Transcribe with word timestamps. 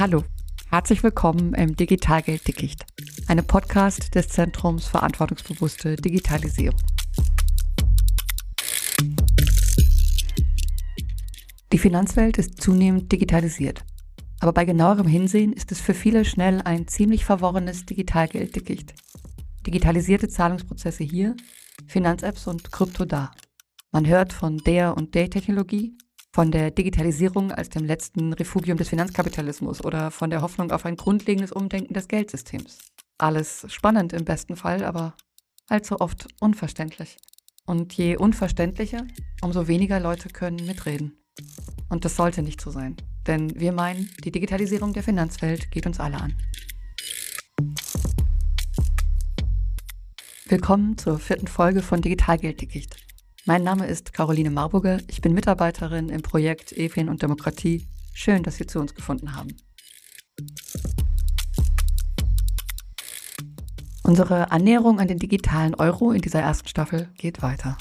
Hallo, 0.00 0.24
herzlich 0.70 1.02
willkommen 1.02 1.52
im 1.52 1.76
Digitalgeld 1.76 2.48
Dickicht, 2.48 2.86
einem 3.28 3.46
Podcast 3.46 4.14
des 4.14 4.28
Zentrums 4.28 4.86
Verantwortungsbewusste 4.86 5.96
Digitalisierung. 5.96 6.80
Die 11.70 11.78
Finanzwelt 11.78 12.38
ist 12.38 12.62
zunehmend 12.62 13.12
digitalisiert. 13.12 13.84
Aber 14.40 14.54
bei 14.54 14.64
genauerem 14.64 15.06
Hinsehen 15.06 15.52
ist 15.52 15.70
es 15.70 15.82
für 15.82 15.92
viele 15.92 16.24
schnell 16.24 16.62
ein 16.62 16.88
ziemlich 16.88 17.26
verworrenes 17.26 17.84
Digitalgelddickicht. 17.84 18.94
Digitalisierte 19.66 20.30
Zahlungsprozesse 20.30 21.04
hier, 21.04 21.36
Finanzapps 21.88 22.46
und 22.46 22.72
Krypto 22.72 23.04
da. 23.04 23.32
Man 23.92 24.06
hört 24.06 24.32
von 24.32 24.56
der 24.64 24.96
und 24.96 25.14
der 25.14 25.28
Technologie, 25.28 25.92
von 26.32 26.52
der 26.52 26.70
Digitalisierung 26.70 27.50
als 27.50 27.70
dem 27.70 27.84
letzten 27.84 28.32
Refugium 28.32 28.78
des 28.78 28.88
Finanzkapitalismus 28.88 29.84
oder 29.84 30.10
von 30.10 30.30
der 30.30 30.42
Hoffnung 30.42 30.70
auf 30.70 30.86
ein 30.86 30.96
grundlegendes 30.96 31.52
Umdenken 31.52 31.94
des 31.94 32.08
Geldsystems. 32.08 32.78
Alles 33.18 33.66
spannend 33.68 34.12
im 34.12 34.24
besten 34.24 34.56
Fall, 34.56 34.84
aber 34.84 35.14
allzu 35.68 36.00
oft 36.00 36.28
unverständlich. 36.40 37.16
Und 37.66 37.92
je 37.94 38.16
unverständlicher, 38.16 39.06
umso 39.42 39.66
weniger 39.68 40.00
Leute 40.00 40.28
können 40.28 40.64
mitreden. 40.66 41.18
Und 41.88 42.04
das 42.04 42.16
sollte 42.16 42.42
nicht 42.42 42.60
so 42.60 42.70
sein. 42.70 42.96
Denn 43.26 43.58
wir 43.58 43.72
meinen, 43.72 44.10
die 44.24 44.30
Digitalisierung 44.30 44.92
der 44.92 45.02
Finanzwelt 45.02 45.70
geht 45.70 45.86
uns 45.86 46.00
alle 46.00 46.20
an. 46.20 46.36
Willkommen 50.46 50.96
zur 50.96 51.18
vierten 51.18 51.46
Folge 51.46 51.82
von 51.82 52.00
Digitalgelddickicht. 52.00 53.09
Mein 53.50 53.64
Name 53.64 53.88
ist 53.88 54.12
Caroline 54.12 54.50
Marburger. 54.52 55.00
Ich 55.08 55.22
bin 55.22 55.34
Mitarbeiterin 55.34 56.08
im 56.08 56.22
Projekt 56.22 56.70
EFIN 56.70 57.08
und 57.08 57.20
Demokratie. 57.20 57.84
Schön, 58.14 58.44
dass 58.44 58.54
Sie 58.54 58.66
zu 58.68 58.78
uns 58.78 58.94
gefunden 58.94 59.34
haben. 59.34 59.56
Unsere 64.04 64.52
Annäherung 64.52 65.00
an 65.00 65.08
den 65.08 65.18
digitalen 65.18 65.74
Euro 65.74 66.12
in 66.12 66.20
dieser 66.20 66.38
ersten 66.38 66.68
Staffel 66.68 67.08
geht 67.18 67.42
weiter. 67.42 67.76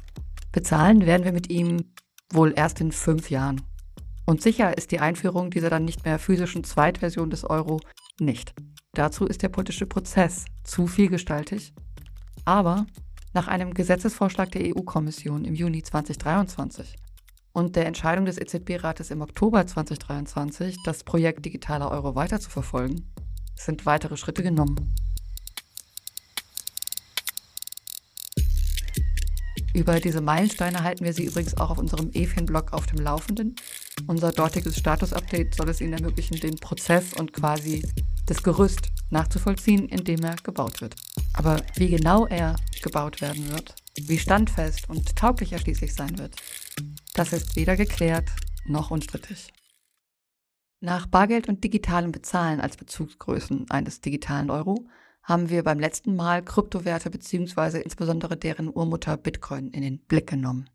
Bezahlen 0.52 1.06
werden 1.06 1.24
wir 1.24 1.34
mit 1.34 1.52
ihm 1.52 1.86
wohl 2.34 2.52
erst 2.56 2.82
in 2.82 2.92
fünf 2.92 3.30
Jahren. 3.30 3.62
Und 4.26 4.42
sicher 4.42 4.76
ist 4.76 4.90
die 4.90 5.02
Einführung 5.02 5.52
dieser 5.52 5.70
dann 5.70 5.86
nicht 5.86 6.04
mehr 6.04 6.18
physischen 6.18 6.64
Zweitversion 6.64 7.30
des 7.30 7.48
Euro 7.48 7.80
nicht. 8.20 8.56
Dazu 8.94 9.28
ist 9.28 9.44
der 9.44 9.50
politische 9.50 9.86
Prozess 9.86 10.46
zu 10.64 10.88
vielgestaltig. 10.88 11.76
Aber 12.44 12.88
nach 13.34 13.48
einem 13.48 13.74
Gesetzesvorschlag 13.74 14.52
der 14.52 14.76
EU-Kommission 14.76 15.46
im 15.46 15.56
Juni 15.56 15.84
2023 15.84 16.96
und 17.52 17.76
der 17.76 17.86
Entscheidung 17.86 18.26
des 18.26 18.38
EZB-Rates 18.38 19.12
im 19.12 19.22
Oktober 19.22 19.66
2023, 19.66 20.78
das 20.84 21.04
Projekt 21.04 21.46
Digitaler 21.46 21.92
Euro 21.92 22.16
weiter 22.16 22.40
zu 22.40 22.50
verfolgen, 22.50 23.12
sind 23.56 23.86
weitere 23.86 24.18
Schritte 24.18 24.44
genommen. 24.44 24.96
Über 29.74 30.00
diese 30.00 30.22
Meilensteine 30.22 30.84
halten 30.84 31.06
wir 31.06 31.14
Sie 31.14 31.26
übrigens 31.26 31.56
auch 31.58 31.70
auf 31.70 31.78
unserem 31.78 32.10
EFIN-Blog 32.12 32.74
auf 32.74 32.88
dem 32.88 33.00
Laufenden. 33.00 33.56
Unser 34.08 34.32
dortiges 34.32 34.78
Status-Update 34.78 35.56
soll 35.56 35.70
es 35.70 35.80
Ihnen 35.80 35.94
ermöglichen, 35.94 36.40
den 36.40 36.56
Prozess 36.56 37.14
und 37.14 37.34
quasi 37.34 37.84
das 38.26 38.42
Gerüst 38.42 38.90
nachzuvollziehen, 39.10 39.88
in 39.88 40.04
dem 40.04 40.24
er 40.24 40.36
gebaut 40.38 40.82
wird. 40.82 40.96
Aber 41.34 41.62
wie 41.76 41.90
genau 41.90 42.26
er 42.26 42.56
gebaut 42.82 43.22
werden 43.22 43.50
wird, 43.50 43.76
wie 43.96 44.18
standfest 44.18 44.90
und 44.90 45.16
tauglich 45.16 45.54
er 45.54 45.60
schließlich 45.60 45.94
sein 45.94 46.18
wird, 46.18 46.36
das 47.14 47.34
ist 47.34 47.56
weder 47.56 47.76
geklärt 47.76 48.30
noch 48.66 48.92
unstrittig. 48.92 49.52
Nach 50.82 51.08
Bargeld 51.08 51.50
und 51.50 51.64
digitalem 51.64 52.12
Bezahlen 52.12 52.62
als 52.62 52.78
Bezugsgrößen 52.78 53.70
eines 53.70 54.00
digitalen 54.00 54.50
Euro 54.50 54.88
haben 55.24 55.50
wir 55.50 55.64
beim 55.64 55.80
letzten 55.80 56.16
Mal 56.16 56.44
Kryptowerte 56.44 57.10
bzw. 57.10 57.82
insbesondere 57.82 58.38
deren 58.38 58.70
Urmutter 58.70 59.18
Bitcoin 59.18 59.70
in 59.70 59.82
den 59.82 60.00
Blick 60.00 60.28
genommen. 60.28 60.70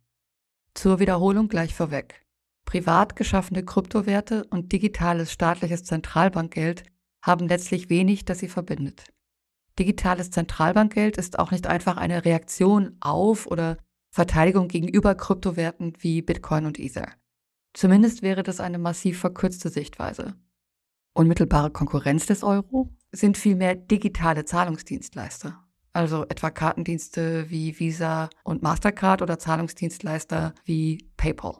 Zur 0.74 0.98
Wiederholung 0.98 1.48
gleich 1.48 1.74
vorweg. 1.74 2.26
Privat 2.64 3.16
geschaffene 3.16 3.64
Kryptowerte 3.64 4.44
und 4.44 4.72
digitales 4.72 5.32
staatliches 5.32 5.84
Zentralbankgeld 5.84 6.84
haben 7.22 7.48
letztlich 7.48 7.88
wenig, 7.88 8.24
das 8.24 8.40
sie 8.40 8.48
verbindet. 8.48 9.13
Digitales 9.78 10.30
Zentralbankgeld 10.30 11.16
ist 11.16 11.38
auch 11.38 11.50
nicht 11.50 11.66
einfach 11.66 11.96
eine 11.96 12.24
Reaktion 12.24 12.96
auf 13.00 13.46
oder 13.46 13.76
Verteidigung 14.10 14.68
gegenüber 14.68 15.14
Kryptowerten 15.16 15.94
wie 15.98 16.22
Bitcoin 16.22 16.66
und 16.66 16.78
Ether. 16.78 17.08
Zumindest 17.72 18.22
wäre 18.22 18.44
das 18.44 18.60
eine 18.60 18.78
massiv 18.78 19.18
verkürzte 19.18 19.68
Sichtweise. 19.68 20.34
Unmittelbare 21.12 21.70
Konkurrenz 21.70 22.26
des 22.26 22.44
Euro 22.44 22.94
sind 23.10 23.36
vielmehr 23.36 23.74
digitale 23.74 24.44
Zahlungsdienstleister, 24.44 25.64
also 25.92 26.24
etwa 26.28 26.50
Kartendienste 26.50 27.50
wie 27.50 27.78
Visa 27.78 28.30
und 28.44 28.62
Mastercard 28.62 29.22
oder 29.22 29.38
Zahlungsdienstleister 29.38 30.54
wie 30.64 31.08
PayPal. 31.16 31.58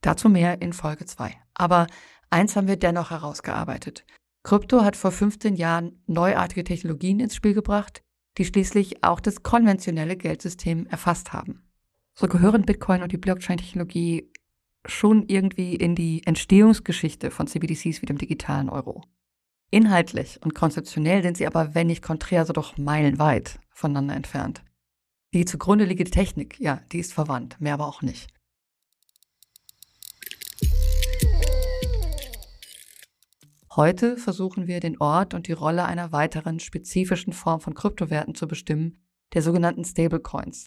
Dazu 0.00 0.28
mehr 0.28 0.60
in 0.60 0.72
Folge 0.72 1.06
2. 1.06 1.34
Aber 1.54 1.86
eins 2.30 2.56
haben 2.56 2.68
wir 2.68 2.76
dennoch 2.76 3.10
herausgearbeitet. 3.10 4.04
Krypto 4.44 4.82
hat 4.82 4.94
vor 4.94 5.10
15 5.10 5.56
Jahren 5.56 6.02
neuartige 6.06 6.64
Technologien 6.64 7.18
ins 7.18 7.34
Spiel 7.34 7.54
gebracht, 7.54 8.02
die 8.36 8.44
schließlich 8.44 9.02
auch 9.02 9.20
das 9.20 9.42
konventionelle 9.42 10.16
Geldsystem 10.16 10.86
erfasst 10.86 11.32
haben. 11.32 11.62
So 12.14 12.28
gehören 12.28 12.66
Bitcoin 12.66 13.02
und 13.02 13.10
die 13.10 13.16
Blockchain-Technologie 13.16 14.30
schon 14.84 15.26
irgendwie 15.28 15.74
in 15.74 15.94
die 15.94 16.26
Entstehungsgeschichte 16.26 17.30
von 17.30 17.46
CBDCs 17.46 18.02
wie 18.02 18.06
dem 18.06 18.18
digitalen 18.18 18.68
Euro. 18.68 19.02
Inhaltlich 19.70 20.38
und 20.42 20.54
konzeptionell 20.54 21.22
sind 21.22 21.38
sie 21.38 21.46
aber, 21.46 21.74
wenn 21.74 21.86
nicht 21.86 22.02
konträr, 22.02 22.44
so 22.44 22.52
doch 22.52 22.76
meilenweit 22.76 23.58
voneinander 23.70 24.14
entfernt. 24.14 24.62
Die 25.32 25.46
zugrunde 25.46 25.86
liegende 25.86 26.10
Technik, 26.10 26.60
ja, 26.60 26.82
die 26.92 26.98
ist 26.98 27.14
verwandt, 27.14 27.60
mehr 27.60 27.74
aber 27.74 27.86
auch 27.86 28.02
nicht. 28.02 28.33
Heute 33.76 34.16
versuchen 34.16 34.68
wir 34.68 34.78
den 34.78 35.00
Ort 35.00 35.34
und 35.34 35.48
die 35.48 35.52
Rolle 35.52 35.84
einer 35.84 36.12
weiteren 36.12 36.60
spezifischen 36.60 37.32
Form 37.32 37.60
von 37.60 37.74
Kryptowerten 37.74 38.36
zu 38.36 38.46
bestimmen, 38.46 39.02
der 39.32 39.42
sogenannten 39.42 39.84
Stablecoins. 39.84 40.66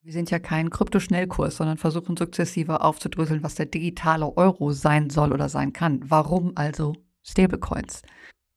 Wir 0.00 0.14
sind 0.14 0.30
ja 0.30 0.38
kein 0.38 0.70
Kryptoschnellkurs, 0.70 1.58
sondern 1.58 1.76
versuchen 1.76 2.16
sukzessive 2.16 2.80
aufzudröseln, 2.80 3.42
was 3.42 3.56
der 3.56 3.66
digitale 3.66 4.34
Euro 4.38 4.72
sein 4.72 5.10
soll 5.10 5.34
oder 5.34 5.50
sein 5.50 5.74
kann. 5.74 6.00
Warum 6.08 6.52
also 6.54 6.94
Stablecoins? 7.22 8.00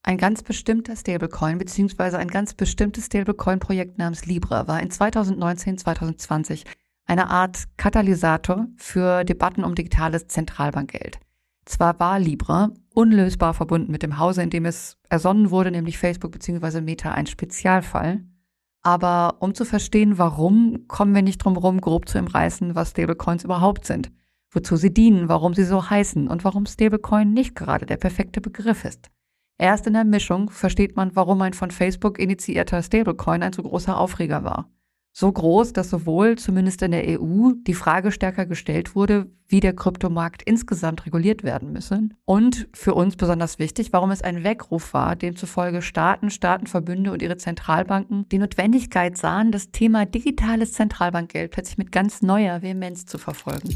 Ein 0.03 0.17
ganz 0.17 0.43
bestimmter 0.43 0.95
Stablecoin 0.95 1.57
bzw. 1.57 2.15
ein 2.15 2.29
ganz 2.29 2.53
bestimmtes 2.53 3.07
Stablecoin-Projekt 3.07 3.97
namens 3.97 4.25
Libra 4.25 4.65
war 4.69 4.81
in 4.81 4.91
2019, 4.91 5.77
2020 5.77 6.63
eine 7.05 7.29
Art 7.29 7.65
Katalysator 7.75 8.67
für 8.77 9.25
Debatten 9.25 9.65
um 9.65 9.75
digitales 9.75 10.27
Zentralbankgeld. 10.27 11.19
Zwar 11.69 11.99
war 11.99 12.17
Libra 12.17 12.71
unlösbar 12.95 13.53
verbunden 13.53 13.91
mit 13.91 14.01
dem 14.01 14.17
Hause, 14.17 14.41
in 14.41 14.49
dem 14.49 14.65
es 14.65 14.97
ersonnen 15.07 15.51
wurde, 15.51 15.69
nämlich 15.69 15.99
Facebook 15.99 16.31
bzw. 16.31 16.81
Meta, 16.81 17.11
ein 17.11 17.27
Spezialfall. 17.27 18.23
Aber 18.81 19.37
um 19.39 19.53
zu 19.53 19.65
verstehen, 19.65 20.17
warum, 20.17 20.87
kommen 20.87 21.13
wir 21.13 21.21
nicht 21.21 21.37
drum 21.37 21.53
herum, 21.53 21.79
grob 21.79 22.09
zu 22.09 22.17
umreißen, 22.17 22.73
was 22.73 22.89
Stablecoins 22.89 23.43
überhaupt 23.43 23.85
sind, 23.85 24.11
wozu 24.49 24.77
sie 24.77 24.91
dienen, 24.91 25.29
warum 25.29 25.53
sie 25.53 25.63
so 25.63 25.91
heißen 25.91 26.27
und 26.27 26.43
warum 26.43 26.65
Stablecoin 26.65 27.33
nicht 27.33 27.53
gerade 27.53 27.85
der 27.85 27.97
perfekte 27.97 28.41
Begriff 28.41 28.83
ist. 28.83 29.11
Erst 29.59 29.85
in 29.85 29.93
der 29.93 30.05
Mischung 30.05 30.49
versteht 30.49 30.95
man, 30.95 31.15
warum 31.15 31.39
ein 31.43 31.53
von 31.53 31.69
Facebook 31.69 32.17
initiierter 32.17 32.81
Stablecoin 32.81 33.43
ein 33.43 33.53
so 33.53 33.61
großer 33.61 33.95
Aufreger 33.95 34.43
war. 34.43 34.71
So 35.11 35.31
groß, 35.31 35.73
dass 35.73 35.89
sowohl, 35.89 36.37
zumindest 36.37 36.81
in 36.81 36.91
der 36.91 37.19
EU, 37.19 37.51
die 37.67 37.73
Frage 37.73 38.11
stärker 38.11 38.45
gestellt 38.45 38.95
wurde, 38.95 39.29
wie 39.47 39.59
der 39.59 39.75
Kryptomarkt 39.75 40.43
insgesamt 40.43 41.05
reguliert 41.05 41.43
werden 41.43 41.73
müsse. 41.73 42.09
Und 42.25 42.69
für 42.73 42.93
uns 42.93 43.15
besonders 43.15 43.57
wichtig, 43.57 43.91
warum 43.91 44.11
es 44.11 44.21
ein 44.21 44.43
Weckruf 44.43 44.93
war, 44.93 45.15
demzufolge 45.15 45.81
Staaten, 45.81 46.29
Staatenverbünde 46.29 47.11
und 47.11 47.21
ihre 47.21 47.37
Zentralbanken 47.37 48.29
die 48.29 48.37
Notwendigkeit 48.37 49.17
sahen, 49.17 49.51
das 49.51 49.71
Thema 49.71 50.05
digitales 50.05 50.73
Zentralbankgeld 50.73 51.51
plötzlich 51.51 51.79
mit 51.79 51.91
ganz 51.91 52.21
neuer 52.21 52.61
Vehemenz 52.61 53.05
zu 53.05 53.17
verfolgen. 53.17 53.75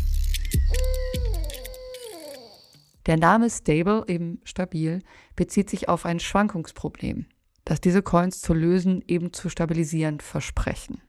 Der 3.05 3.17
Name 3.17 3.49
Stable, 3.49 4.05
eben 4.07 4.39
stabil, 4.45 5.01
bezieht 5.35 5.69
sich 5.69 5.89
auf 5.89 6.05
ein 6.05 6.21
Schwankungsproblem, 6.21 7.25
das 7.65 7.81
diese 7.81 8.01
Coins 8.01 8.39
zu 8.39 8.53
lösen, 8.53 9.03
eben 9.07 9.33
zu 9.33 9.49
stabilisieren 9.49 10.21
versprechen. 10.21 11.01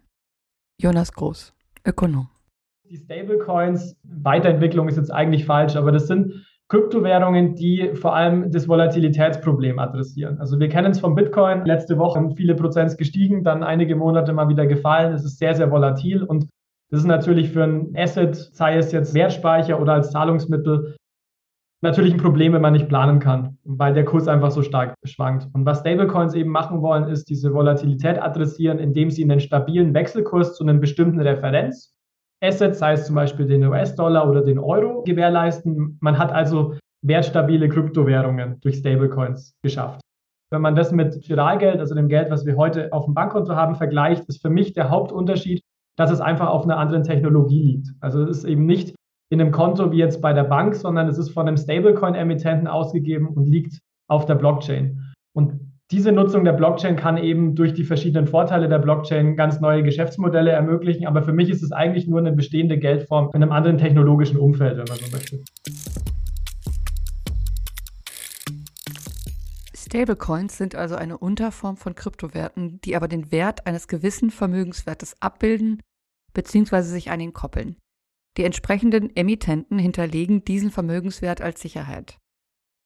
Jonas 0.81 1.13
Groß, 1.13 1.55
Ökonom. 1.87 2.29
Die 2.91 2.97
Stablecoins, 2.97 3.97
Weiterentwicklung 4.03 4.89
ist 4.89 4.97
jetzt 4.97 5.13
eigentlich 5.13 5.45
falsch, 5.45 5.77
aber 5.77 5.93
das 5.93 6.07
sind 6.07 6.47
Kryptowährungen, 6.69 7.55
die 7.55 7.93
vor 7.95 8.17
allem 8.17 8.51
das 8.51 8.69
Volatilitätsproblem 8.69 9.79
adressieren. 9.79 10.39
Also 10.39 10.59
wir 10.59 10.69
kennen 10.69 10.91
es 10.91 11.01
vom 11.01 11.15
Bitcoin. 11.15 11.65
Letzte 11.65 11.99
Woche 11.99 12.19
haben 12.19 12.33
viele 12.33 12.55
Prozent 12.55 12.97
gestiegen, 12.99 13.45
dann 13.45 13.63
einige 13.63 13.97
Monate 13.97 14.33
mal 14.33 14.49
wieder 14.49 14.67
gefallen. 14.67 15.13
Es 15.13 15.25
ist 15.25 15.39
sehr, 15.39 15.55
sehr 15.55 15.71
volatil 15.71 16.23
und 16.23 16.49
das 16.91 17.01
ist 17.01 17.07
natürlich 17.07 17.51
für 17.51 17.65
ein 17.65 17.93
Asset, 17.97 18.35
sei 18.37 18.77
es 18.77 18.93
jetzt 18.93 19.15
Wertspeicher 19.15 19.81
oder 19.81 19.95
als 19.95 20.11
Zahlungsmittel, 20.11 20.97
natürlich 21.85 22.15
ein 22.15 22.21
Problem, 22.21 22.53
wenn 22.53 22.63
man 22.63 22.73
nicht 22.73 22.89
planen 22.89 23.21
kann, 23.21 23.59
weil 23.65 23.95
der 23.95 24.05
Kurs 24.05 24.27
einfach 24.27 24.51
so 24.51 24.63
stark 24.63 24.95
schwankt. 25.05 25.47
Und 25.53 25.65
was 25.65 25.81
Stablecoins 25.81 26.35
eben 26.35 26.51
machen 26.51 26.83
wollen, 26.83 27.05
ist 27.09 27.29
diese 27.29 27.55
Volatilität 27.55 28.21
adressieren, 28.21 28.79
indem 28.79 29.11
sie 29.11 29.23
einen 29.23 29.39
stabilen 29.39 29.95
Wechselkurs 29.95 30.57
zu 30.57 30.65
einem 30.65 30.81
bestimmten 30.81 31.21
Referenz 31.21 31.95
Assets, 32.43 32.79
sei 32.79 32.93
es 32.93 33.07
zum 33.07 33.15
Beispiel 33.15 33.47
den 33.47 33.65
US-Dollar 33.65 34.29
oder 34.29 34.43
den 34.43 34.59
Euro, 34.59 35.03
gewährleisten. 35.03 35.97
Man 36.01 36.19
hat 36.19 36.33
also 36.33 36.75
wertstabile 37.03 37.69
Kryptowährungen 37.69 38.61
durch 38.61 38.77
Stablecoins 38.77 39.57
geschafft. 39.63 40.01
Wenn 40.51 40.61
man 40.61 40.77
das 40.77 40.93
mit 40.93 41.21
Giralgeld, 41.23 41.81
also 41.81 41.95
dem 41.95 42.09
Geld, 42.09 42.31
was 42.31 42.45
wir 42.45 42.57
heute 42.57 42.93
auf 42.93 43.07
dem 43.07 43.15
Bankkonto 43.15 43.55
haben, 43.55 43.77
vergleicht, 43.77 44.25
ist 44.29 44.43
für 44.43 44.51
mich 44.51 44.75
der 44.75 44.91
Hauptunterschied, 44.91 45.63
dass 45.97 46.11
es 46.11 46.21
einfach 46.21 46.49
auf 46.49 46.65
einer 46.65 46.77
anderen 46.77 47.03
Technologie 47.03 47.63
liegt. 47.63 47.89
Also 48.01 48.23
es 48.25 48.39
ist 48.39 48.45
eben 48.45 48.67
nicht 48.67 48.95
in 49.35 49.41
einem 49.41 49.51
Konto 49.51 49.91
wie 49.91 49.99
jetzt 49.99 50.23
bei 50.23 50.33
der 50.33 50.45
Bank, 50.45 50.77
sondern 50.77 51.09
es 51.09 51.19
ist 51.19 51.31
von 51.31 51.49
einem 51.49 51.57
Stablecoin-Emittenten 51.57 52.69
ausgegeben 52.69 53.27
und 53.27 53.47
liegt 53.47 53.81
auf 54.09 54.27
der 54.27 54.37
Blockchain. 54.37 55.13
Und 55.35 55.61
diese 55.91 56.13
Nutzung 56.13 56.45
der 56.45 56.53
Blockchain 56.53 56.95
kann 56.95 57.17
eben 57.17 57.57
durch 57.57 57.75
die 57.75 57.83
verschiedenen 57.83 58.29
Vorteile 58.29 58.69
der 58.69 58.79
Blockchain 58.79 59.37
ganz 59.37 59.61
neue 59.61 59.83
Geschäftsmodelle 59.83 60.53
ermöglichen. 60.53 61.07
Aber 61.07 61.23
für 61.23 61.33
mich 61.33 61.51
ist 61.51 61.65
es 61.65 61.73
eigentlich 61.73 62.07
nur 62.07 62.21
eine 62.21 62.31
bestehende 62.31 62.79
Geldform 62.79 63.31
in 63.35 63.43
einem 63.43 63.51
anderen 63.51 63.77
technologischen 63.77 64.39
Umfeld, 64.39 64.79
wenn 64.79 64.87
man 64.87 64.99
so 64.99 65.11
möchte. 65.11 65.41
Stablecoins 69.75 70.57
sind 70.57 70.77
also 70.77 70.95
eine 70.95 71.19
Unterform 71.19 71.77
von 71.77 71.97
Kryptowerten, 71.97 72.81
die 72.83 72.95
aber 72.95 73.09
den 73.09 73.33
Wert 73.33 73.67
eines 73.67 73.89
gewissen 73.89 74.31
Vermögenswertes 74.31 75.17
abbilden 75.21 75.81
bzw. 76.35 76.83
sich 76.83 77.11
an 77.11 77.19
ihn 77.19 77.33
koppeln. 77.33 77.77
Die 78.37 78.45
entsprechenden 78.45 79.15
Emittenten 79.15 79.79
hinterlegen 79.79 80.45
diesen 80.45 80.71
Vermögenswert 80.71 81.41
als 81.41 81.61
Sicherheit. 81.61 82.19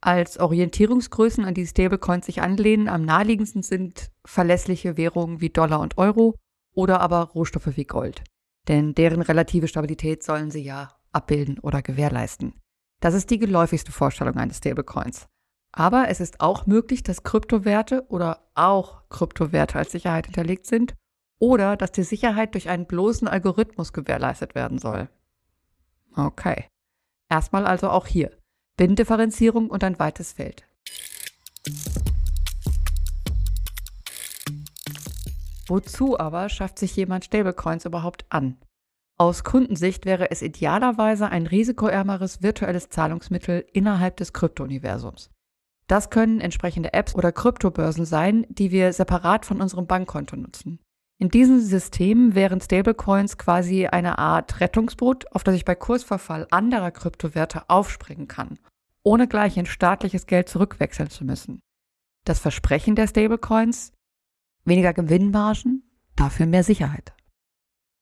Als 0.00 0.38
Orientierungsgrößen, 0.38 1.44
an 1.44 1.54
die 1.54 1.66
Stablecoins 1.66 2.26
sich 2.26 2.40
anlehnen, 2.40 2.88
am 2.88 3.04
naheliegendsten 3.04 3.62
sind 3.62 4.10
verlässliche 4.24 4.96
Währungen 4.96 5.40
wie 5.40 5.50
Dollar 5.50 5.80
und 5.80 5.98
Euro 5.98 6.34
oder 6.74 7.00
aber 7.00 7.22
Rohstoffe 7.34 7.76
wie 7.76 7.84
Gold. 7.84 8.22
Denn 8.68 8.94
deren 8.94 9.22
relative 9.22 9.66
Stabilität 9.66 10.22
sollen 10.22 10.50
sie 10.50 10.62
ja 10.62 10.94
abbilden 11.12 11.58
oder 11.58 11.82
gewährleisten. 11.82 12.54
Das 13.00 13.14
ist 13.14 13.30
die 13.30 13.38
geläufigste 13.38 13.90
Vorstellung 13.90 14.36
eines 14.36 14.58
Stablecoins. 14.58 15.26
Aber 15.72 16.08
es 16.08 16.20
ist 16.20 16.40
auch 16.40 16.66
möglich, 16.66 17.02
dass 17.02 17.22
Kryptowerte 17.22 18.06
oder 18.08 18.48
auch 18.54 19.08
Kryptowerte 19.08 19.78
als 19.78 19.92
Sicherheit 19.92 20.26
hinterlegt 20.26 20.66
sind 20.66 20.94
oder 21.38 21.76
dass 21.76 21.92
die 21.92 22.02
Sicherheit 22.02 22.54
durch 22.54 22.68
einen 22.68 22.86
bloßen 22.86 23.28
Algorithmus 23.28 23.92
gewährleistet 23.92 24.54
werden 24.54 24.78
soll. 24.78 25.08
Okay. 26.18 26.66
Erstmal 27.30 27.64
also 27.64 27.90
auch 27.90 28.06
hier. 28.06 28.36
Binnendifferenzierung 28.76 29.70
und 29.70 29.84
ein 29.84 29.98
weites 29.98 30.32
Feld. 30.32 30.66
Wozu 35.68 36.18
aber 36.18 36.48
schafft 36.48 36.78
sich 36.78 36.96
jemand 36.96 37.24
Stablecoins 37.24 37.84
überhaupt 37.84 38.24
an? 38.30 38.56
Aus 39.16 39.44
Kundensicht 39.44 40.06
wäre 40.06 40.30
es 40.30 40.42
idealerweise 40.42 41.28
ein 41.28 41.46
risikoärmeres 41.46 42.42
virtuelles 42.42 42.88
Zahlungsmittel 42.88 43.66
innerhalb 43.72 44.16
des 44.16 44.32
Kryptouniversums. 44.32 45.30
Das 45.86 46.10
können 46.10 46.40
entsprechende 46.40 46.94
Apps 46.94 47.14
oder 47.14 47.32
Kryptobörsen 47.32 48.04
sein, 48.04 48.46
die 48.48 48.70
wir 48.70 48.92
separat 48.92 49.44
von 49.46 49.60
unserem 49.60 49.86
Bankkonto 49.86 50.36
nutzen. 50.36 50.80
In 51.20 51.30
diesen 51.30 51.60
Systemen 51.60 52.34
wären 52.34 52.60
Stablecoins 52.60 53.38
quasi 53.38 53.86
eine 53.86 54.18
Art 54.18 54.60
Rettungsboot, 54.60 55.32
auf 55.32 55.42
das 55.42 55.56
ich 55.56 55.64
bei 55.64 55.74
Kursverfall 55.74 56.46
anderer 56.50 56.92
Kryptowerte 56.92 57.68
aufspringen 57.68 58.28
kann, 58.28 58.58
ohne 59.02 59.26
gleich 59.26 59.56
in 59.56 59.66
staatliches 59.66 60.26
Geld 60.26 60.48
zurückwechseln 60.48 61.10
zu 61.10 61.24
müssen. 61.24 61.60
Das 62.24 62.38
Versprechen 62.38 62.94
der 62.94 63.08
Stablecoins? 63.08 63.92
Weniger 64.64 64.92
Gewinnmargen, 64.92 65.82
dafür 66.14 66.46
mehr 66.46 66.62
Sicherheit. 66.62 67.14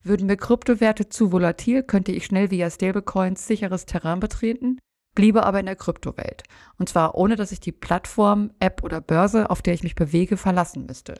Würden 0.02 0.26
mir 0.26 0.36
Kryptowerte 0.36 1.08
zu 1.08 1.32
volatil, 1.32 1.82
könnte 1.82 2.12
ich 2.12 2.26
schnell 2.26 2.50
via 2.50 2.70
Stablecoins 2.70 3.46
sicheres 3.46 3.86
Terrain 3.86 4.20
betreten 4.20 4.78
bliebe 5.16 5.42
aber 5.42 5.58
in 5.58 5.66
der 5.66 5.74
Kryptowelt. 5.74 6.44
Und 6.78 6.88
zwar 6.88 7.16
ohne, 7.16 7.34
dass 7.34 7.50
ich 7.50 7.58
die 7.58 7.72
Plattform, 7.72 8.52
App 8.60 8.84
oder 8.84 9.00
Börse, 9.00 9.50
auf 9.50 9.62
der 9.62 9.74
ich 9.74 9.82
mich 9.82 9.96
bewege, 9.96 10.36
verlassen 10.36 10.86
müsste. 10.86 11.14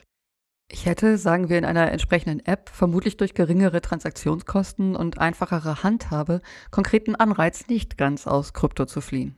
Ich 0.69 0.85
hätte, 0.85 1.17
sagen 1.17 1.49
wir 1.49 1.57
in 1.57 1.65
einer 1.65 1.91
entsprechenden 1.91 2.45
App, 2.45 2.69
vermutlich 2.69 3.15
durch 3.15 3.33
geringere 3.33 3.81
Transaktionskosten 3.81 4.95
und 4.95 5.17
einfachere 5.17 5.83
Handhabe 5.83 6.41
konkreten 6.71 7.15
Anreiz, 7.15 7.67
nicht 7.67 7.97
ganz 7.97 8.27
aus 8.27 8.53
Krypto 8.53 8.85
zu 8.85 8.99
fliehen. 8.99 9.37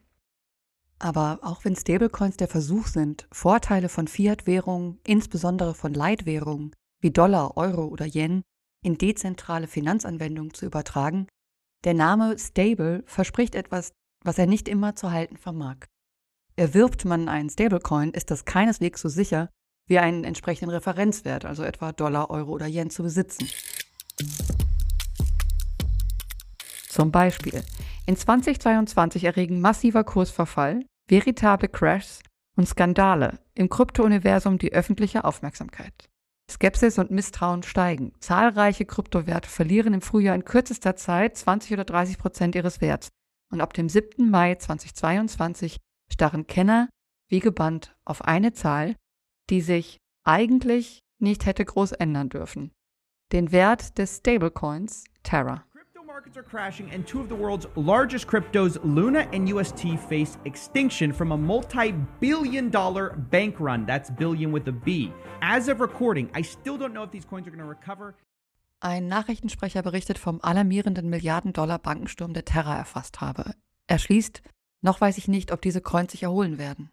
Aber 0.97 1.39
auch 1.43 1.63
wenn 1.63 1.75
Stablecoins 1.75 2.37
der 2.37 2.47
Versuch 2.47 2.87
sind, 2.87 3.27
Vorteile 3.31 3.89
von 3.89 4.07
Fiat-Währungen, 4.07 4.99
insbesondere 5.05 5.75
von 5.75 5.93
Leitwährungen 5.93 6.75
wie 6.99 7.11
Dollar, 7.11 7.55
Euro 7.57 7.85
oder 7.85 8.05
Yen, 8.05 8.41
in 8.83 8.97
dezentrale 8.97 9.67
Finanzanwendungen 9.67 10.53
zu 10.53 10.65
übertragen, 10.65 11.27
der 11.85 11.93
Name 11.93 12.37
Stable 12.37 13.03
verspricht 13.05 13.55
etwas 13.55 13.91
was 14.23 14.37
er 14.37 14.47
nicht 14.47 14.67
immer 14.67 14.95
zu 14.95 15.11
halten 15.11 15.37
vermag. 15.37 15.77
Erwirbt 16.55 17.05
man 17.05 17.29
einen 17.29 17.49
Stablecoin, 17.49 18.11
ist 18.11 18.31
das 18.31 18.45
keineswegs 18.45 19.01
so 19.01 19.09
sicher, 19.09 19.49
wie 19.89 20.00
einen 20.00 20.24
entsprechenden 20.24 20.69
Referenzwert, 20.69 21.44
also 21.44 21.63
etwa 21.63 21.91
Dollar, 21.91 22.30
Euro 22.30 22.53
oder 22.53 22.68
Yen, 22.68 22.89
zu 22.89 23.03
besitzen. 23.03 23.50
Zum 26.88 27.12
Beispiel, 27.12 27.63
in 28.06 28.15
2022 28.15 29.25
erregen 29.25 29.59
massiver 29.59 30.03
Kursverfall, 30.03 30.86
veritable 31.07 31.69
Crashs 31.69 32.21
und 32.56 32.68
Skandale 32.68 33.39
im 33.56 33.69
Kryptouniversum 33.69 34.57
die 34.57 34.74
öffentliche 34.74 35.24
Aufmerksamkeit. 35.24 36.09
Skepsis 36.50 36.97
und 36.97 37.12
Misstrauen 37.12 37.63
steigen. 37.63 38.13
Zahlreiche 38.19 38.85
Kryptowerte 38.85 39.50
verlieren 39.50 39.94
im 39.94 40.01
Frühjahr 40.01 40.35
in 40.35 40.45
kürzester 40.45 40.95
Zeit 40.95 41.38
20 41.38 41.74
oder 41.74 41.85
30 41.85 42.18
Prozent 42.18 42.56
ihres 42.56 42.81
Werts 42.81 43.09
und 43.51 43.62
ab 43.62 43.74
dem 43.74 43.88
7. 43.88 44.30
Mai 44.30 44.56
2022 44.56 45.77
starren 46.12 46.47
Kenner 46.47 46.89
wie 47.30 47.39
gebannt 47.39 47.95
auf 48.06 48.24
eine 48.24 48.53
Zahl, 48.53 48.95
die 49.49 49.61
sich 49.61 49.97
eigentlich 50.23 51.03
nicht 51.19 51.45
hätte 51.45 51.65
groß 51.65 51.93
ändern 51.93 52.29
dürfen. 52.29 52.71
Den 53.31 53.51
Wert 53.51 53.97
des 53.97 54.17
Stablecoins 54.17 55.05
Terra. 55.23 55.63
Crypto 55.71 56.03
markets 56.03 56.37
are 56.37 56.43
crashing 56.43 56.89
and 56.91 57.05
two 57.05 57.19
of 57.19 57.29
the 57.29 57.35
world's 57.35 57.67
largest 57.75 58.27
cryptos, 58.27 58.79
Luna 58.83 59.27
and 59.33 59.51
UST, 59.51 59.97
face 60.07 60.37
extinction 60.45 61.13
from 61.13 61.31
a 61.31 61.37
multi-billion 61.37 62.71
dollar 62.71 63.15
bank 63.29 63.59
run. 63.59 63.85
That's 63.85 64.09
billion 64.11 64.51
with 64.53 64.68
a 64.68 64.71
B. 64.71 65.11
As 65.41 65.68
of 65.68 65.79
recording, 65.79 66.29
I 66.35 66.41
still 66.41 66.77
don't 66.77 66.94
know 66.94 67.03
if 67.03 67.11
these 67.11 67.27
coins 67.27 67.47
are 67.47 67.51
going 67.51 67.63
to 67.63 67.69
recover. 67.69 68.15
Ein 68.81 69.07
Nachrichtensprecher 69.07 69.81
berichtet 69.81 70.18
vom 70.18 70.39
alarmierenden 70.41 71.09
Milliarden-Dollar-Bankensturm, 71.09 72.33
der 72.33 72.45
Terra 72.45 72.77
erfasst 72.77 73.19
habe. 73.19 73.53
Er 73.87 73.99
schließt, 73.99 74.41
noch 74.81 75.01
weiß 75.01 75.18
ich 75.18 75.27
nicht, 75.27 75.51
ob 75.51 75.61
diese 75.61 75.81
Coins 75.81 76.13
sich 76.13 76.23
erholen 76.23 76.57
werden. 76.57 76.89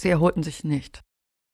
Sie 0.00 0.08
erholten 0.08 0.42
sich 0.42 0.64
nicht. 0.64 1.02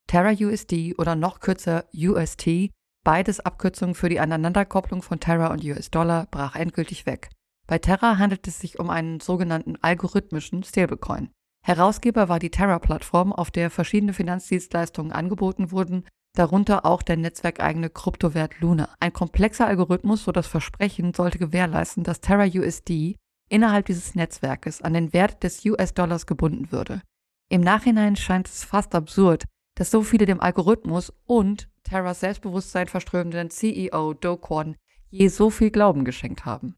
Terra 0.06 0.30
USD 0.30 0.94
oder 0.98 1.16
noch 1.16 1.40
kürzer 1.40 1.84
UST, 1.92 2.70
beides 3.02 3.40
Abkürzungen 3.40 3.96
für 3.96 4.08
die 4.08 4.20
Aneinanderkopplung 4.20 5.02
von 5.02 5.18
Terra 5.18 5.48
und 5.48 5.64
US-Dollar, 5.64 6.28
brach 6.30 6.54
endgültig 6.54 7.06
weg. 7.06 7.28
Bei 7.66 7.78
Terra 7.78 8.18
handelt 8.18 8.46
es 8.46 8.60
sich 8.60 8.78
um 8.78 8.88
einen 8.88 9.18
sogenannten 9.18 9.74
algorithmischen 9.82 10.62
Stablecoin. 10.62 11.30
Herausgeber 11.64 12.28
war 12.28 12.38
die 12.38 12.52
Terra-Plattform, 12.52 13.32
auf 13.32 13.50
der 13.50 13.68
verschiedene 13.68 14.12
Finanzdienstleistungen 14.12 15.10
angeboten 15.10 15.72
wurden, 15.72 16.04
darunter 16.36 16.86
auch 16.86 17.02
der 17.02 17.16
netzwerkeigene 17.16 17.90
Kryptowert 17.90 18.60
Luna. 18.60 18.94
Ein 19.00 19.12
komplexer 19.12 19.66
Algorithmus, 19.66 20.22
so 20.22 20.30
das 20.30 20.46
Versprechen, 20.46 21.14
sollte 21.14 21.40
gewährleisten, 21.40 22.04
dass 22.04 22.20
Terra 22.20 22.44
USD 22.44 23.16
innerhalb 23.48 23.86
dieses 23.86 24.14
Netzwerkes 24.14 24.82
an 24.82 24.94
den 24.94 25.12
Wert 25.12 25.42
des 25.42 25.64
US-Dollars 25.64 26.26
gebunden 26.26 26.70
würde. 26.70 27.02
Im 27.48 27.60
Nachhinein 27.60 28.16
scheint 28.16 28.48
es 28.48 28.64
fast 28.64 28.94
absurd, 28.94 29.44
dass 29.76 29.90
so 29.90 30.02
viele 30.02 30.26
dem 30.26 30.40
Algorithmus 30.40 31.12
und 31.26 31.68
Terras 31.84 32.20
Selbstbewusstsein 32.20 32.88
verströmenden 32.88 33.50
CEO 33.50 34.14
Do 34.14 34.36
Kwon 34.36 34.76
je 35.10 35.28
so 35.28 35.50
viel 35.50 35.70
Glauben 35.70 36.04
geschenkt 36.04 36.44
haben. 36.44 36.74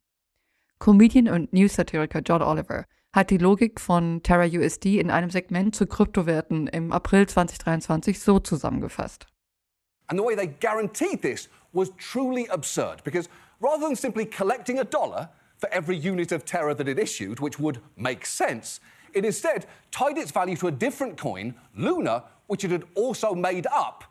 Comedian 0.79 1.29
und 1.29 1.53
News-Satiriker 1.55 2.21
John 2.21 2.43
Oliver 2.43 2.85
hat 3.15 3.31
die 3.31 3.39
Logik 3.39 3.81
von 3.81 4.23
Terra 4.23 4.45
USD 4.45 5.01
in 5.01 5.11
einem 5.11 5.31
Segment 5.31 5.75
zu 5.75 5.87
Kryptowerten 5.87 6.67
im 6.67 6.93
April 6.93 7.27
2023 7.27 8.21
so 8.21 8.39
zusammengefasst. 8.39 9.27
And 10.09 10.21
the 10.21 10.25
way 10.25 10.37
they 10.37 10.47
guaranteed 10.47 11.23
this 11.23 11.49
was 11.73 11.91
truly 11.97 12.47
absurd 12.51 13.03
because 13.05 13.29
rather 13.61 13.87
than 13.87 13.97
simply 13.97 14.27
collecting 14.27 14.79
a 14.79 14.85
dollar 14.85 15.31
for 15.59 15.71
every 15.73 15.97
unit 15.97 16.31
of 16.31 16.45
terror 16.45 16.75
that 16.75 16.87
it 16.87 16.99
issued, 16.99 17.41
which 17.41 17.59
would 17.59 17.81
make 17.97 18.27
sense, 18.27 18.81
it 19.15 19.25
instead 19.25 19.67
tied 19.91 20.19
its 20.19 20.31
value 20.31 20.57
to 20.57 20.69
a 20.69 20.73
different 20.73 21.17
coin, 21.17 21.55
Luna, 21.75 22.25
which 22.47 22.65
it 22.65 22.71
had 22.71 22.85
also 22.95 23.35
made 23.35 23.67
up, 23.67 24.05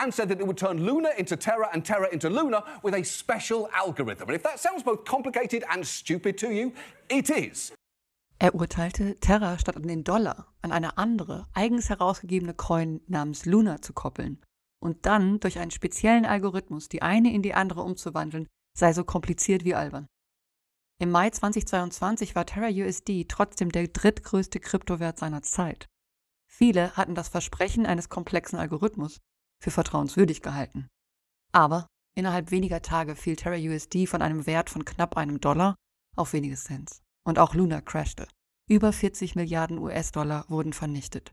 and 0.00 0.12
said 0.12 0.28
that 0.28 0.40
it 0.40 0.46
would 0.46 0.58
turn 0.58 0.84
Luna 0.84 1.10
into 1.16 1.36
Terra 1.36 1.68
and 1.72 1.84
Terra 1.84 2.08
into 2.12 2.28
Luna 2.28 2.64
with 2.82 2.94
a 2.94 3.04
special 3.04 3.68
algorithm. 3.72 4.28
And 4.28 4.36
if 4.36 4.42
that 4.42 4.58
sounds 4.58 4.82
both 4.82 5.04
complicated 5.04 5.64
and 5.70 5.86
stupid 5.86 6.36
to 6.38 6.50
you, 6.50 6.72
it 7.08 7.30
is. 7.30 7.72
Er 8.40 8.52
urteilte, 8.54 9.18
Terra 9.20 9.58
statt 9.58 9.76
an 9.76 9.86
den 9.86 10.02
Dollar 10.02 10.48
an 10.60 10.72
eine 10.72 10.98
andere, 10.98 11.46
eigens 11.54 11.88
herausgegebene 11.88 12.54
Coin 12.54 13.00
namens 13.06 13.46
Luna 13.46 13.80
zu 13.80 13.92
koppeln 13.92 14.40
und 14.82 15.06
dann 15.06 15.40
durch 15.40 15.58
einen 15.58 15.70
speziellen 15.70 16.26
Algorithmus 16.26 16.88
die 16.88 17.00
eine 17.00 17.32
in 17.32 17.42
die 17.42 17.54
andere 17.54 17.82
umzuwandeln, 17.82 18.48
sei 18.76 18.92
so 18.92 19.04
kompliziert 19.04 19.64
wie 19.64 19.74
albern. 19.74 20.06
Im 21.00 21.10
Mai 21.10 21.28
2022 21.30 22.36
war 22.36 22.46
Terra 22.46 22.68
USD 22.68 23.24
trotzdem 23.28 23.72
der 23.72 23.88
drittgrößte 23.88 24.60
Kryptowert 24.60 25.18
seiner 25.18 25.42
Zeit. 25.42 25.88
Viele 26.46 26.96
hatten 26.96 27.16
das 27.16 27.28
Versprechen 27.28 27.84
eines 27.84 28.08
komplexen 28.08 28.58
Algorithmus 28.58 29.20
für 29.60 29.72
vertrauenswürdig 29.72 30.40
gehalten. 30.40 30.88
Aber 31.52 31.88
innerhalb 32.14 32.52
weniger 32.52 32.80
Tage 32.80 33.16
fiel 33.16 33.34
Terra 33.34 33.56
USD 33.56 34.06
von 34.06 34.22
einem 34.22 34.46
Wert 34.46 34.70
von 34.70 34.84
knapp 34.84 35.16
einem 35.16 35.40
Dollar 35.40 35.74
auf 36.16 36.32
wenige 36.32 36.54
Cents. 36.54 37.02
Und 37.26 37.40
auch 37.40 37.54
Luna 37.54 37.80
crashte. 37.80 38.28
Über 38.68 38.92
40 38.92 39.34
Milliarden 39.34 39.78
US-Dollar 39.78 40.44
wurden 40.48 40.72
vernichtet. 40.72 41.32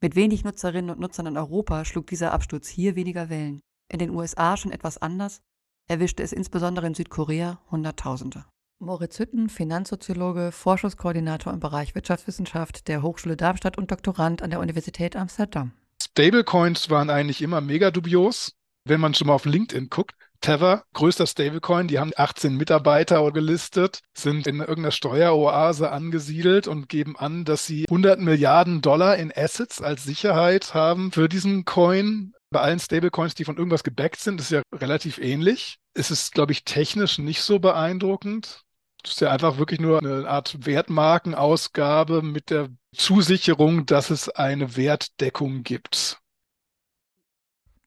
Mit 0.00 0.16
wenig 0.16 0.44
Nutzerinnen 0.44 0.90
und 0.90 1.00
Nutzern 1.00 1.26
in 1.26 1.36
Europa 1.36 1.84
schlug 1.84 2.06
dieser 2.06 2.32
Absturz 2.32 2.68
hier 2.68 2.96
weniger 2.96 3.28
Wellen. 3.28 3.60
In 3.90 3.98
den 3.98 4.10
USA 4.10 4.56
schon 4.56 4.72
etwas 4.72 4.96
anders, 4.98 5.40
erwischte 5.88 6.22
es 6.22 6.32
insbesondere 6.32 6.86
in 6.86 6.94
Südkorea 6.94 7.60
Hunderttausende. 7.70 8.46
Moritz 8.84 9.18
Hütten, 9.18 9.48
Finanzsoziologe, 9.48 10.52
Forschungskoordinator 10.52 11.52
im 11.52 11.60
Bereich 11.60 11.94
Wirtschaftswissenschaft 11.94 12.86
der 12.86 13.02
Hochschule 13.02 13.36
Darmstadt 13.36 13.78
und 13.78 13.90
Doktorand 13.90 14.42
an 14.42 14.50
der 14.50 14.60
Universität 14.60 15.16
Amsterdam. 15.16 15.72
Stablecoins 16.02 16.90
waren 16.90 17.10
eigentlich 17.10 17.40
immer 17.40 17.60
mega 17.60 17.90
dubios. 17.90 18.52
Wenn 18.86 19.00
man 19.00 19.14
schon 19.14 19.28
mal 19.28 19.34
auf 19.34 19.46
LinkedIn 19.46 19.88
guckt, 19.88 20.14
Tether, 20.42 20.84
größter 20.92 21.26
Stablecoin, 21.26 21.88
die 21.88 21.98
haben 21.98 22.12
18 22.14 22.54
Mitarbeiter 22.54 23.32
gelistet, 23.32 24.00
sind 24.12 24.46
in 24.46 24.60
irgendeiner 24.60 24.90
Steueroase 24.90 25.90
angesiedelt 25.90 26.68
und 26.68 26.90
geben 26.90 27.16
an, 27.16 27.46
dass 27.46 27.64
sie 27.64 27.86
100 27.88 28.20
Milliarden 28.20 28.82
Dollar 28.82 29.16
in 29.16 29.32
Assets 29.34 29.80
als 29.80 30.04
Sicherheit 30.04 30.74
haben 30.74 31.12
für 31.12 31.30
diesen 31.30 31.64
Coin. 31.64 32.34
Bei 32.50 32.60
allen 32.60 32.78
Stablecoins, 32.78 33.34
die 33.34 33.44
von 33.44 33.56
irgendwas 33.56 33.84
gebackt 33.84 34.20
sind, 34.20 34.38
ist 34.38 34.50
ja 34.50 34.60
relativ 34.74 35.16
ähnlich. 35.16 35.78
Es 35.94 36.10
ist, 36.10 36.32
glaube 36.32 36.52
ich, 36.52 36.64
technisch 36.64 37.18
nicht 37.18 37.40
so 37.40 37.58
beeindruckend. 37.58 38.63
Das 39.04 39.12
ist 39.12 39.20
ja 39.20 39.30
einfach 39.30 39.58
wirklich 39.58 39.80
nur 39.80 39.98
eine 39.98 40.26
Art 40.26 40.64
Wertmarkenausgabe 40.64 42.22
mit 42.22 42.48
der 42.48 42.70
Zusicherung, 42.96 43.84
dass 43.84 44.08
es 44.08 44.30
eine 44.30 44.76
Wertdeckung 44.76 45.62
gibt. 45.62 46.22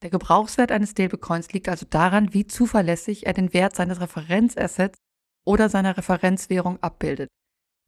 Der 0.04 0.12
Gebrauchswert 0.12 0.72
eines 0.72 0.92
Stablecoins 0.92 1.52
liegt 1.54 1.70
also 1.70 1.88
daran, 1.90 2.36
wie 2.36 2.46
zuverlässig 2.46 3.26
er 3.26 3.34
den 3.34 3.52
Wert 3.52 3.76
seines 3.76 4.00
Referenzassets 4.00 5.00
oder 5.44 5.70
seiner 5.70 5.98
Referenzwährung 5.98 6.78
abbildet. 6.84 7.30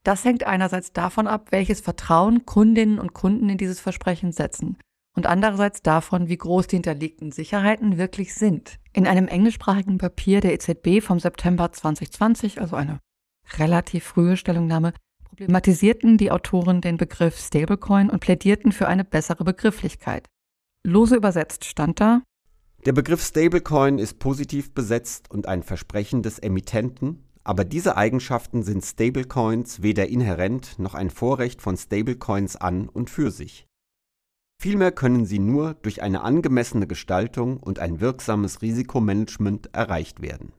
Das 0.03 0.25
hängt 0.25 0.45
einerseits 0.45 0.91
davon 0.91 1.27
ab, 1.27 1.51
welches 1.51 1.81
Vertrauen 1.81 2.48
Kundinnen 2.48 3.00
und 3.00 3.13
Kunden 3.13 3.48
in 3.50 3.59
dieses 3.59 3.79
Versprechen 3.79 4.31
setzen 4.31 4.79
und 5.15 5.27
andererseits 5.27 5.83
davon, 5.83 6.29
wie 6.29 6.38
groß 6.38 6.65
die 6.65 6.77
hinterlegten 6.77 7.31
Sicherheiten 7.31 8.00
wirklich 8.00 8.33
sind. 8.33 8.79
In 8.91 9.05
einem 9.05 9.27
englischsprachigen 9.27 10.00
Papier 10.00 10.41
der 10.41 10.53
EZB 10.53 11.03
vom 11.03 11.19
September 11.19 11.71
2020, 11.71 12.59
also 12.59 12.75
eine 12.75 13.00
relativ 13.57 14.03
frühe 14.03 14.37
Stellungnahme, 14.37 14.93
problematisierten 15.23 16.17
die 16.17 16.31
Autoren 16.31 16.81
den 16.81 16.97
Begriff 16.97 17.37
Stablecoin 17.39 18.09
und 18.09 18.19
plädierten 18.19 18.71
für 18.71 18.87
eine 18.87 19.05
bessere 19.05 19.43
Begrifflichkeit. 19.43 20.27
Lose 20.85 21.15
übersetzt 21.15 21.65
stand 21.65 21.99
da. 21.99 22.21
Der 22.85 22.93
Begriff 22.93 23.23
Stablecoin 23.23 23.99
ist 23.99 24.19
positiv 24.19 24.73
besetzt 24.73 25.29
und 25.31 25.47
ein 25.47 25.63
Versprechen 25.63 26.23
des 26.23 26.39
Emittenten, 26.39 27.23
aber 27.43 27.65
diese 27.65 27.97
Eigenschaften 27.97 28.63
sind 28.63 28.85
Stablecoins 28.85 29.81
weder 29.81 30.07
inhärent 30.07 30.77
noch 30.77 30.93
ein 30.93 31.09
Vorrecht 31.09 31.61
von 31.61 31.77
Stablecoins 31.77 32.55
an 32.55 32.87
und 32.87 33.09
für 33.09 33.31
sich. 33.31 33.65
Vielmehr 34.61 34.91
können 34.91 35.25
sie 35.25 35.39
nur 35.39 35.75
durch 35.75 36.01
eine 36.01 36.21
angemessene 36.21 36.85
Gestaltung 36.85 37.57
und 37.57 37.79
ein 37.79 38.01
wirksames 38.01 38.61
Risikomanagement 38.61 39.73
erreicht 39.73 40.21
werden. 40.21 40.51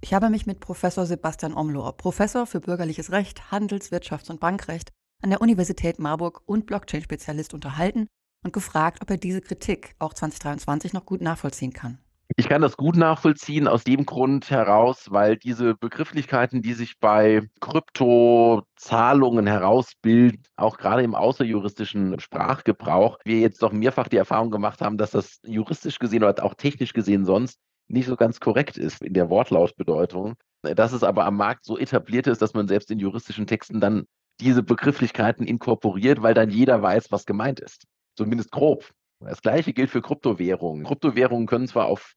Ich 0.00 0.14
habe 0.14 0.30
mich 0.30 0.46
mit 0.46 0.60
Professor 0.60 1.06
Sebastian 1.06 1.54
Omlohr, 1.54 1.96
Professor 1.96 2.46
für 2.46 2.60
bürgerliches 2.60 3.10
Recht, 3.10 3.50
Handels-, 3.50 3.90
Wirtschafts- 3.90 4.30
und 4.30 4.38
Bankrecht 4.38 4.90
an 5.22 5.30
der 5.30 5.40
Universität 5.40 5.98
Marburg 5.98 6.40
und 6.46 6.66
Blockchain-Spezialist 6.66 7.52
unterhalten 7.52 8.06
und 8.44 8.52
gefragt, 8.52 9.00
ob 9.02 9.10
er 9.10 9.16
diese 9.16 9.40
Kritik 9.40 9.96
auch 9.98 10.14
2023 10.14 10.92
noch 10.92 11.04
gut 11.04 11.20
nachvollziehen 11.20 11.72
kann. 11.72 11.98
Ich 12.36 12.48
kann 12.48 12.62
das 12.62 12.76
gut 12.76 12.94
nachvollziehen 12.94 13.66
aus 13.66 13.82
dem 13.82 14.06
Grund 14.06 14.50
heraus, 14.50 15.06
weil 15.10 15.36
diese 15.36 15.74
Begrifflichkeiten, 15.74 16.62
die 16.62 16.74
sich 16.74 17.00
bei 17.00 17.42
Kryptozahlungen 17.60 19.48
herausbilden, 19.48 20.44
auch 20.54 20.76
gerade 20.76 21.02
im 21.02 21.16
außerjuristischen 21.16 22.20
Sprachgebrauch, 22.20 23.18
wir 23.24 23.40
jetzt 23.40 23.62
doch 23.62 23.72
mehrfach 23.72 24.06
die 24.06 24.18
Erfahrung 24.18 24.52
gemacht 24.52 24.80
haben, 24.80 24.98
dass 24.98 25.10
das 25.10 25.40
juristisch 25.44 25.98
gesehen 25.98 26.22
oder 26.22 26.44
auch 26.44 26.54
technisch 26.54 26.92
gesehen 26.92 27.24
sonst 27.24 27.58
nicht 27.88 28.06
so 28.06 28.16
ganz 28.16 28.40
korrekt 28.40 28.76
ist 28.76 29.02
in 29.02 29.14
der 29.14 29.30
Wortlautbedeutung. 29.30 30.34
Dass 30.62 30.92
es 30.92 31.02
aber 31.02 31.24
am 31.24 31.36
Markt 31.36 31.64
so 31.64 31.78
etabliert 31.78 32.26
ist, 32.26 32.42
dass 32.42 32.54
man 32.54 32.68
selbst 32.68 32.90
in 32.90 32.98
juristischen 32.98 33.46
Texten 33.46 33.80
dann 33.80 34.04
diese 34.40 34.62
Begrifflichkeiten 34.62 35.46
inkorporiert, 35.46 36.22
weil 36.22 36.34
dann 36.34 36.50
jeder 36.50 36.82
weiß, 36.82 37.10
was 37.10 37.26
gemeint 37.26 37.60
ist 37.60 37.86
zumindest 38.18 38.50
grob. 38.50 38.90
Das 39.20 39.40
gleiche 39.40 39.72
gilt 39.72 39.90
für 39.90 40.02
Kryptowährungen. 40.02 40.84
Kryptowährungen 40.84 41.46
können 41.46 41.68
zwar 41.68 41.86
auf 41.86 42.14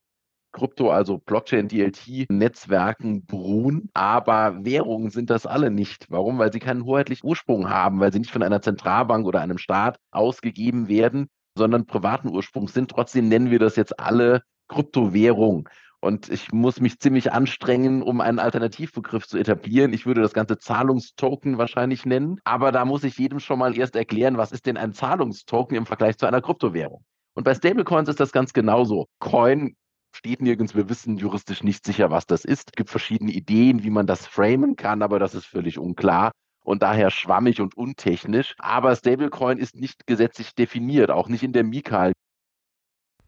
Krypto, 0.52 0.92
also 0.92 1.18
Blockchain, 1.18 1.70
DLT-Netzwerken 1.70 3.26
beruhen, 3.26 3.90
aber 3.94 4.66
Währungen 4.66 5.10
sind 5.10 5.30
das 5.30 5.46
alle 5.46 5.72
nicht. 5.72 6.08
Warum? 6.10 6.40
Weil 6.40 6.52
sie 6.52 6.60
keinen 6.60 6.84
hoheitlichen 6.84 7.28
Ursprung 7.28 7.70
haben, 7.70 8.02
weil 8.02 8.12
sie 8.12 8.20
nicht 8.20 8.32
von 8.32 8.44
einer 8.44 8.62
Zentralbank 8.62 9.26
oder 9.26 9.40
einem 9.40 9.58
Staat 9.58 9.98
ausgegeben 10.12 10.90
werden, 10.90 11.28
sondern 11.58 11.86
privaten 11.86 12.30
Ursprung 12.30 12.68
sind. 12.68 12.92
Trotzdem 12.92 13.30
nennen 13.30 13.50
wir 13.50 13.60
das 13.60 13.78
jetzt 13.78 13.98
alle 13.98 14.44
Kryptowährung. 14.72 15.70
Und 16.00 16.30
ich 16.30 16.52
muss 16.52 16.80
mich 16.80 17.00
ziemlich 17.00 17.32
anstrengen, 17.32 18.02
um 18.02 18.22
einen 18.22 18.40
Alternativbegriff 18.40 19.28
zu 19.28 19.38
etablieren. 19.38 19.94
Ich 19.94 20.08
würde 20.08 20.22
das 20.22 20.34
Ganze 20.34 20.58
Zahlungstoken 20.58 21.60
wahrscheinlich 21.60 22.06
nennen. 22.08 22.40
Aber 22.44 22.72
da 22.72 22.86
muss 22.86 23.04
ich 23.04 23.18
jedem 23.20 23.40
schon 23.40 23.60
mal 23.60 23.78
erst 23.78 23.96
erklären, 23.96 24.38
was 24.38 24.52
ist 24.52 24.66
denn 24.66 24.78
ein 24.78 24.94
Zahlungstoken 24.94 25.78
im 25.78 25.86
Vergleich 25.86 26.18
zu 26.18 26.26
einer 26.26 26.42
Kryptowährung. 26.42 27.04
Und 27.36 27.44
bei 27.44 27.54
Stablecoins 27.54 28.10
ist 28.10 28.20
das 28.20 28.32
ganz 28.32 28.52
genauso. 28.52 29.06
Coin 29.20 29.76
steht 30.12 30.42
nirgends. 30.42 30.76
Wir 30.76 30.90
wissen 30.90 31.18
juristisch 31.18 31.64
nicht 31.64 31.86
sicher, 31.86 32.10
was 32.10 32.26
das 32.26 32.46
ist. 32.46 32.70
Es 32.70 32.76
gibt 32.76 32.90
verschiedene 32.90 33.32
Ideen, 33.32 33.84
wie 33.84 33.92
man 33.92 34.08
das 34.08 34.26
framen 34.26 34.76
kann, 34.76 35.04
aber 35.04 35.20
das 35.20 35.36
ist 35.36 35.46
völlig 35.46 35.78
unklar 35.78 36.32
und 36.64 36.82
daher 36.82 37.12
schwammig 37.12 37.62
und 37.62 37.78
untechnisch. 37.78 38.56
Aber 38.58 38.96
Stablecoin 38.96 39.58
ist 39.58 39.76
nicht 39.76 40.08
gesetzlich 40.08 40.56
definiert, 40.56 41.12
auch 41.12 41.28
nicht 41.28 41.44
in 41.44 41.54
der 41.54 41.64
MiCA. 41.64 42.12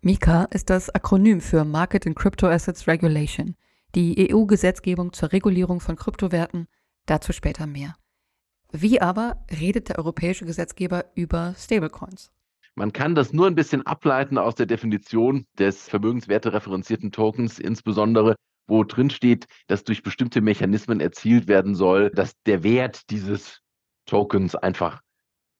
MiCA 0.06 0.50
ist 0.52 0.70
das 0.70 0.90
Akronym 0.90 1.40
für 1.40 1.64
Market 1.64 2.06
in 2.06 2.14
Crypto 2.14 2.46
Assets 2.48 2.88
Regulation, 2.90 3.56
die 3.96 4.34
EU-Gesetzgebung 4.34 5.14
zur 5.14 5.32
Regulierung 5.32 5.80
von 5.80 5.96
Kryptowerten, 5.96 6.68
dazu 7.06 7.32
später 7.32 7.68
mehr. 7.68 7.96
Wie 8.74 9.00
aber 9.00 9.46
redet 9.50 9.88
der 9.88 10.00
europäische 10.00 10.44
Gesetzgeber 10.44 11.06
über 11.16 11.56
Stablecoins? 11.58 12.34
Man 12.76 12.92
kann 12.92 13.16
das 13.16 13.32
nur 13.32 13.48
ein 13.48 13.56
bisschen 13.56 13.86
ableiten 13.86 14.38
aus 14.38 14.56
der 14.56 14.66
Definition 14.66 15.46
des 15.58 15.88
vermögenswertereferenzierten 15.88 17.14
Tokens, 17.14 17.58
insbesondere 17.58 18.36
wo 18.68 18.84
drin 18.84 19.10
steht, 19.10 19.46
dass 19.68 19.86
durch 19.86 20.04
bestimmte 20.04 20.42
Mechanismen 20.42 21.00
erzielt 21.00 21.48
werden 21.48 21.76
soll, 21.76 22.10
dass 22.10 22.34
der 22.46 22.64
Wert 22.64 23.10
dieses 23.10 23.62
Tokens 24.06 24.54
einfach 24.54 25.00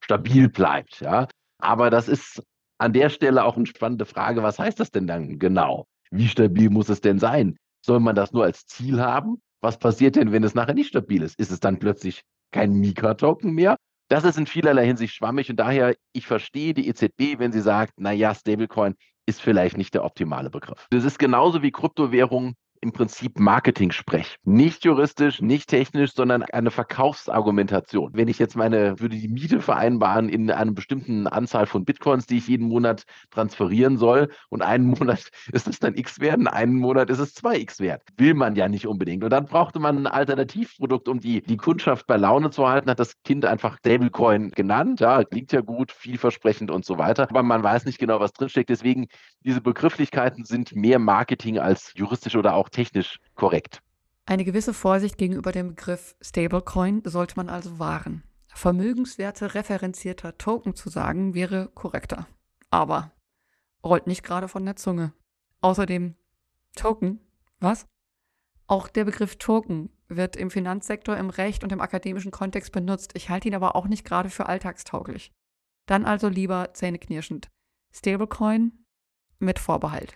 stabil 0.02 0.50
bleibt. 0.50 1.00
Ja? 1.00 1.28
Aber 1.56 1.88
das 1.88 2.08
ist 2.08 2.42
an 2.78 2.92
der 2.92 3.08
Stelle 3.08 3.44
auch 3.44 3.56
eine 3.56 3.66
spannende 3.66 4.06
Frage, 4.06 4.42
was 4.42 4.58
heißt 4.58 4.80
das 4.80 4.90
denn 4.90 5.06
dann 5.06 5.38
genau? 5.38 5.86
Wie 6.10 6.28
stabil 6.28 6.70
muss 6.70 6.88
es 6.88 7.00
denn 7.00 7.18
sein? 7.18 7.56
Soll 7.84 8.00
man 8.00 8.16
das 8.16 8.32
nur 8.32 8.44
als 8.44 8.66
Ziel 8.66 9.00
haben? 9.00 9.40
Was 9.60 9.78
passiert 9.78 10.16
denn, 10.16 10.32
wenn 10.32 10.44
es 10.44 10.54
nachher 10.54 10.74
nicht 10.74 10.88
stabil 10.88 11.22
ist? 11.22 11.38
Ist 11.38 11.50
es 11.50 11.60
dann 11.60 11.78
plötzlich 11.78 12.22
kein 12.52 12.72
Mika-Token 12.72 13.52
mehr? 13.52 13.76
Das 14.08 14.24
ist 14.24 14.36
in 14.36 14.46
vielerlei 14.46 14.86
Hinsicht 14.86 15.14
schwammig 15.14 15.48
und 15.50 15.56
daher, 15.56 15.94
ich 16.12 16.26
verstehe 16.26 16.74
die 16.74 16.88
EZB, 16.88 17.38
wenn 17.38 17.52
sie 17.52 17.60
sagt, 17.60 17.98
naja, 17.98 18.34
Stablecoin 18.34 18.94
ist 19.26 19.40
vielleicht 19.40 19.78
nicht 19.78 19.94
der 19.94 20.04
optimale 20.04 20.50
Begriff. 20.50 20.86
Das 20.90 21.04
ist 21.04 21.18
genauso 21.18 21.62
wie 21.62 21.70
Kryptowährungen 21.70 22.54
im 22.80 22.92
Prinzip 22.92 23.38
Marketing-Sprech. 23.38 24.36
Nicht 24.44 24.84
juristisch, 24.84 25.40
nicht 25.40 25.68
technisch, 25.68 26.12
sondern 26.14 26.42
eine 26.42 26.70
Verkaufsargumentation. 26.70 28.10
Wenn 28.14 28.28
ich 28.28 28.38
jetzt 28.38 28.56
meine, 28.56 29.00
würde 29.00 29.16
die 29.16 29.28
Miete 29.28 29.60
vereinbaren 29.60 30.28
in 30.28 30.50
einer 30.50 30.72
bestimmten 30.72 31.26
Anzahl 31.26 31.66
von 31.66 31.84
Bitcoins, 31.84 32.26
die 32.26 32.38
ich 32.38 32.48
jeden 32.48 32.68
Monat 32.68 33.04
transferieren 33.30 33.96
soll 33.96 34.28
und 34.50 34.62
einen 34.62 34.86
Monat 34.86 35.30
ist 35.52 35.66
es 35.66 35.78
dann 35.78 35.94
X 35.96 36.20
wert, 36.20 36.46
einen 36.46 36.74
Monat 36.74 37.10
ist 37.10 37.20
es 37.20 37.34
2X 37.36 37.80
wert. 37.80 38.02
Will 38.16 38.34
man 38.34 38.54
ja 38.54 38.68
nicht 38.68 38.86
unbedingt. 38.86 39.24
Und 39.24 39.30
dann 39.30 39.46
brauchte 39.46 39.78
man 39.78 39.98
ein 39.98 40.06
Alternativprodukt, 40.06 41.08
um 41.08 41.20
die, 41.20 41.42
die 41.42 41.56
Kundschaft 41.56 42.06
bei 42.06 42.16
Laune 42.16 42.50
zu 42.50 42.68
halten, 42.68 42.90
hat 42.90 43.00
das 43.00 43.22
Kind 43.22 43.44
einfach 43.46 43.78
Stablecoin 43.78 44.50
genannt. 44.50 45.00
Ja, 45.00 45.24
klingt 45.24 45.52
ja 45.52 45.62
gut, 45.62 45.92
vielversprechend 45.92 46.70
und 46.70 46.84
so 46.84 46.98
weiter. 46.98 47.28
Aber 47.30 47.42
man 47.42 47.62
weiß 47.62 47.86
nicht 47.86 47.98
genau, 47.98 48.20
was 48.20 48.32
drinsteckt. 48.32 48.68
Deswegen, 48.68 49.06
diese 49.40 49.60
Begrifflichkeiten 49.60 50.44
sind 50.44 50.74
mehr 50.74 50.98
Marketing 50.98 51.58
als 51.58 51.92
juristisch 51.96 52.36
oder 52.36 52.54
auch 52.54 52.63
technisch 52.68 53.20
korrekt. 53.34 53.82
Eine 54.26 54.44
gewisse 54.44 54.72
Vorsicht 54.72 55.18
gegenüber 55.18 55.52
dem 55.52 55.68
Begriff 55.68 56.16
Stablecoin 56.20 57.02
sollte 57.04 57.36
man 57.36 57.48
also 57.48 57.78
wahren. 57.78 58.22
Vermögenswerte 58.54 59.54
referenzierter 59.54 60.38
Token 60.38 60.74
zu 60.74 60.88
sagen, 60.88 61.34
wäre 61.34 61.68
korrekter. 61.74 62.26
Aber 62.70 63.12
rollt 63.84 64.06
nicht 64.06 64.22
gerade 64.22 64.48
von 64.48 64.64
der 64.64 64.76
Zunge. 64.76 65.12
Außerdem 65.60 66.14
Token, 66.74 67.20
was? 67.60 67.86
Auch 68.66 68.88
der 68.88 69.04
Begriff 69.04 69.36
Token 69.36 69.90
wird 70.08 70.36
im 70.36 70.50
Finanzsektor, 70.50 71.16
im 71.16 71.30
Recht 71.30 71.64
und 71.64 71.72
im 71.72 71.80
akademischen 71.80 72.30
Kontext 72.30 72.72
benutzt. 72.72 73.12
Ich 73.14 73.28
halte 73.28 73.48
ihn 73.48 73.54
aber 73.54 73.76
auch 73.76 73.86
nicht 73.86 74.04
gerade 74.04 74.30
für 74.30 74.46
alltagstauglich. 74.46 75.32
Dann 75.86 76.06
also 76.06 76.28
lieber 76.28 76.72
zähneknirschend. 76.72 77.50
Stablecoin 77.92 78.72
mit 79.38 79.58
Vorbehalt. 79.58 80.14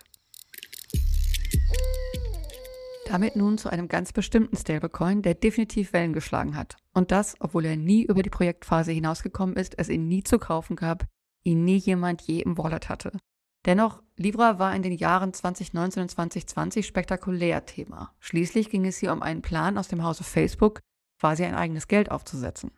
Damit 3.09 3.35
nun 3.35 3.57
zu 3.57 3.71
einem 3.71 3.87
ganz 3.87 4.13
bestimmten 4.13 4.55
Stablecoin, 4.55 5.23
der 5.23 5.33
definitiv 5.33 5.93
Wellen 5.93 6.13
geschlagen 6.13 6.55
hat. 6.55 6.77
Und 6.93 7.09
das, 7.09 7.35
obwohl 7.39 7.65
er 7.65 7.75
nie 7.75 8.03
über 8.03 8.21
die 8.21 8.29
Projektphase 8.29 8.91
hinausgekommen 8.91 9.55
ist, 9.55 9.79
es 9.79 9.89
ihn 9.89 10.07
nie 10.07 10.21
zu 10.21 10.37
kaufen 10.37 10.75
gab, 10.75 11.05
ihn 11.43 11.65
nie 11.65 11.77
jemand 11.77 12.21
je 12.21 12.41
im 12.41 12.59
Wallet 12.59 12.87
hatte. 12.87 13.17
Dennoch, 13.65 14.03
Libra 14.15 14.59
war 14.59 14.75
in 14.75 14.83
den 14.83 14.91
Jahren 14.91 15.33
2019 15.33 16.03
und 16.03 16.09
2020 16.11 16.85
spektakulär 16.85 17.65
Thema. 17.65 18.13
Schließlich 18.19 18.69
ging 18.69 18.85
es 18.85 18.97
hier 18.97 19.11
um 19.11 19.23
einen 19.23 19.41
Plan 19.41 19.79
aus 19.79 19.87
dem 19.87 20.03
Hause 20.03 20.23
Facebook, 20.23 20.81
quasi 21.19 21.43
ein 21.45 21.55
eigenes 21.55 21.87
Geld 21.87 22.11
aufzusetzen. 22.11 22.69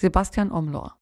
Sebastian 0.00 0.50
Omlor. 0.50 0.98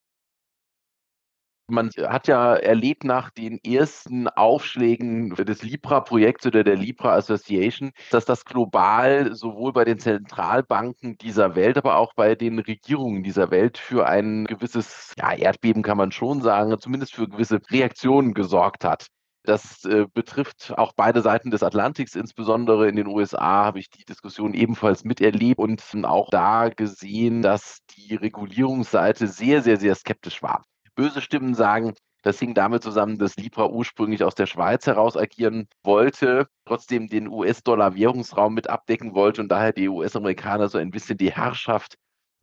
Man 1.70 1.90
hat 2.08 2.26
ja 2.26 2.54
erlebt 2.54 3.04
nach 3.04 3.30
den 3.30 3.58
ersten 3.64 4.28
Aufschlägen 4.28 5.34
des 5.36 5.62
Libra-Projekts 5.62 6.46
oder 6.46 6.64
der 6.64 6.76
Libra 6.76 7.14
Association, 7.14 7.92
dass 8.10 8.24
das 8.24 8.44
global 8.44 9.34
sowohl 9.34 9.72
bei 9.72 9.84
den 9.84 9.98
Zentralbanken 9.98 11.16
dieser 11.18 11.54
Welt, 11.54 11.78
aber 11.78 11.96
auch 11.96 12.14
bei 12.14 12.34
den 12.34 12.58
Regierungen 12.58 13.22
dieser 13.22 13.50
Welt 13.50 13.78
für 13.78 14.06
ein 14.06 14.46
gewisses 14.46 15.14
ja, 15.16 15.32
Erdbeben, 15.32 15.82
kann 15.82 15.96
man 15.96 16.12
schon 16.12 16.42
sagen, 16.42 16.76
zumindest 16.80 17.14
für 17.14 17.28
gewisse 17.28 17.60
Reaktionen 17.70 18.34
gesorgt 18.34 18.84
hat. 18.84 19.06
Das 19.44 19.84
äh, 19.84 20.06
betrifft 20.12 20.74
auch 20.76 20.92
beide 20.94 21.22
Seiten 21.22 21.50
des 21.50 21.62
Atlantiks, 21.62 22.14
insbesondere 22.14 22.88
in 22.88 22.96
den 22.96 23.06
USA 23.06 23.64
habe 23.64 23.78
ich 23.78 23.88
die 23.88 24.04
Diskussion 24.04 24.52
ebenfalls 24.52 25.04
miterlebt 25.04 25.58
und 25.58 25.82
auch 26.04 26.28
da 26.30 26.68
gesehen, 26.68 27.40
dass 27.40 27.78
die 27.96 28.16
Regulierungsseite 28.16 29.26
sehr, 29.28 29.62
sehr, 29.62 29.78
sehr 29.78 29.94
skeptisch 29.94 30.42
war. 30.42 30.64
Böse 30.94 31.20
Stimmen 31.20 31.54
sagen, 31.54 31.94
das 32.22 32.38
hing 32.38 32.54
damit 32.54 32.82
zusammen, 32.82 33.18
dass 33.18 33.36
Libra 33.36 33.68
ursprünglich 33.68 34.24
aus 34.24 34.34
der 34.34 34.46
Schweiz 34.46 34.86
heraus 34.86 35.16
agieren 35.16 35.68
wollte, 35.82 36.46
trotzdem 36.66 37.08
den 37.08 37.28
US-Dollar-Währungsraum 37.28 38.52
mit 38.52 38.68
abdecken 38.68 39.14
wollte 39.14 39.40
und 39.40 39.48
daher 39.48 39.72
die 39.72 39.88
US-Amerikaner 39.88 40.68
so 40.68 40.78
ein 40.78 40.90
bisschen 40.90 41.16
die 41.16 41.32
Herrschaft 41.32 41.94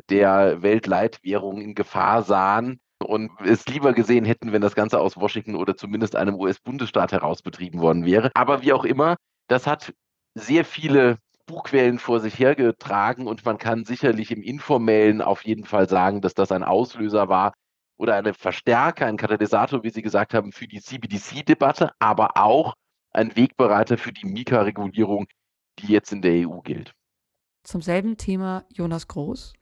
der 0.09 0.61
Weltleitwährung 0.61 1.61
in 1.61 1.75
Gefahr 1.75 2.23
sahen 2.23 2.79
und 3.03 3.31
es 3.45 3.67
lieber 3.67 3.93
gesehen 3.93 4.25
hätten, 4.25 4.51
wenn 4.51 4.61
das 4.61 4.75
Ganze 4.75 4.99
aus 4.99 5.17
Washington 5.17 5.55
oder 5.55 5.75
zumindest 5.77 6.15
einem 6.15 6.35
US-Bundesstaat 6.35 7.11
heraus 7.11 7.41
betrieben 7.41 7.79
worden 7.79 8.05
wäre. 8.05 8.31
Aber 8.33 8.63
wie 8.63 8.73
auch 8.73 8.85
immer, 8.85 9.15
das 9.47 9.67
hat 9.67 9.93
sehr 10.33 10.65
viele 10.65 11.17
Buchquellen 11.45 11.99
vor 11.99 12.19
sich 12.19 12.37
hergetragen 12.37 13.27
und 13.27 13.45
man 13.45 13.57
kann 13.57 13.85
sicherlich 13.85 14.31
im 14.31 14.41
Informellen 14.41 15.21
auf 15.21 15.45
jeden 15.45 15.63
Fall 15.63 15.87
sagen, 15.87 16.21
dass 16.21 16.33
das 16.33 16.51
ein 16.51 16.63
Auslöser 16.63 17.29
war, 17.29 17.53
oder 17.97 18.15
eine 18.15 18.33
Verstärker, 18.33 19.05
ein 19.05 19.17
Katalysator, 19.17 19.83
wie 19.83 19.89
Sie 19.89 20.01
gesagt 20.01 20.33
haben, 20.33 20.51
für 20.51 20.67
die 20.67 20.81
CBDC-Debatte, 20.81 21.91
aber 21.99 22.37
auch 22.37 22.75
ein 23.11 23.35
Wegbereiter 23.35 23.97
für 23.97 24.13
die 24.13 24.27
Mika-Regulierung, 24.27 25.27
die 25.79 25.91
jetzt 25.91 26.11
in 26.11 26.21
der 26.21 26.47
EU 26.47 26.59
gilt. 26.61 26.93
Zum 27.63 27.81
selben 27.81 28.17
Thema 28.17 28.65
Jonas 28.71 29.07
Groß. 29.07 29.53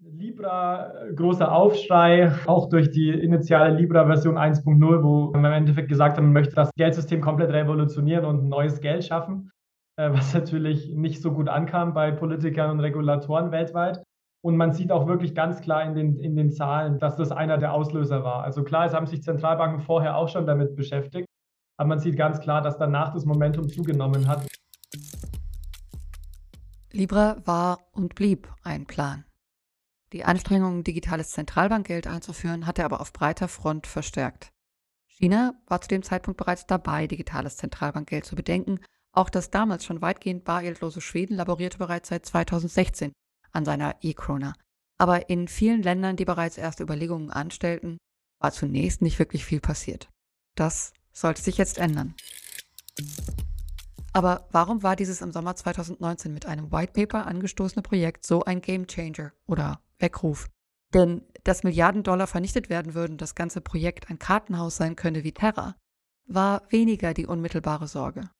Libra, 0.00 0.92
großer 1.14 1.50
Aufschrei, 1.50 2.32
auch 2.46 2.68
durch 2.68 2.90
die 2.90 3.10
initiale 3.10 3.76
Libra-Version 3.76 4.36
1.0, 4.38 5.02
wo 5.02 5.32
man 5.32 5.44
im 5.44 5.52
Endeffekt 5.52 5.88
gesagt 5.88 6.16
hat, 6.16 6.22
man 6.22 6.32
möchte 6.32 6.54
das 6.54 6.70
Geldsystem 6.76 7.20
komplett 7.20 7.50
revolutionieren 7.50 8.24
und 8.24 8.44
ein 8.44 8.48
neues 8.48 8.80
Geld 8.80 9.04
schaffen, 9.04 9.50
äh, 9.96 10.12
was 10.12 10.32
natürlich 10.34 10.94
nicht 10.94 11.22
so 11.22 11.32
gut 11.32 11.48
ankam 11.48 11.94
bei 11.94 12.12
Politikern 12.12 12.70
und 12.70 12.80
Regulatoren 12.80 13.50
weltweit. 13.50 14.02
Und 14.46 14.56
man 14.56 14.72
sieht 14.72 14.92
auch 14.92 15.08
wirklich 15.08 15.34
ganz 15.34 15.60
klar 15.60 15.82
in 15.82 15.96
den, 15.96 16.20
in 16.20 16.36
den 16.36 16.52
Zahlen, 16.52 17.00
dass 17.00 17.16
das 17.16 17.32
einer 17.32 17.58
der 17.58 17.72
Auslöser 17.72 18.22
war. 18.22 18.44
Also 18.44 18.62
klar, 18.62 18.86
es 18.86 18.94
haben 18.94 19.08
sich 19.08 19.20
Zentralbanken 19.20 19.80
vorher 19.80 20.16
auch 20.16 20.28
schon 20.28 20.46
damit 20.46 20.76
beschäftigt, 20.76 21.26
aber 21.76 21.88
man 21.88 21.98
sieht 21.98 22.16
ganz 22.16 22.38
klar, 22.38 22.62
dass 22.62 22.78
danach 22.78 23.12
das 23.12 23.24
Momentum 23.24 23.68
zugenommen 23.68 24.28
hat. 24.28 24.46
Libra 26.92 27.38
war 27.44 27.80
und 27.90 28.14
blieb 28.14 28.48
ein 28.62 28.86
Plan. 28.86 29.24
Die 30.12 30.24
Anstrengungen, 30.24 30.84
digitales 30.84 31.32
Zentralbankgeld 31.32 32.06
einzuführen, 32.06 32.68
hat 32.68 32.78
er 32.78 32.84
aber 32.84 33.00
auf 33.00 33.12
breiter 33.12 33.48
Front 33.48 33.88
verstärkt. 33.88 34.52
China 35.08 35.54
war 35.66 35.80
zu 35.80 35.88
dem 35.88 36.04
Zeitpunkt 36.04 36.38
bereits 36.38 36.66
dabei, 36.66 37.08
digitales 37.08 37.56
Zentralbankgeld 37.56 38.24
zu 38.24 38.36
bedenken. 38.36 38.78
Auch 39.10 39.28
das 39.28 39.50
damals 39.50 39.84
schon 39.84 40.02
weitgehend 40.02 40.44
bargeldlose 40.44 41.00
Schweden 41.00 41.34
laborierte 41.34 41.78
bereits 41.78 42.10
seit 42.10 42.24
2016 42.24 43.10
an 43.56 43.64
seiner 43.64 43.96
E-Krona. 44.02 44.54
Aber 44.98 45.28
in 45.28 45.48
vielen 45.48 45.82
Ländern, 45.82 46.16
die 46.16 46.24
bereits 46.24 46.58
erste 46.58 46.82
Überlegungen 46.82 47.30
anstellten, 47.30 47.98
war 48.40 48.52
zunächst 48.52 49.02
nicht 49.02 49.18
wirklich 49.18 49.44
viel 49.44 49.60
passiert. 49.60 50.08
Das 50.54 50.92
sollte 51.12 51.42
sich 51.42 51.58
jetzt 51.58 51.78
ändern. 51.78 52.14
Aber 54.12 54.48
warum 54.50 54.82
war 54.82 54.96
dieses 54.96 55.20
im 55.20 55.32
Sommer 55.32 55.56
2019 55.56 56.32
mit 56.32 56.46
einem 56.46 56.72
White 56.72 56.92
Paper 56.92 57.26
angestoßene 57.26 57.82
Projekt 57.82 58.24
so 58.24 58.44
ein 58.44 58.62
Game 58.62 58.86
Changer 58.86 59.32
oder 59.46 59.80
Weckruf? 59.98 60.48
Denn 60.94 61.22
dass 61.44 61.62
Milliarden 61.62 62.02
Dollar 62.02 62.26
vernichtet 62.26 62.70
werden 62.70 62.94
würden, 62.94 63.18
das 63.18 63.34
ganze 63.34 63.60
Projekt 63.60 64.10
ein 64.10 64.18
Kartenhaus 64.18 64.76
sein 64.76 64.96
könne 64.96 65.22
wie 65.22 65.32
Terra, 65.32 65.76
war 66.26 66.62
weniger 66.70 67.14
die 67.14 67.26
unmittelbare 67.26 67.86
Sorge. 67.86 68.30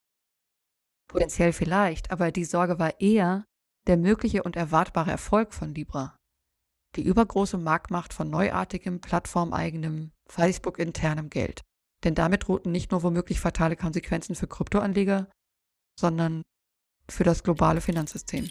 Potenziell 1.09 1.53
vielleicht, 1.53 2.11
aber 2.11 2.33
die 2.33 2.45
Sorge 2.45 2.79
war 2.79 3.01
eher, 3.01 3.45
der 3.87 3.97
mögliche 3.97 4.43
und 4.43 4.57
erwartbare 4.57 5.11
Erfolg 5.11 5.55
von 5.55 5.75
Libra. 5.75 6.17
Die 6.97 7.03
übergroße 7.03 7.59
Marktmacht 7.59 8.13
von 8.13 8.31
neuartigem, 8.31 9.01
plattformeigenem, 9.01 10.13
Facebook-internem 10.29 11.31
Geld. 11.31 11.63
Denn 12.05 12.15
damit 12.15 12.47
drohten 12.47 12.73
nicht 12.73 12.91
nur 12.91 13.03
womöglich 13.03 13.41
fatale 13.41 13.77
Konsequenzen 13.77 14.35
für 14.35 14.47
Kryptoanleger, 14.47 15.29
sondern 15.99 16.43
für 17.09 17.25
das 17.25 17.43
globale 17.43 17.81
Finanzsystem. 17.81 18.51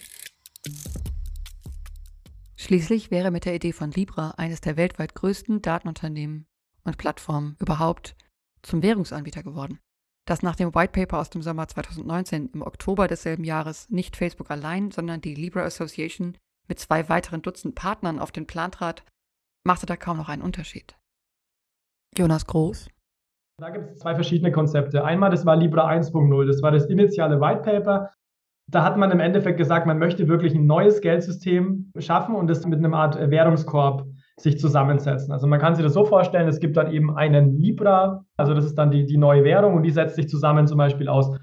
Schließlich 2.55 3.11
wäre 3.11 3.31
mit 3.31 3.45
der 3.45 3.55
Idee 3.55 3.73
von 3.73 3.91
Libra 3.91 4.31
eines 4.31 4.61
der 4.61 4.77
weltweit 4.77 5.13
größten 5.13 5.61
Datenunternehmen 5.61 6.47
und 6.83 6.97
Plattformen 6.97 7.57
überhaupt 7.59 8.15
zum 8.63 8.81
Währungsanbieter 8.81 9.43
geworden 9.43 9.79
dass 10.25 10.41
nach 10.41 10.55
dem 10.55 10.73
White 10.73 10.91
Paper 10.91 11.19
aus 11.19 11.29
dem 11.29 11.41
Sommer 11.41 11.67
2019 11.67 12.49
im 12.53 12.61
Oktober 12.61 13.07
desselben 13.07 13.43
Jahres 13.43 13.89
nicht 13.89 14.15
Facebook 14.15 14.49
allein, 14.49 14.91
sondern 14.91 15.21
die 15.21 15.35
Libra 15.35 15.61
Association 15.61 16.37
mit 16.67 16.79
zwei 16.79 17.09
weiteren 17.09 17.43
Dutzend 17.43 17.75
Partnern 17.75 18.19
auf 18.19 18.31
den 18.31 18.47
Plan 18.47 18.71
trat, 18.71 19.03
machte 19.65 19.85
da 19.85 19.95
kaum 19.95 20.17
noch 20.17 20.29
einen 20.29 20.41
Unterschied. 20.41 20.95
Jonas 22.17 22.47
Groß. 22.47 22.89
Da 23.57 23.69
gibt 23.69 23.91
es 23.91 23.99
zwei 23.99 24.15
verschiedene 24.15 24.51
Konzepte. 24.51 25.05
Einmal, 25.05 25.29
das 25.29 25.45
war 25.45 25.55
Libra 25.55 25.87
1.0, 25.87 26.47
das 26.47 26.61
war 26.61 26.71
das 26.71 26.87
initiale 26.87 27.39
White 27.39 27.61
Paper. 27.61 28.11
Da 28.69 28.83
hat 28.83 28.97
man 28.97 29.11
im 29.11 29.19
Endeffekt 29.19 29.57
gesagt, 29.57 29.85
man 29.85 29.99
möchte 29.99 30.27
wirklich 30.27 30.55
ein 30.55 30.65
neues 30.65 31.01
Geldsystem 31.01 31.91
schaffen 31.99 32.35
und 32.35 32.47
das 32.47 32.65
mit 32.65 32.79
einem 32.79 32.95
Art 32.95 33.15
Währungskorb 33.15 34.07
sich 34.39 34.59
zusammensetzen. 34.59 35.31
Also 35.31 35.47
man 35.47 35.59
kann 35.59 35.75
sich 35.75 35.83
das 35.83 35.93
so 35.93 36.05
vorstellen, 36.05 36.47
es 36.47 36.59
gibt 36.59 36.75
dann 36.75 36.91
eben 36.91 37.15
einen 37.15 37.57
Libra, 37.57 38.25
also 38.37 38.53
das 38.53 38.65
ist 38.65 38.75
dann 38.75 38.91
die, 38.91 39.05
die 39.05 39.17
neue 39.17 39.43
Währung 39.43 39.75
und 39.75 39.83
die 39.83 39.91
setzt 39.91 40.15
sich 40.15 40.27
zusammen 40.27 40.67
zum 40.67 40.77
Beispiel 40.77 41.07
aus 41.07 41.37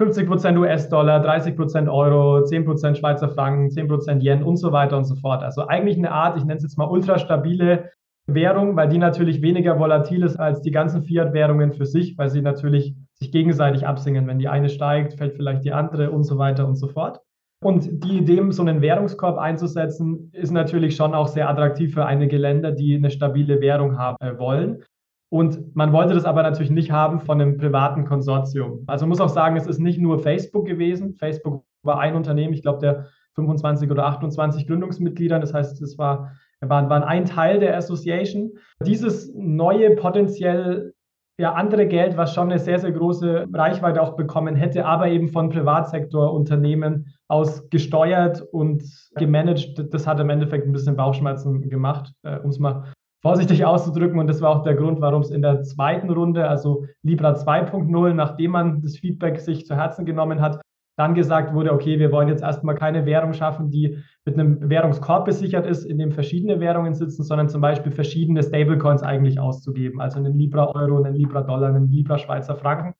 50% 0.00 0.58
US-Dollar, 0.58 1.24
30% 1.24 1.88
Euro, 1.88 2.44
10% 2.44 2.96
Schweizer 2.96 3.28
Franken, 3.28 3.68
10% 3.68 4.20
Yen 4.20 4.42
und 4.42 4.56
so 4.56 4.72
weiter 4.72 4.96
und 4.96 5.04
so 5.04 5.14
fort. 5.14 5.42
Also 5.42 5.66
eigentlich 5.66 5.96
eine 5.96 6.10
Art, 6.10 6.36
ich 6.36 6.44
nenne 6.44 6.56
es 6.56 6.64
jetzt 6.64 6.76
mal 6.76 6.88
ultrastabile 6.88 7.90
Währung, 8.26 8.74
weil 8.76 8.88
die 8.88 8.98
natürlich 8.98 9.40
weniger 9.40 9.78
volatil 9.78 10.22
ist 10.22 10.36
als 10.36 10.62
die 10.62 10.70
ganzen 10.70 11.02
Fiat-Währungen 11.02 11.72
für 11.72 11.86
sich, 11.86 12.18
weil 12.18 12.30
sie 12.30 12.42
natürlich 12.42 12.94
sich 13.14 13.30
gegenseitig 13.30 13.86
absingen. 13.86 14.26
Wenn 14.26 14.38
die 14.38 14.48
eine 14.48 14.68
steigt, 14.68 15.14
fällt 15.14 15.34
vielleicht 15.34 15.64
die 15.64 15.72
andere 15.72 16.10
und 16.10 16.24
so 16.24 16.38
weiter 16.38 16.66
und 16.66 16.76
so 16.76 16.88
fort. 16.88 17.20
Und 17.64 18.04
die 18.04 18.18
Idee, 18.18 18.42
so 18.50 18.60
einen 18.60 18.82
Währungskorb 18.82 19.38
einzusetzen, 19.38 20.30
ist 20.34 20.50
natürlich 20.50 20.96
schon 20.96 21.14
auch 21.14 21.28
sehr 21.28 21.48
attraktiv 21.48 21.94
für 21.94 22.04
einige 22.04 22.36
Länder, 22.36 22.72
die 22.72 22.94
eine 22.94 23.10
stabile 23.10 23.62
Währung 23.62 23.96
haben 23.96 24.18
äh, 24.20 24.38
wollen. 24.38 24.84
Und 25.30 25.74
man 25.74 25.90
wollte 25.94 26.12
das 26.12 26.26
aber 26.26 26.42
natürlich 26.42 26.70
nicht 26.70 26.90
haben 26.90 27.20
von 27.20 27.40
einem 27.40 27.56
privaten 27.56 28.04
Konsortium. 28.04 28.84
Also 28.86 29.06
man 29.06 29.08
muss 29.08 29.20
auch 29.22 29.30
sagen, 29.30 29.56
es 29.56 29.66
ist 29.66 29.78
nicht 29.78 29.98
nur 29.98 30.18
Facebook 30.18 30.66
gewesen. 30.66 31.14
Facebook 31.14 31.64
war 31.82 32.00
ein 32.00 32.14
Unternehmen, 32.16 32.52
ich 32.52 32.60
glaube, 32.60 32.80
der 32.80 33.06
25 33.34 33.90
oder 33.90 34.04
28 34.08 34.66
Gründungsmitglieder. 34.66 35.38
Das 35.38 35.54
heißt, 35.54 35.80
es 35.80 35.96
war, 35.96 36.32
waren, 36.60 36.90
waren 36.90 37.02
ein 37.02 37.24
Teil 37.24 37.60
der 37.60 37.78
Association. 37.78 38.58
Dieses 38.84 39.32
neue 39.34 39.96
potenziell 39.96 40.92
ja, 41.38 41.52
andere 41.54 41.86
Geld, 41.86 42.16
was 42.16 42.32
schon 42.32 42.50
eine 42.50 42.60
sehr, 42.60 42.78
sehr 42.78 42.92
große 42.92 43.46
Reichweite 43.52 44.00
auch 44.00 44.16
bekommen 44.16 44.54
hätte, 44.54 44.86
aber 44.86 45.08
eben 45.08 45.28
von 45.28 45.48
Privatsektorunternehmen 45.48 47.12
aus 47.28 47.68
gesteuert 47.70 48.40
und 48.52 48.84
gemanagt. 49.16 49.82
Das 49.92 50.06
hat 50.06 50.20
im 50.20 50.30
Endeffekt 50.30 50.66
ein 50.66 50.72
bisschen 50.72 50.96
Bauchschmerzen 50.96 51.68
gemacht, 51.68 52.12
äh, 52.22 52.38
um 52.38 52.50
es 52.50 52.58
mal 52.58 52.92
vorsichtig 53.20 53.64
auszudrücken. 53.64 54.20
Und 54.20 54.28
das 54.28 54.42
war 54.42 54.50
auch 54.50 54.62
der 54.62 54.74
Grund, 54.74 55.00
warum 55.00 55.22
es 55.22 55.30
in 55.30 55.42
der 55.42 55.62
zweiten 55.62 56.10
Runde, 56.10 56.48
also 56.48 56.84
Libra 57.02 57.32
2.0, 57.32 58.12
nachdem 58.12 58.52
man 58.52 58.82
das 58.82 58.98
Feedback 58.98 59.40
sich 59.40 59.66
zu 59.66 59.74
Herzen 59.74 60.04
genommen 60.04 60.40
hat, 60.40 60.60
dann 60.96 61.14
gesagt 61.14 61.54
wurde, 61.54 61.72
okay, 61.72 61.98
wir 61.98 62.12
wollen 62.12 62.28
jetzt 62.28 62.42
erstmal 62.42 62.74
keine 62.74 63.04
Währung 63.06 63.32
schaffen, 63.32 63.70
die 63.70 63.98
mit 64.24 64.38
einem 64.38 64.70
Währungskorb 64.70 65.24
besichert 65.24 65.66
ist, 65.66 65.84
in 65.84 65.98
dem 65.98 66.12
verschiedene 66.12 66.60
Währungen 66.60 66.94
sitzen, 66.94 67.24
sondern 67.24 67.48
zum 67.48 67.60
Beispiel 67.60 67.92
verschiedene 67.92 68.42
Stablecoins 68.42 69.02
eigentlich 69.02 69.40
auszugeben. 69.40 70.00
Also 70.00 70.18
einen 70.18 70.38
Libra 70.38 70.68
Euro, 70.74 71.02
einen 71.02 71.14
Libra 71.14 71.42
Dollar, 71.42 71.68
einen 71.68 71.88
Libra 71.88 72.18
Schweizer 72.18 72.54
Franken. 72.54 72.94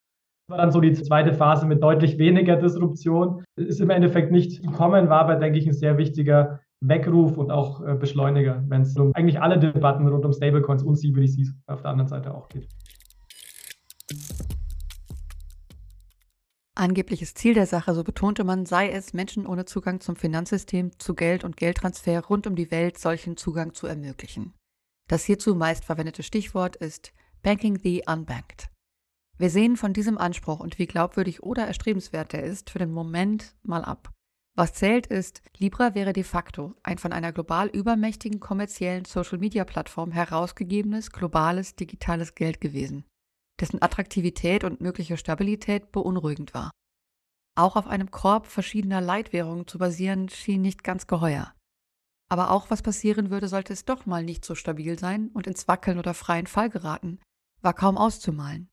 Das 0.46 0.58
war 0.58 0.58
dann 0.58 0.72
so 0.72 0.80
die 0.80 0.92
zweite 0.92 1.32
Phase 1.32 1.66
mit 1.66 1.82
deutlich 1.82 2.18
weniger 2.18 2.56
Disruption. 2.56 3.42
Ist 3.56 3.80
im 3.80 3.90
Endeffekt 3.90 4.30
nicht 4.30 4.62
gekommen, 4.62 5.08
war 5.08 5.20
aber, 5.20 5.36
denke 5.36 5.58
ich, 5.58 5.66
ein 5.66 5.72
sehr 5.72 5.96
wichtiger 5.96 6.60
Weckruf 6.82 7.38
und 7.38 7.50
auch 7.50 7.80
äh, 7.82 7.94
Beschleuniger, 7.94 8.62
wenn 8.68 8.82
es 8.82 8.96
um 8.98 9.12
eigentlich 9.14 9.40
alle 9.40 9.58
Debatten 9.58 10.06
rund 10.06 10.24
um 10.24 10.32
Stablecoins 10.32 10.82
und 10.82 10.96
CBDCs 10.96 11.54
auf 11.66 11.80
der 11.80 11.92
anderen 11.92 12.08
Seite 12.08 12.34
auch 12.34 12.48
geht. 12.48 12.68
Angebliches 16.76 17.34
Ziel 17.34 17.54
der 17.54 17.68
Sache, 17.68 17.94
so 17.94 18.02
betonte 18.02 18.42
man, 18.42 18.66
sei 18.66 18.90
es, 18.90 19.12
Menschen 19.12 19.46
ohne 19.46 19.64
Zugang 19.64 20.00
zum 20.00 20.16
Finanzsystem, 20.16 20.98
zu 20.98 21.14
Geld 21.14 21.44
und 21.44 21.56
Geldtransfer 21.56 22.24
rund 22.24 22.48
um 22.48 22.56
die 22.56 22.72
Welt 22.72 22.98
solchen 22.98 23.36
Zugang 23.36 23.74
zu 23.74 23.86
ermöglichen. 23.86 24.54
Das 25.08 25.24
hierzu 25.24 25.54
meist 25.54 25.84
verwendete 25.84 26.24
Stichwort 26.24 26.74
ist 26.74 27.12
Banking 27.42 27.78
the 27.78 28.02
Unbanked. 28.08 28.70
Wir 29.38 29.50
sehen 29.50 29.76
von 29.76 29.92
diesem 29.92 30.18
Anspruch 30.18 30.58
und 30.58 30.80
wie 30.80 30.86
glaubwürdig 30.86 31.44
oder 31.44 31.64
erstrebenswert 31.64 32.34
er 32.34 32.42
ist 32.42 32.70
für 32.70 32.80
den 32.80 32.90
Moment 32.90 33.54
mal 33.62 33.84
ab. 33.84 34.10
Was 34.56 34.72
zählt 34.72 35.06
ist, 35.06 35.42
Libra 35.58 35.94
wäre 35.94 36.12
de 36.12 36.24
facto 36.24 36.74
ein 36.82 36.98
von 36.98 37.12
einer 37.12 37.32
global 37.32 37.68
übermächtigen 37.68 38.40
kommerziellen 38.40 39.04
Social-Media-Plattform 39.04 40.10
herausgegebenes 40.10 41.12
globales 41.12 41.76
digitales 41.76 42.34
Geld 42.34 42.60
gewesen 42.60 43.04
dessen 43.60 43.82
Attraktivität 43.82 44.64
und 44.64 44.80
mögliche 44.80 45.16
Stabilität 45.16 45.92
beunruhigend 45.92 46.54
war. 46.54 46.70
Auch 47.56 47.76
auf 47.76 47.86
einem 47.86 48.10
Korb 48.10 48.46
verschiedener 48.46 49.00
Leitwährungen 49.00 49.66
zu 49.66 49.78
basieren, 49.78 50.28
schien 50.28 50.62
nicht 50.62 50.82
ganz 50.82 51.06
geheuer. 51.06 51.54
Aber 52.28 52.50
auch 52.50 52.70
was 52.70 52.82
passieren 52.82 53.30
würde, 53.30 53.48
sollte 53.48 53.72
es 53.72 53.84
doch 53.84 54.06
mal 54.06 54.24
nicht 54.24 54.44
so 54.44 54.54
stabil 54.54 54.98
sein 54.98 55.30
und 55.34 55.46
ins 55.46 55.68
Wackeln 55.68 55.98
oder 55.98 56.14
freien 56.14 56.46
Fall 56.46 56.70
geraten, 56.70 57.20
war 57.62 57.74
kaum 57.74 57.96
auszumalen. 57.96 58.70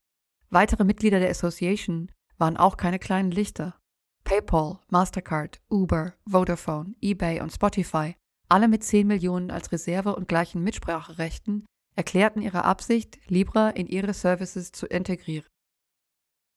Weitere 0.50 0.84
Mitglieder 0.84 1.20
der 1.20 1.30
Association 1.30 2.10
waren 2.38 2.56
auch 2.56 2.76
keine 2.76 2.98
kleinen 2.98 3.30
Lichter. 3.30 3.78
PayPal, 4.24 4.80
Mastercard, 4.88 5.60
Uber, 5.70 6.14
Vodafone, 6.28 6.94
eBay 7.00 7.40
und 7.40 7.52
Spotify, 7.52 8.16
alle 8.48 8.68
mit 8.68 8.84
10 8.84 9.06
Millionen 9.06 9.50
als 9.50 9.72
Reserve 9.72 10.14
und 10.14 10.28
gleichen 10.28 10.62
Mitspracherechten, 10.62 11.64
erklärten 11.94 12.42
ihre 12.42 12.64
Absicht, 12.64 13.18
Libra 13.28 13.70
in 13.70 13.86
ihre 13.86 14.14
Services 14.14 14.72
zu 14.72 14.86
integrieren. 14.86 15.48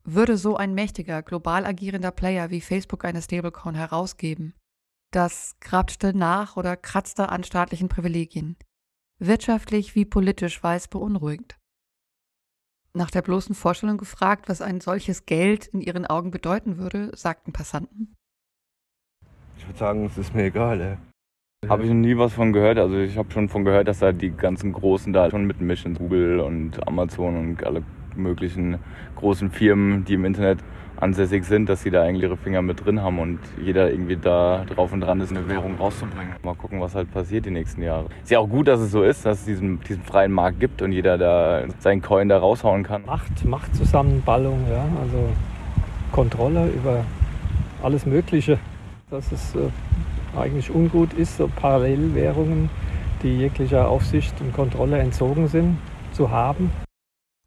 Würde 0.03 0.37
so 0.37 0.55
ein 0.55 0.73
mächtiger, 0.73 1.23
global 1.23 1.65
agierender 1.65 2.11
Player 2.11 2.51
wie 2.51 2.61
Facebook 2.61 3.05
eine 3.05 3.21
Stablecoin 3.21 3.75
herausgeben, 3.75 4.53
das 5.11 5.55
grabte 5.61 6.15
nach 6.15 6.57
oder 6.57 6.77
kratzte 6.77 7.29
an 7.29 7.43
staatlichen 7.43 7.89
Privilegien. 7.89 8.57
Wirtschaftlich 9.17 9.95
wie 9.95 10.05
politisch 10.05 10.61
war 10.61 10.75
es 10.75 10.87
beunruhigend. 10.87 11.57
Nach 12.93 13.09
der 13.09 13.21
bloßen 13.21 13.55
Vorstellung 13.55 13.97
gefragt, 13.97 14.47
was 14.47 14.61
ein 14.61 14.81
solches 14.81 15.25
Geld 15.25 15.67
in 15.67 15.81
ihren 15.81 16.05
Augen 16.05 16.31
bedeuten 16.31 16.77
würde, 16.77 17.15
sagten 17.15 17.53
Passanten. 17.53 18.15
Ich 19.57 19.65
würde 19.65 19.79
sagen, 19.79 20.05
es 20.05 20.17
ist 20.17 20.33
mir 20.33 20.43
egal, 20.43 20.81
ey. 20.81 20.97
Habe 21.69 21.83
ich 21.83 21.89
noch 21.89 21.95
nie 21.95 22.17
was 22.17 22.33
von 22.33 22.53
gehört. 22.53 22.77
Also 22.77 22.97
ich 22.97 23.17
habe 23.17 23.31
schon 23.31 23.49
von 23.49 23.65
gehört, 23.65 23.87
dass 23.87 23.99
da 23.99 24.11
die 24.11 24.31
ganzen 24.31 24.73
Großen 24.73 25.11
da 25.13 25.29
schon 25.29 25.45
mitmischen. 25.45 25.95
Google 25.95 26.39
und 26.39 26.87
Amazon 26.87 27.37
und 27.37 27.65
alle 27.65 27.83
möglichen 28.15 28.77
großen 29.15 29.51
Firmen, 29.51 30.05
die 30.05 30.13
im 30.13 30.25
Internet 30.25 30.59
ansässig 30.97 31.43
sind, 31.43 31.67
dass 31.67 31.81
sie 31.81 31.91
da 31.91 32.03
eigentlich 32.03 32.23
ihre 32.23 32.37
Finger 32.37 32.61
mit 32.61 32.85
drin 32.85 33.01
haben 33.01 33.19
und 33.19 33.39
jeder 33.61 33.91
irgendwie 33.91 34.15
da 34.15 34.65
drauf 34.65 34.93
und 34.93 35.01
dran 35.01 35.19
ist, 35.19 35.31
eine 35.31 35.47
Währung 35.49 35.75
rauszubringen. 35.75 36.33
Mal 36.43 36.55
gucken, 36.55 36.79
was 36.79 36.95
halt 36.95 37.11
passiert 37.11 37.45
die 37.45 37.51
nächsten 37.51 37.81
Jahre. 37.81 38.05
Ist 38.23 38.31
ja 38.31 38.39
auch 38.39 38.47
gut, 38.47 38.67
dass 38.67 38.79
es 38.79 38.91
so 38.91 39.03
ist, 39.03 39.25
dass 39.25 39.39
es 39.39 39.45
diesen, 39.45 39.81
diesen 39.81 40.03
freien 40.03 40.31
Markt 40.31 40.59
gibt 40.59 40.81
und 40.81 40.91
jeder 40.91 41.17
da 41.17 41.63
seinen 41.79 42.01
Coin 42.01 42.29
da 42.29 42.37
raushauen 42.37 42.83
kann. 42.83 43.05
Macht, 43.05 43.45
Machtzusammenballung, 43.45 44.65
ja, 44.69 44.85
also 45.01 45.29
Kontrolle 46.11 46.69
über 46.69 47.03
alles 47.83 48.05
Mögliche. 48.05 48.57
Das 49.09 49.31
ist 49.31 49.55
äh, 49.55 49.69
eigentlich 50.37 50.69
ungut 50.69 51.13
ist, 51.13 51.37
so 51.37 51.47
Parallelwährungen, 51.47 52.69
die 53.23 53.37
jeglicher 53.37 53.87
Aufsicht 53.87 54.39
und 54.41 54.53
Kontrolle 54.53 54.99
entzogen 54.99 55.47
sind, 55.47 55.77
zu 56.13 56.29
haben. 56.29 56.71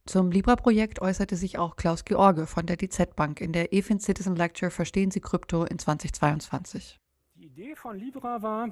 Zum 0.07 0.31
Libra-Projekt 0.31 1.03
äußerte 1.03 1.37
sich 1.37 1.59
auch 1.59 1.77
Klaus 1.77 2.05
George 2.05 2.47
von 2.47 2.65
der 2.65 2.77
DZ 2.77 3.15
Bank 3.15 3.43
in 3.43 3.53
der 3.53 3.75
EFIN 3.75 4.01
Citizen 4.01 4.37
Lecture 4.37 4.71
Verstehen 4.71 5.11
Sie 5.11 5.21
Krypto 5.21 5.65
in 5.65 5.79
2022. 5.79 6.99
Die 7.35 7.45
Idee 7.45 7.75
von 7.77 7.99
Libra 7.99 8.41
war, 8.43 8.69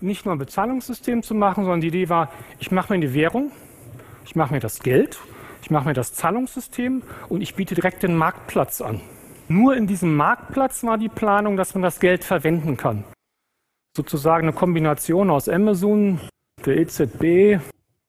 nicht 0.00 0.26
nur 0.26 0.34
ein 0.34 0.38
Bezahlungssystem 0.38 1.22
zu 1.22 1.34
machen, 1.34 1.64
sondern 1.64 1.80
die 1.80 1.86
Idee 1.86 2.08
war, 2.08 2.32
ich 2.58 2.72
mache 2.72 2.92
mir 2.92 3.00
die 3.00 3.14
Währung, 3.14 3.52
ich 4.24 4.34
mache 4.34 4.52
mir 4.52 4.60
das 4.60 4.80
Geld, 4.80 5.20
ich 5.62 5.70
mache 5.70 5.86
mir 5.86 5.94
das 5.94 6.14
Zahlungssystem 6.14 7.02
und 7.28 7.42
ich 7.42 7.54
biete 7.54 7.76
direkt 7.76 8.02
den 8.02 8.16
Marktplatz 8.16 8.80
an. 8.80 9.00
Nur 9.48 9.76
in 9.76 9.86
diesem 9.86 10.16
Marktplatz 10.16 10.82
war 10.82 10.98
die 10.98 11.08
Planung, 11.08 11.56
dass 11.56 11.74
man 11.74 11.82
das 11.82 12.00
Geld 12.00 12.24
verwenden 12.24 12.76
kann 12.76 13.04
sozusagen 13.96 14.46
eine 14.46 14.56
Kombination 14.56 15.30
aus 15.30 15.48
Amazon, 15.48 16.20
der 16.64 16.76
EZB 16.78 17.60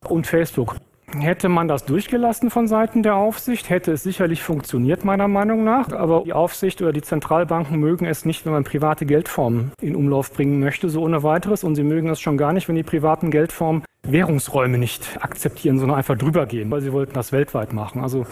und 0.07 0.27
Facebook. 0.27 0.75
Hätte 1.17 1.47
man 1.47 1.69
das 1.69 1.85
durchgelassen 1.85 2.49
von 2.49 2.67
Seiten 2.67 3.01
der 3.01 3.15
Aufsicht, 3.15 3.69
hätte 3.69 3.93
es 3.93 4.03
sicherlich 4.03 4.43
funktioniert, 4.43 5.05
meiner 5.05 5.29
Meinung 5.29 5.63
nach. 5.63 5.93
Aber 5.93 6.23
die 6.25 6.33
Aufsicht 6.33 6.81
oder 6.81 6.91
die 6.91 7.01
Zentralbanken 7.01 7.79
mögen 7.79 8.05
es 8.05 8.25
nicht, 8.25 8.45
wenn 8.45 8.51
man 8.51 8.65
private 8.65 9.05
Geldformen 9.05 9.71
in 9.81 9.95
Umlauf 9.95 10.33
bringen 10.33 10.59
möchte, 10.59 10.89
so 10.89 11.01
ohne 11.01 11.23
weiteres. 11.23 11.63
Und 11.63 11.75
sie 11.75 11.83
mögen 11.83 12.09
es 12.09 12.19
schon 12.19 12.37
gar 12.37 12.51
nicht, 12.51 12.67
wenn 12.67 12.75
die 12.75 12.83
privaten 12.83 13.31
Geldformen 13.31 13.83
Währungsräume 14.03 14.77
nicht 14.77 15.17
akzeptieren, 15.21 15.79
sondern 15.79 15.97
einfach 15.97 16.17
drüber 16.17 16.45
gehen, 16.45 16.69
weil 16.71 16.81
sie 16.81 16.91
wollten 16.91 17.13
das 17.13 17.31
weltweit 17.31 17.71
machen. 17.71 18.01
Also 18.01 18.25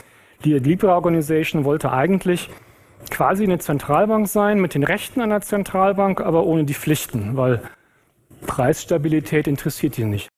die 0.44 0.60
Libra 0.60 0.96
Organization 0.96 1.63
wollte 1.63 1.94
eigentlich 1.94 2.50
quasi 3.12 3.44
eine 3.44 3.60
Zentralbank 3.60 4.28
sein 4.28 4.60
mit 4.60 4.74
den 4.74 4.84
Rechten 4.84 5.22
einer 5.22 5.41
Zentralbank, 5.41 6.22
aber 6.22 6.46
ohne 6.46 6.65
die 6.65 6.74
Pflichten, 6.74 7.38
weil 7.38 7.62
Preisstabilität 8.46 9.48
interessiert 9.48 9.98
ihn 9.98 10.10
nicht. 10.10 10.30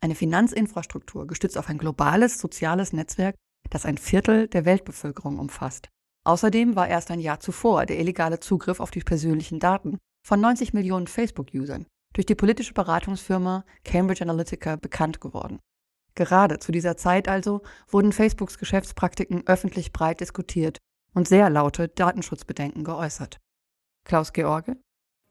Eine 0.00 0.14
Finanzinfrastruktur 0.14 1.26
gestützt 1.26 1.56
auf 1.56 1.68
ein 1.68 1.78
globales 1.78 2.38
soziales 2.38 2.92
Netzwerk, 2.92 3.36
das 3.70 3.86
ein 3.86 3.96
Viertel 3.96 4.48
der 4.48 4.64
Weltbevölkerung 4.64 5.38
umfasst. 5.38 5.88
Außerdem 6.24 6.76
war 6.76 6.88
erst 6.88 7.10
ein 7.10 7.20
Jahr 7.20 7.40
zuvor 7.40 7.86
der 7.86 7.98
illegale 7.98 8.40
Zugriff 8.40 8.80
auf 8.80 8.90
die 8.90 9.00
persönlichen 9.00 9.60
Daten 9.60 9.98
von 10.26 10.40
90 10.40 10.72
Millionen 10.72 11.06
Facebook-Usern 11.06 11.86
durch 12.14 12.26
die 12.26 12.34
politische 12.34 12.74
Beratungsfirma 12.74 13.64
Cambridge 13.84 14.22
Analytica 14.22 14.76
bekannt 14.76 15.20
geworden. 15.20 15.58
Gerade 16.14 16.60
zu 16.60 16.70
dieser 16.70 16.96
Zeit 16.96 17.28
also 17.28 17.62
wurden 17.88 18.12
Facebooks 18.12 18.58
Geschäftspraktiken 18.58 19.46
öffentlich 19.46 19.92
breit 19.92 20.20
diskutiert 20.20 20.78
und 21.14 21.28
sehr 21.28 21.48
laute 21.50 21.88
Datenschutzbedenken 21.88 22.84
geäußert. 22.84 23.40
Klaus 24.04 24.32
George? 24.32 24.76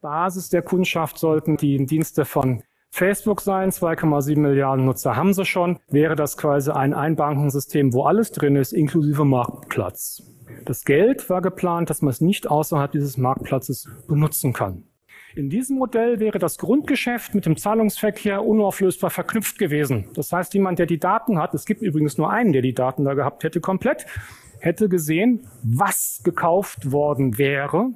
Basis 0.02 0.50
der 0.50 0.62
Kundschaft 0.62 1.18
sollten 1.18 1.58
die 1.58 1.86
Dienste 1.86 2.26
von 2.26 2.64
Facebook 2.92 3.42
sein, 3.42 3.72
2,7 3.72 4.38
Milliarden 4.38 4.86
Nutzer 4.86 5.16
haben 5.16 5.34
sie 5.34 5.46
schon, 5.46 5.80
wäre 5.90 6.16
das 6.16 6.38
quasi 6.38 6.72
ein 6.72 6.94
Einbankensystem, 6.94 7.94
wo 7.94 8.04
alles 8.04 8.32
drin 8.32 8.56
ist, 8.56 8.72
inklusive 8.72 9.26
Marktplatz. 9.26 10.22
Das 10.66 10.84
Geld 10.84 11.28
war 11.30 11.42
geplant, 11.42 11.90
dass 11.90 12.02
man 12.02 12.12
es 12.12 12.22
nicht 12.22 12.50
außerhalb 12.50 12.92
dieses 12.92 13.18
Marktplatzes 13.18 13.90
benutzen 14.08 14.54
kann. 14.54 14.84
In 15.36 15.50
diesem 15.50 15.78
Modell 15.78 16.20
wäre 16.20 16.38
das 16.38 16.60
Grundgeschäft 16.60 17.34
mit 17.34 17.48
dem 17.48 17.58
Zahlungsverkehr 17.58 18.46
unauflösbar 18.46 19.10
verknüpft 19.10 19.58
gewesen. 19.58 20.10
Das 20.14 20.32
heißt, 20.32 20.54
jemand, 20.54 20.78
der 20.78 20.86
die 20.86 21.00
Daten 21.00 21.40
hat, 21.40 21.56
es 21.56 21.66
gibt 21.66 21.82
übrigens 21.82 22.20
nur 22.20 22.30
einen, 22.30 22.54
der 22.54 22.62
die 22.62 22.76
Daten 22.76 23.04
da 23.04 23.16
gehabt 23.16 23.44
hätte, 23.44 23.60
komplett, 23.60 24.06
hätte 24.64 24.88
gesehen, 24.88 25.46
was 25.62 26.22
gekauft 26.24 26.92
worden 26.94 27.38
wäre, 27.38 27.92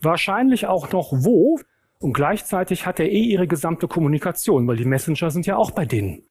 wahrscheinlich 0.00 0.66
auch 0.66 0.90
noch 0.90 1.12
wo, 1.12 1.60
und 1.98 2.14
gleichzeitig 2.14 2.86
hat 2.86 3.00
er 3.00 3.10
eh 3.10 3.20
ihre 3.20 3.46
gesamte 3.46 3.86
Kommunikation, 3.86 4.66
weil 4.66 4.76
die 4.76 4.86
Messenger 4.86 5.30
sind 5.30 5.46
ja 5.46 5.56
auch 5.56 5.72
bei 5.72 5.84
denen. 5.84 6.26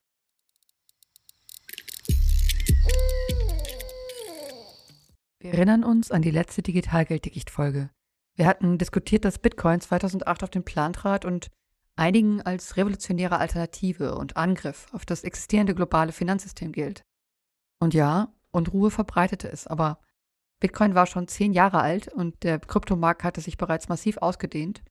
Wir 5.39 5.54
erinnern 5.54 5.84
uns 5.84 6.10
an 6.10 6.24
die 6.24 6.32
letzte 6.32 6.63
Digitalgelddickicht-Folge. 6.63 7.91
Wir 8.36 8.48
hatten 8.48 8.80
diskutiert, 8.80 9.24
dass 9.24 9.38
Bitcoin 9.38 9.82
2008 9.82 10.43
auf 10.43 10.50
den 10.50 10.65
Plan 10.65 10.93
trat 10.93 11.26
und 11.26 11.52
einigen 11.95 12.41
als 12.41 12.76
revolutionäre 12.76 13.38
Alternative 13.38 14.15
und 14.15 14.36
Angriff 14.36 14.88
auf 14.93 15.06
das 15.06 15.24
existierende 15.24 15.76
globale 15.76 16.12
Finanzsystem 16.12 16.71
gilt. 16.71 17.04
Und 17.80 17.93
ja, 17.93 18.34
und 18.56 18.72
Ruhe 18.74 18.89
verbreitete 18.89 19.52
es. 19.52 19.68
Aber 19.68 20.00
Bitcoin 20.62 20.96
war 20.96 21.06
schon 21.06 21.28
zehn 21.28 21.54
Jahre 21.54 21.82
alt 21.82 22.08
und 22.08 22.44
der 22.44 22.60
Kryptomarkt 22.60 23.24
hatte 23.24 23.41
sich 23.41 23.58
bereits 23.58 23.89
massiv 23.89 24.18
ausgedehnt. 24.18 24.84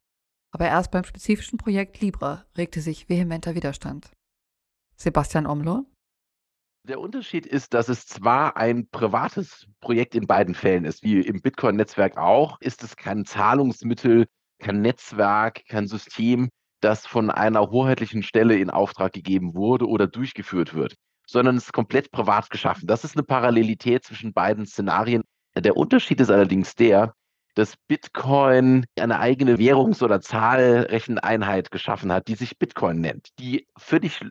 Aber 0.52 0.66
erst 0.66 0.90
beim 0.90 1.04
spezifischen 1.04 1.58
Projekt 1.58 2.00
Libra 2.00 2.44
regte 2.56 2.80
sich 2.80 3.08
vehementer 3.08 3.54
Widerstand. 3.54 4.12
Sebastian 4.96 5.46
Omlo? 5.46 5.86
Der 6.86 7.00
Unterschied 7.00 7.46
ist, 7.46 7.72
dass 7.72 7.88
es 7.88 8.06
zwar 8.06 8.58
ein 8.58 8.86
privates 8.90 9.66
Projekt 9.80 10.14
in 10.14 10.26
beiden 10.26 10.54
Fällen 10.54 10.84
ist, 10.84 11.02
wie 11.02 11.18
im 11.20 11.40
Bitcoin-Netzwerk 11.40 12.18
auch, 12.18 12.60
ist 12.60 12.84
es 12.84 12.94
kein 12.94 13.24
Zahlungsmittel, 13.24 14.26
kein 14.58 14.82
Netzwerk, 14.82 15.64
kein 15.66 15.88
System, 15.88 16.50
das 16.82 17.06
von 17.06 17.30
einer 17.30 17.70
hoheitlichen 17.70 18.22
Stelle 18.22 18.58
in 18.58 18.68
Auftrag 18.68 19.14
gegeben 19.14 19.54
wurde 19.54 19.88
oder 19.88 20.06
durchgeführt 20.06 20.74
wird, 20.74 20.94
sondern 21.26 21.56
es 21.56 21.64
ist 21.66 21.72
komplett 21.72 22.10
privat 22.10 22.50
geschaffen. 22.50 22.86
Das 22.86 23.04
ist 23.04 23.16
eine 23.16 23.24
Parallelität 23.24 24.04
zwischen 24.04 24.32
beiden 24.32 24.66
Szenarien. 24.66 25.22
Der 25.56 25.76
Unterschied 25.76 26.20
ist 26.20 26.30
allerdings 26.30 26.74
der, 26.74 27.14
dass 27.54 27.76
Bitcoin 27.88 28.84
eine 28.98 29.20
eigene 29.20 29.58
Währungs- 29.58 30.02
oder 30.02 30.20
Zahlrecheneinheit 30.20 31.70
geschaffen 31.70 32.12
hat, 32.12 32.26
die 32.28 32.34
sich 32.34 32.58
Bitcoin 32.58 33.00
nennt, 33.00 33.28
die 33.38 33.66
völlig 33.78 34.24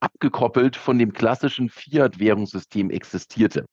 abgekoppelt 0.00 0.76
von 0.76 0.98
dem 0.98 1.12
klassischen 1.12 1.68
Fiat-Währungssystem 1.68 2.90
existierte 2.90 3.64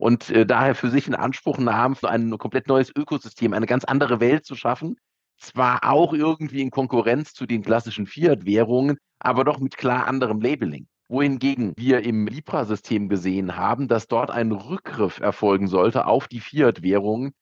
und 0.00 0.30
äh, 0.30 0.46
daher 0.46 0.74
für 0.74 0.88
sich 0.88 1.06
in 1.06 1.14
Anspruch 1.14 1.58
nahm, 1.58 1.94
für 1.94 2.08
ein 2.08 2.36
komplett 2.38 2.68
neues 2.68 2.90
Ökosystem, 2.96 3.52
eine 3.52 3.66
ganz 3.66 3.84
andere 3.84 4.18
Welt 4.18 4.46
zu 4.46 4.56
schaffen. 4.56 4.96
Zwar 5.36 5.84
auch 5.84 6.14
irgendwie 6.14 6.62
in 6.62 6.70
Konkurrenz 6.70 7.34
zu 7.34 7.44
den 7.44 7.62
klassischen 7.62 8.06
Fiat-Währungen, 8.06 8.96
aber 9.18 9.44
doch 9.44 9.58
mit 9.58 9.76
klar 9.76 10.06
anderem 10.06 10.40
Labeling. 10.40 10.86
Wohingegen 11.10 11.74
wir 11.76 12.04
im 12.04 12.28
Libra-System 12.28 13.08
gesehen 13.08 13.56
haben, 13.56 13.88
dass 13.88 14.06
dort 14.06 14.30
ein 14.30 14.52
Rückgriff 14.52 15.18
erfolgen 15.18 15.66
sollte 15.66 16.06
auf 16.06 16.28
die 16.28 16.38
Fiat-Währungen 16.38 17.32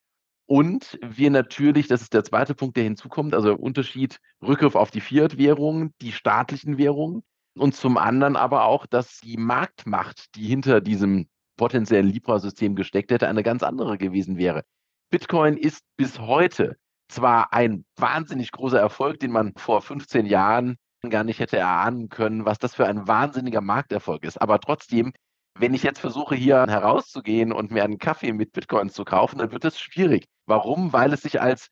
und 0.46 0.98
wir 1.02 1.30
natürlich, 1.30 1.86
das 1.86 2.00
ist 2.00 2.14
der 2.14 2.24
zweite 2.24 2.54
Punkt, 2.54 2.78
der 2.78 2.84
hinzukommt, 2.84 3.34
also 3.34 3.54
Unterschied 3.54 4.20
Rückgriff 4.42 4.74
auf 4.74 4.90
die 4.90 5.02
Fiat-Währungen, 5.02 5.92
die 6.00 6.12
staatlichen 6.12 6.78
Währungen, 6.78 7.22
und 7.58 7.74
zum 7.74 7.98
anderen 7.98 8.36
aber 8.36 8.64
auch, 8.64 8.86
dass 8.86 9.20
die 9.20 9.36
Marktmacht, 9.36 10.34
die 10.34 10.46
hinter 10.46 10.80
diesem 10.80 11.28
potenziellen 11.58 12.08
Libra-System 12.08 12.74
gesteckt 12.74 13.10
hätte, 13.10 13.28
eine 13.28 13.42
ganz 13.42 13.62
andere 13.62 13.98
gewesen 13.98 14.38
wäre. 14.38 14.62
Bitcoin 15.10 15.58
ist 15.58 15.82
bis 15.98 16.18
heute 16.18 16.76
zwar 17.08 17.52
ein 17.52 17.84
wahnsinnig 17.96 18.50
großer 18.50 18.80
Erfolg, 18.80 19.20
den 19.20 19.32
man 19.32 19.52
vor 19.56 19.82
15 19.82 20.24
Jahren 20.24 20.78
gar 21.02 21.24
nicht 21.24 21.40
hätte 21.40 21.56
erahnen 21.56 22.08
können, 22.08 22.44
was 22.44 22.58
das 22.58 22.74
für 22.74 22.86
ein 22.86 23.06
wahnsinniger 23.06 23.60
Markterfolg 23.60 24.24
ist. 24.24 24.40
Aber 24.40 24.58
trotzdem, 24.60 25.12
wenn 25.58 25.74
ich 25.74 25.82
jetzt 25.82 26.00
versuche, 26.00 26.34
hier 26.34 26.66
herauszugehen 26.66 27.52
und 27.52 27.70
mir 27.70 27.84
einen 27.84 27.98
Kaffee 27.98 28.32
mit 28.32 28.52
Bitcoins 28.52 28.94
zu 28.94 29.04
kaufen, 29.04 29.38
dann 29.38 29.52
wird 29.52 29.64
es 29.64 29.80
schwierig. 29.80 30.26
Warum? 30.46 30.92
Weil 30.92 31.12
es 31.12 31.22
sich 31.22 31.40
als 31.40 31.68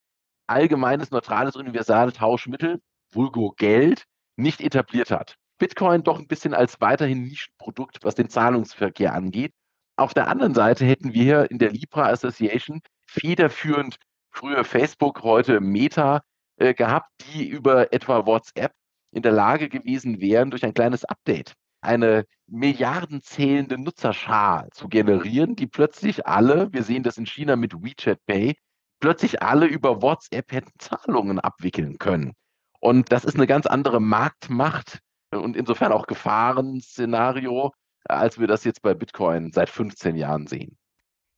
allgemeines, 0.47 1.11
neutrales, 1.11 1.57
universales 1.57 2.15
Tauschmittel, 2.15 2.81
vulgo 3.13 3.53
Geld, 3.57 4.05
nicht 4.37 4.61
etabliert 4.61 5.11
hat. 5.11 5.37
Bitcoin 5.59 6.03
doch 6.03 6.19
ein 6.19 6.27
bisschen 6.27 6.55
als 6.55 6.81
weiterhin 6.81 7.23
Nischenprodukt, 7.23 7.99
was 8.03 8.15
den 8.15 8.29
Zahlungsverkehr 8.29 9.15
angeht. 9.15 9.53
Auf 9.97 10.13
der 10.13 10.29
anderen 10.29 10.55
Seite 10.55 10.85
hätten 10.85 11.15
wir 11.15 11.23
hier 11.23 11.51
in 11.51 11.59
der 11.59 11.73
Libra 11.73 12.11
Association 12.11 12.81
federführend 13.07 13.97
früher 14.31 14.65
Facebook, 14.65 15.23
heute 15.23 15.61
Meta 15.61 16.21
äh, 16.59 16.75
gehabt, 16.75 17.11
die 17.23 17.49
über 17.49 17.93
etwa 17.93 18.27
WhatsApp 18.27 18.73
in 19.13 19.23
der 19.23 19.33
Lage 19.33 19.69
gewesen 19.69 20.21
wären, 20.21 20.51
durch 20.51 20.65
ein 20.65 20.75
kleines 20.75 21.05
Update 21.05 21.55
eine 21.81 22.27
milliardenzählende 22.49 23.79
Nutzerschar 23.79 24.69
zu 24.73 24.89
generieren, 24.89 25.57
die 25.57 25.67
plötzlich 25.67 26.27
alle, 26.27 26.73
wir 26.73 26.83
sehen 26.83 27.03
das 27.03 27.19
in 27.19 27.27
China 27.27 27.57
mit 27.57 27.75
WeChat 27.75 28.25
Pay, 28.27 28.57
plötzlich 29.01 29.43
alle 29.43 29.67
über 29.67 30.03
WhatsApp 30.03 30.51
hätten 30.53 30.73
Zahlungen 30.79 31.39
abwickeln 31.39 31.99
können. 31.99 32.33
Und 32.81 33.13
das 33.13 33.25
ist 33.25 33.37
eine 33.37 33.47
ganz 33.47 33.67
andere 33.67 34.01
Marktmacht, 34.01 35.01
und 35.33 35.57
insofern 35.57 35.93
auch 35.93 36.07
Gefahrenszenario, 36.07 37.73
als 38.05 38.39
wir 38.39 38.47
das 38.47 38.65
jetzt 38.65 38.83
bei 38.83 38.95
Bitcoin 38.95 39.53
seit 39.53 39.71
15 39.71 40.17
Jahren 40.17 40.47
sehen. 40.47 40.77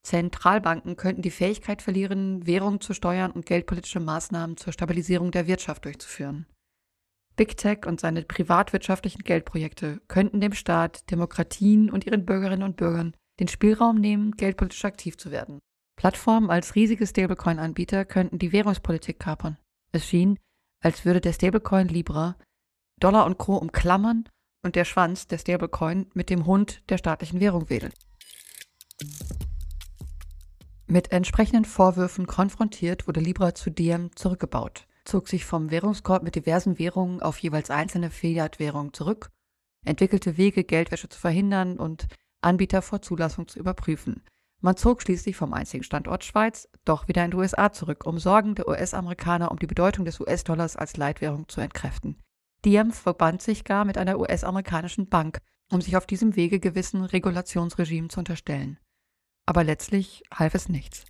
Zentralbanken 0.02 0.96
könnten 0.96 1.22
die 1.22 1.31
Fähigkeit 1.31 1.83
verlieren, 1.83 2.46
Währungen 2.46 2.81
zu 2.81 2.94
steuern 2.94 3.31
und 3.31 3.46
geldpolitische 3.46 4.00
Maßnahmen 4.00 4.57
zur 4.57 4.72
Stabilisierung 4.72 5.31
der 5.31 5.46
Wirtschaft 5.46 5.85
durchzuführen. 5.85 6.46
Big 7.38 7.57
Tech 7.57 7.87
und 7.87 8.01
seine 8.01 8.22
privatwirtschaftlichen 8.22 9.22
Geldprojekte 9.22 10.03
könnten 10.09 10.40
dem 10.40 10.55
Staat, 10.55 11.09
Demokratien 11.09 11.88
und 11.88 12.05
ihren 12.05 12.27
Bürgerinnen 12.27 12.64
und 12.64 12.77
Bürgern 12.77 13.14
den 13.38 13.46
Spielraum 13.46 13.96
nehmen, 13.96 14.33
geldpolitisch 14.33 14.85
aktiv 14.85 15.16
zu 15.16 15.31
werden. 15.31 15.61
Plattformen 15.96 16.51
als 16.51 16.74
riesige 16.74 17.07
Stablecoin-Anbieter 17.07 18.05
könnten 18.05 18.40
die 18.40 18.51
Währungspolitik 18.51 19.20
kapern. 19.20 19.57
Es 19.92 20.05
schien, 20.05 20.37
als 20.83 21.05
würde 21.05 21.20
der 21.20 21.33
Stablecoin 21.33 21.87
Libra 21.87 22.37
Dollar 22.98 23.24
und 23.24 23.38
Co. 23.38 23.57
umklammern 23.57 24.29
und 24.64 24.74
der 24.74 24.85
Schwanz 24.85 25.29
der 25.29 25.38
Stablecoin 25.38 26.11
mit 26.14 26.31
dem 26.31 26.44
Hund 26.44 26.83
der 26.90 26.98
staatlichen 26.98 27.38
Währung 27.38 27.70
wedeln. 27.70 27.92
Mit 30.88 31.12
entsprechenden 31.12 31.64
Vorwürfen 31.64 32.27
konfrontiert 32.27 33.07
wurde 33.07 33.20
Libra 33.20 33.55
zu 33.55 33.70
Diem 33.70 34.11
zurückgebaut, 34.16 34.88
zog 35.09 35.29
sich 35.29 35.44
vom 35.44 35.71
Währungskorb 35.71 36.23
mit 36.23 36.35
diversen 36.35 36.79
Währungen 36.79 37.21
auf 37.21 37.38
jeweils 37.38 37.71
einzelne 37.71 38.11
Fiat-Währungen 38.11 38.92
zurück, 38.92 39.31
entwickelte 39.85 40.37
Wege, 40.37 40.64
Geldwäsche 40.64 41.09
zu 41.09 41.18
verhindern 41.18 41.79
und 41.79 42.07
Anbieter 42.42 42.83
vor 42.83 43.03
Zulassung 43.03 43.49
zu 43.49 43.59
überprüfen. 43.59 44.23
Man 44.61 44.77
zog 44.77 45.03
schließlich 45.03 45.37
vom 45.37 45.55
einzigen 45.55 45.85
Standort 45.85 46.25
Schweiz 46.25 46.68
doch 46.85 47.09
wieder 47.09 47.25
in 47.25 47.31
die 47.31 47.37
USA 47.37 47.73
zurück, 47.73 48.07
um 48.07 48.18
Sorgen 48.18 48.55
der 48.55 48.68
US-Amerikaner 48.68 49.51
um 49.51 49.59
die 49.59 49.66
Bedeutung 49.66 50.05
des 50.05 50.21
US-Dollars 50.21 50.77
als 50.77 50.97
Leitwährung 50.97 51.49
zu 51.49 51.61
entkräften. 51.61 52.21
Diem 52.64 52.90
verband 52.90 53.40
sich 53.40 53.64
gar 53.64 53.85
mit 53.85 53.97
einer 53.97 54.18
US-amerikanischen 54.18 55.09
Bank, 55.09 55.38
um 55.71 55.81
sich 55.81 55.97
auf 55.97 56.07
diesem 56.07 56.37
Wege 56.37 56.61
gewissen 56.61 57.05
Regulationsregimen 57.05 58.11
zu 58.11 58.18
unterstellen. 58.18 58.79
Aber 59.47 59.64
letztlich 59.64 60.25
half 60.35 60.55
es 60.55 60.68
nichts. 60.68 61.05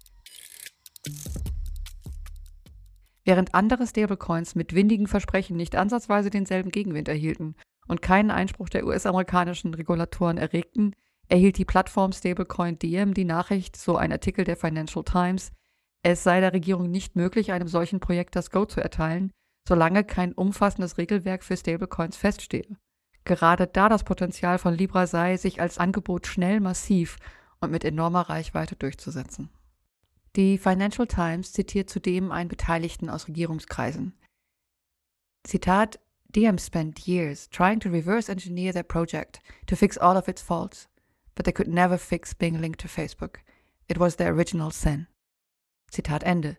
Während 3.29 3.55
andere 3.55 3.87
Stablecoins 3.87 4.55
mit 4.55 4.75
windigen 4.75 5.07
Versprechen 5.07 5.55
nicht 5.55 5.77
ansatzweise 5.77 6.31
denselben 6.31 6.71
Gegenwind 6.71 7.09
erhielten 7.09 7.57
und 7.87 8.01
keinen 8.01 8.31
Einspruch 8.31 8.71
der 8.71 8.87
US-amerikanischen 8.87 9.75
Regulatoren 9.75 10.39
erregten, 10.39 10.97
erhielt 11.29 11.59
die 11.59 11.67
Plattform 11.67 12.13
Stablecoin 12.13 12.79
Diem 12.79 13.13
die 13.13 13.27
Nachricht, 13.27 13.77
so 13.77 13.99
ein 13.99 14.13
Artikel 14.13 14.47
der 14.47 14.57
Financial 14.57 15.05
Times, 15.05 15.53
es 16.03 16.23
sei 16.23 16.41
der 16.41 16.55
Regierung 16.55 16.91
nicht 16.91 17.17
möglich, 17.17 17.53
einem 17.53 17.69
solchen 17.69 18.01
Projekt 18.01 18.35
das 18.35 18.51
Go 18.51 18.65
zu 18.65 18.81
erteilen, 18.81 19.31
solange 19.69 20.05
kein 20.05 20.33
umfassendes 20.33 20.97
Regelwerk 20.97 21.45
für 21.45 21.59
Stablecoins 21.59 22.17
feststehe. 22.17 22.79
Gerade 23.25 23.67
da 23.67 23.91
das 23.91 24.05
Potenzial 24.05 24.57
von 24.57 24.73
Libra 24.73 25.07
sei, 25.07 25.37
sich 25.37 25.61
als 25.61 25.77
Angebot 25.77 26.27
schnell, 26.27 26.61
massiv 26.61 27.19
und 27.61 27.73
mit 27.73 27.85
enormer 27.85 28.31
Reichweite 28.31 28.75
durchzusetzen. 28.75 29.51
Die 30.37 30.59
Financial 30.59 31.07
Times 31.07 31.53
zitiert 31.53 31.91
zudem 31.91 32.31
einen 32.31 32.49
Beteiligten 32.49 33.09
aus 33.11 33.29
Regierungskreisen. 33.29 34.15
Zitat 35.45 35.99
DM 36.31 36.59
spent 36.59 37.07
years 37.07 37.49
trying 37.49 37.81
to 37.81 37.89
reverse 37.89 38.31
engineer 38.31 38.73
their 38.73 38.83
project 38.83 39.41
to 39.67 39.75
fix 39.75 39.97
all 39.97 40.17
of 40.17 40.29
its 40.29 40.43
faults, 40.43 40.89
but 41.35 41.45
they 41.45 41.53
could 41.53 41.69
never 41.69 41.99
fix 41.99 42.35
being 42.35 42.59
linked 42.59 42.81
to 42.81 42.89
Facebook. 42.89 43.41
It 43.89 43.99
was 43.99 44.17
their 44.17 44.35
original 44.35 44.71
sin. 44.71 45.07
Zitat 45.91 46.23
Ende. 46.23 46.59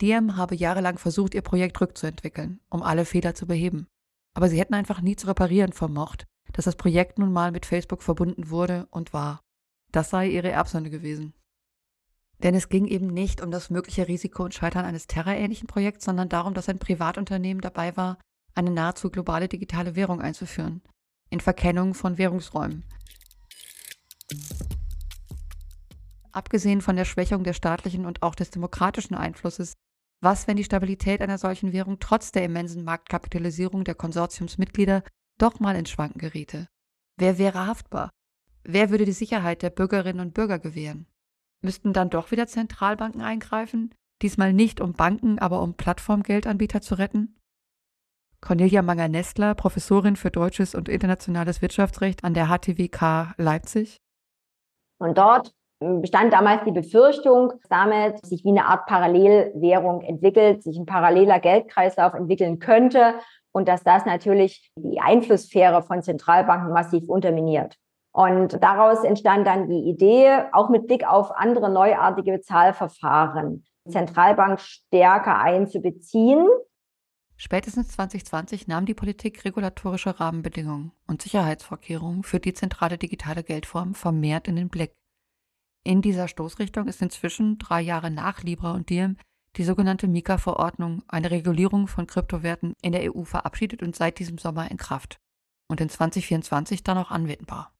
Diem 0.00 0.36
habe 0.36 0.54
jahrelang 0.54 0.96
versucht, 0.96 1.34
ihr 1.34 1.42
Projekt 1.42 1.78
rückzuentwickeln, 1.80 2.60
um 2.70 2.82
alle 2.82 3.04
Fehler 3.04 3.34
zu 3.34 3.46
beheben. 3.46 3.86
Aber 4.34 4.48
sie 4.48 4.58
hätten 4.58 4.74
einfach 4.74 5.02
nie 5.02 5.16
zu 5.16 5.26
reparieren 5.26 5.72
vermocht, 5.72 6.26
dass 6.52 6.64
das 6.64 6.76
Projekt 6.76 7.18
nun 7.18 7.32
mal 7.32 7.52
mit 7.52 7.66
Facebook 7.66 8.02
verbunden 8.02 8.48
wurde 8.48 8.86
und 8.90 9.12
war. 9.12 9.40
Das 9.92 10.08
sei 10.08 10.28
ihre 10.28 10.50
Erbsünde 10.50 10.88
gewesen. 10.88 11.34
Denn 12.42 12.54
es 12.54 12.68
ging 12.68 12.86
eben 12.86 13.08
nicht 13.08 13.42
um 13.42 13.50
das 13.50 13.70
mögliche 13.70 14.08
Risiko 14.08 14.44
und 14.44 14.54
Scheitern 14.54 14.84
eines 14.84 15.06
terrorähnlichen 15.06 15.66
Projekts, 15.66 16.04
sondern 16.04 16.28
darum, 16.28 16.54
dass 16.54 16.68
ein 16.68 16.78
Privatunternehmen 16.78 17.60
dabei 17.60 17.96
war, 17.96 18.18
eine 18.54 18.70
nahezu 18.70 19.10
globale 19.10 19.48
digitale 19.48 19.94
Währung 19.94 20.20
einzuführen, 20.20 20.82
in 21.28 21.40
Verkennung 21.40 21.94
von 21.94 22.18
Währungsräumen. 22.18 22.84
Abgesehen 26.32 26.80
von 26.80 26.96
der 26.96 27.04
Schwächung 27.04 27.44
der 27.44 27.52
staatlichen 27.52 28.06
und 28.06 28.22
auch 28.22 28.34
des 28.34 28.50
demokratischen 28.50 29.14
Einflusses 29.14 29.74
was, 30.22 30.46
wenn 30.46 30.56
die 30.56 30.64
Stabilität 30.64 31.22
einer 31.22 31.38
solchen 31.38 31.72
Währung 31.72 31.98
trotz 31.98 32.30
der 32.30 32.44
immensen 32.44 32.84
Marktkapitalisierung 32.84 33.84
der 33.84 33.94
Konsortiumsmitglieder 33.94 35.02
doch 35.38 35.60
mal 35.60 35.76
ins 35.76 35.90
Schwanken 35.90 36.18
geriete? 36.18 36.68
Wer 37.16 37.38
wäre 37.38 37.66
haftbar? 37.66 38.10
Wer 38.62 38.90
würde 38.90 39.06
die 39.06 39.12
Sicherheit 39.12 39.62
der 39.62 39.70
Bürgerinnen 39.70 40.20
und 40.20 40.34
Bürger 40.34 40.58
gewähren? 40.58 41.06
Müssten 41.62 41.92
dann 41.92 42.10
doch 42.10 42.30
wieder 42.30 42.46
Zentralbanken 42.46 43.20
eingreifen? 43.20 43.94
Diesmal 44.22 44.52
nicht 44.52 44.80
um 44.80 44.92
Banken, 44.92 45.38
aber 45.38 45.62
um 45.62 45.74
Plattformgeldanbieter 45.74 46.80
zu 46.80 46.94
retten? 46.96 47.36
Cornelia 48.40 48.80
Manger-Nestler, 48.80 49.54
Professorin 49.54 50.16
für 50.16 50.30
deutsches 50.30 50.74
und 50.74 50.88
internationales 50.88 51.60
Wirtschaftsrecht 51.60 52.24
an 52.24 52.32
der 52.32 52.46
HTWK 52.46 53.34
Leipzig. 53.36 53.98
Und 54.98 55.18
dort 55.18 55.52
bestand 55.80 56.32
damals 56.32 56.64
die 56.64 56.72
Befürchtung, 56.72 57.50
dass 57.50 57.68
damit 57.68 58.24
sich 58.26 58.44
wie 58.44 58.50
eine 58.50 58.66
Art 58.66 58.86
Parallelwährung 58.86 60.02
entwickelt, 60.02 60.62
sich 60.62 60.78
ein 60.78 60.86
paralleler 60.86 61.40
Geldkreislauf 61.40 62.14
entwickeln 62.14 62.58
könnte 62.58 63.14
und 63.52 63.68
dass 63.68 63.82
das 63.82 64.04
natürlich 64.04 64.70
die 64.76 65.00
Einflusssphäre 65.00 65.82
von 65.82 66.02
Zentralbanken 66.02 66.72
massiv 66.72 67.08
unterminiert. 67.08 67.76
Und 68.12 68.62
daraus 68.62 69.04
entstand 69.04 69.46
dann 69.46 69.68
die 69.68 69.88
Idee, 69.88 70.44
auch 70.52 70.68
mit 70.68 70.86
Blick 70.86 71.06
auf 71.06 71.30
andere 71.30 71.70
neuartige 71.70 72.32
Bezahlverfahren, 72.32 73.64
Zentralbank 73.88 74.60
stärker 74.60 75.38
einzubeziehen. 75.38 76.46
Spätestens 77.36 77.88
2020 77.88 78.66
nahm 78.68 78.84
die 78.84 78.94
Politik 78.94 79.44
regulatorische 79.44 80.20
Rahmenbedingungen 80.20 80.92
und 81.06 81.22
Sicherheitsvorkehrungen 81.22 82.22
für 82.22 82.38
die 82.38 82.52
zentrale 82.52 82.98
digitale 82.98 83.42
Geldform 83.42 83.94
vermehrt 83.94 84.48
in 84.48 84.56
den 84.56 84.68
Blick. 84.68 84.92
In 85.82 86.02
dieser 86.02 86.28
Stoßrichtung 86.28 86.86
ist 86.86 87.00
inzwischen 87.00 87.56
drei 87.58 87.80
Jahre 87.80 88.10
nach 88.10 88.42
Libra 88.42 88.72
und 88.72 88.90
Diem 88.90 89.16
die 89.56 89.64
sogenannte 89.64 90.06
Mika-Verordnung, 90.06 91.02
eine 91.08 91.30
Regulierung 91.30 91.86
von 91.88 92.06
Kryptowerten 92.06 92.74
in 92.82 92.92
der 92.92 93.14
EU 93.14 93.24
verabschiedet 93.24 93.82
und 93.82 93.96
seit 93.96 94.18
diesem 94.18 94.38
Sommer 94.38 94.70
in 94.70 94.76
Kraft 94.76 95.18
und 95.68 95.80
in 95.80 95.88
2024 95.88 96.84
dann 96.84 96.98
auch 96.98 97.10
anwendbar. 97.10 97.72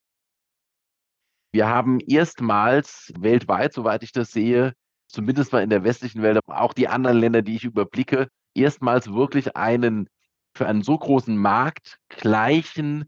Wir 1.52 1.68
haben 1.68 1.98
erstmals 2.00 3.12
weltweit, 3.18 3.72
soweit 3.72 4.02
ich 4.02 4.12
das 4.12 4.30
sehe, 4.30 4.74
zumindest 5.08 5.52
mal 5.52 5.62
in 5.62 5.70
der 5.70 5.84
westlichen 5.84 6.22
Welt, 6.22 6.38
auch 6.46 6.72
die 6.72 6.88
anderen 6.88 7.18
Länder, 7.18 7.42
die 7.42 7.56
ich 7.56 7.64
überblicke, 7.64 8.28
erstmals 8.54 9.12
wirklich 9.12 9.56
einen 9.56 10.08
für 10.54 10.66
einen 10.66 10.82
so 10.82 10.96
großen 10.96 11.36
Markt 11.36 11.98
gleichen 12.08 13.06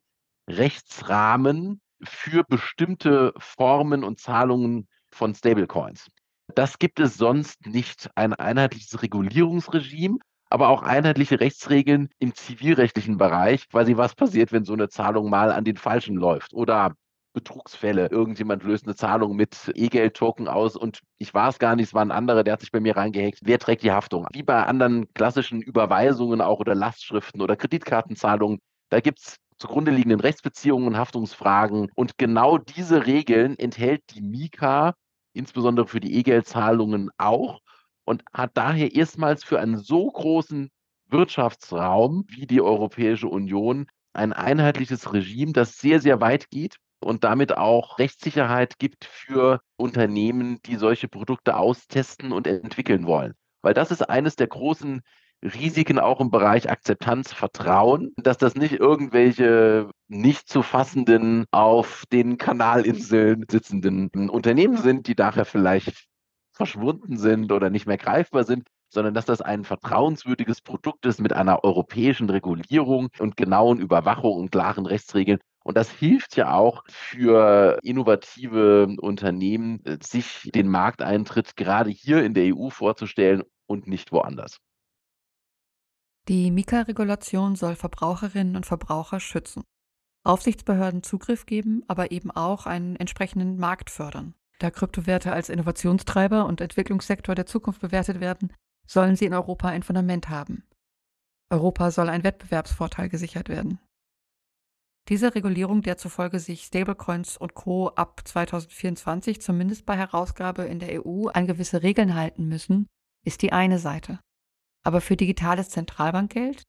Rechtsrahmen 0.49 1.81
für 2.03 2.45
bestimmte 2.45 3.33
Formen 3.39 4.05
und 4.05 4.19
Zahlungen 4.19 4.89
von 5.11 5.35
Stablecoins. 5.35 6.09
Das 6.55 6.79
gibt 6.79 7.01
es 7.01 7.17
sonst 7.17 7.67
nicht. 7.67 8.11
Ein 8.15 8.35
einheitliches 8.35 9.03
Regulierungsregime, 9.03 10.19
aber 10.51 10.69
auch 10.69 10.83
einheitliche 10.83 11.41
Rechtsregeln 11.41 12.09
im 12.19 12.35
zivilrechtlichen 12.35 13.19
Bereich, 13.19 13.69
quasi 13.69 13.97
was 13.97 14.15
passiert, 14.15 14.53
wenn 14.53 14.65
so 14.65 14.73
eine 14.73 14.89
Zahlung 14.89 15.31
mal 15.31 15.53
an 15.53 15.65
den 15.65 15.77
Falschen 15.77 16.17
läuft 16.17 16.53
oder 16.53 16.95
Betrugsfälle. 17.33 18.09
Irgendjemand 18.11 18.63
löst 18.63 18.87
eine 18.87 18.95
Zahlung 18.95 19.37
mit 19.37 19.73
E-Geld-Token 19.75 20.49
aus 20.49 20.77
und 20.77 21.01
ich 21.19 21.35
war 21.35 21.49
es 21.49 21.59
gar 21.59 21.77
nicht, 21.77 21.89
es 21.89 21.95
war 21.95 22.03
ein 22.03 22.11
anderer, 22.11 22.45
der 22.45 22.55
hat 22.55 22.61
sich 22.61 22.73
bei 22.73 22.81
mir 22.81 22.97
reingehackt. 22.97 23.41
Wer 23.43 23.59
trägt 23.59 23.83
die 23.83 23.93
Haftung? 23.93 24.27
Wie 24.33 24.43
bei 24.43 24.65
anderen 24.65 25.13
klassischen 25.15 25.63
Überweisungen 25.63 26.41
auch 26.41 26.61
oder 26.61 26.75
Lastschriften 26.75 27.41
oder 27.41 27.57
Kreditkartenzahlungen, 27.57 28.59
da 28.91 29.01
gibt 29.01 29.21
es 29.21 29.37
zugrunde 29.59 29.91
liegenden 29.93 30.21
Rechtsbeziehungen 30.21 30.89
und 30.89 30.97
Haftungsfragen. 30.97 31.91
Und 31.95 32.19
genau 32.19 32.59
diese 32.59 33.07
Regeln 33.07 33.59
enthält 33.59 34.03
die 34.15 34.23
Mika, 34.23 34.95
insbesondere 35.33 35.87
für 35.87 36.01
die 36.01 36.15
E-Geld-Zahlungen 36.17 37.11
auch, 37.17 37.61
und 38.05 38.25
hat 38.35 38.51
daher 38.55 38.95
erstmals 38.95 39.45
für 39.45 39.61
einen 39.61 39.79
so 39.79 40.11
großen 40.11 40.71
Wirtschaftsraum 41.09 42.25
wie 42.27 42.47
die 42.47 42.61
Europäische 42.61 43.29
Union 43.29 43.87
ein 44.13 44.33
einheitliches 44.33 45.13
Regime, 45.13 45.53
das 45.53 45.77
sehr, 45.77 46.01
sehr 46.01 46.21
weit 46.21 46.51
geht 46.51 46.77
und 47.03 47.25
damit 47.25 47.57
auch 47.57 47.99
Rechtssicherheit 47.99 48.79
gibt 48.79 49.05
für 49.05 49.61
Unternehmen, 49.77 50.61
die 50.67 50.77
solche 50.77 51.09
Produkte 51.09 51.57
austesten 51.57 52.33
und 52.33 52.47
entwickeln 52.47 53.07
wollen. 53.07 53.35
Weil 53.63 53.75
das 53.75 53.91
ist 53.91 54.09
eines 54.09 54.37
der 54.37 54.49
großen 54.49 55.03
Risiken 55.43 55.99
auch 55.99 56.21
im 56.21 56.31
Bereich 56.31 56.71
Akzeptanz, 56.71 57.33
Vertrauen, 57.33 58.13
dass 58.17 58.39
das 58.39 58.55
nicht 58.55 58.75
irgendwelche 58.75 59.91
nicht 60.09 60.49
zu 60.49 60.63
fassenden 60.63 61.47
auf 61.51 62.05
den 62.13 62.39
Kanalinseln 62.39 63.45
sitzenden 63.51 64.09
Unternehmen 64.31 64.77
sind, 64.77 65.09
die 65.09 65.17
daher 65.17 65.45
vielleicht 65.45 66.07
verschwunden 66.53 67.17
sind 67.17 67.51
oder 67.51 67.71
nicht 67.71 67.87
mehr 67.87 67.99
greifbar 67.99 68.45
sind, 68.45 68.69
sondern 68.89 69.15
dass 69.15 69.25
das 69.25 69.41
ein 69.41 69.65
vertrauenswürdiges 69.65 70.61
Produkt 70.61 71.07
ist 71.07 71.21
mit 71.21 71.33
einer 71.33 71.65
europäischen 71.65 72.31
Regulierung 72.31 73.09
und 73.19 73.37
genauen 73.37 73.81
Überwachung 73.81 74.39
und 74.39 74.53
klaren 74.53 74.87
Rechtsregeln. 74.87 75.41
Und 75.65 75.77
das 75.77 75.91
hilft 75.91 76.37
ja 76.37 76.55
auch 76.55 76.85
für 76.89 77.79
innovative 77.83 78.97
Unternehmen, 79.01 79.83
sich 80.03 80.51
den 80.55 80.69
Markteintritt 80.69 81.57
gerade 81.57 81.91
hier 81.91 82.25
in 82.25 82.35
der 82.35 82.55
EU 82.57 82.71
vorzustellen 82.71 83.43
und 83.67 83.87
nicht 83.87 84.13
woanders. 84.13 84.59
Die 86.29 86.51
Mika-Regulation 86.51 87.57
soll 87.57 87.75
Verbraucherinnen 87.75 88.55
und 88.55 88.67
Verbraucher 88.67 89.19
schützen, 89.19 89.65
Aufsichtsbehörden 90.25 91.03
Zugriff 91.03 91.47
geben, 91.47 91.83
aber 91.89 92.13
eben 92.13 92.31
auch 92.31 92.67
einen 92.67 92.95
entsprechenden 92.97 93.59
Markt 93.59 93.91
fördern. 93.91 94.35
Da 94.61 94.71
Kryptowerte 94.71 95.33
als 95.33 95.49
Innovationstreiber 95.49 96.47
und 96.47 96.61
Entwicklungssektor 96.61 97.35
der 97.35 97.47
Zukunft 97.47 97.81
bewertet 97.81 98.21
werden, 98.21 98.53
sollen 98.87 99.17
sie 99.17 99.25
in 99.25 99.35
Europa 99.35 99.69
ein 99.69 99.83
Fundament 99.83 100.29
haben. 100.29 100.65
Europa 101.51 101.91
soll 101.91 102.09
ein 102.09 102.23
Wettbewerbsvorteil 102.23 103.09
gesichert 103.09 103.49
werden. 103.49 103.81
Diese 105.09 105.35
Regulierung, 105.35 105.83
der 105.83 105.97
zufolge 105.97 106.39
sich 106.39 106.63
Stablecoins 106.63 107.37
und 107.37 107.55
Co. 107.55 107.89
ab 107.89 108.23
2024 108.25 109.41
zumindest 109.41 109.85
bei 109.85 109.97
Herausgabe 109.97 110.63
in 110.65 110.79
der 110.79 111.05
EU 111.05 111.29
an 111.29 111.47
gewisse 111.47 111.83
Regeln 111.83 112.15
halten 112.15 112.49
müssen, 112.49 112.87
ist 113.25 113.43
die 113.43 113.53
eine 113.53 113.79
Seite 113.79 114.21
aber 114.83 115.01
für 115.01 115.17
digitales 115.17 115.71
Zentralbankgeld? 115.71 116.63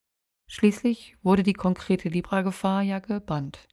Schließlich 0.47 1.15
wurde 1.23 1.43
die 1.43 1.53
konkrete 1.53 2.09
Libra-Gefahr 2.09 2.81
ja 2.83 2.99
gebannt. 2.99 3.67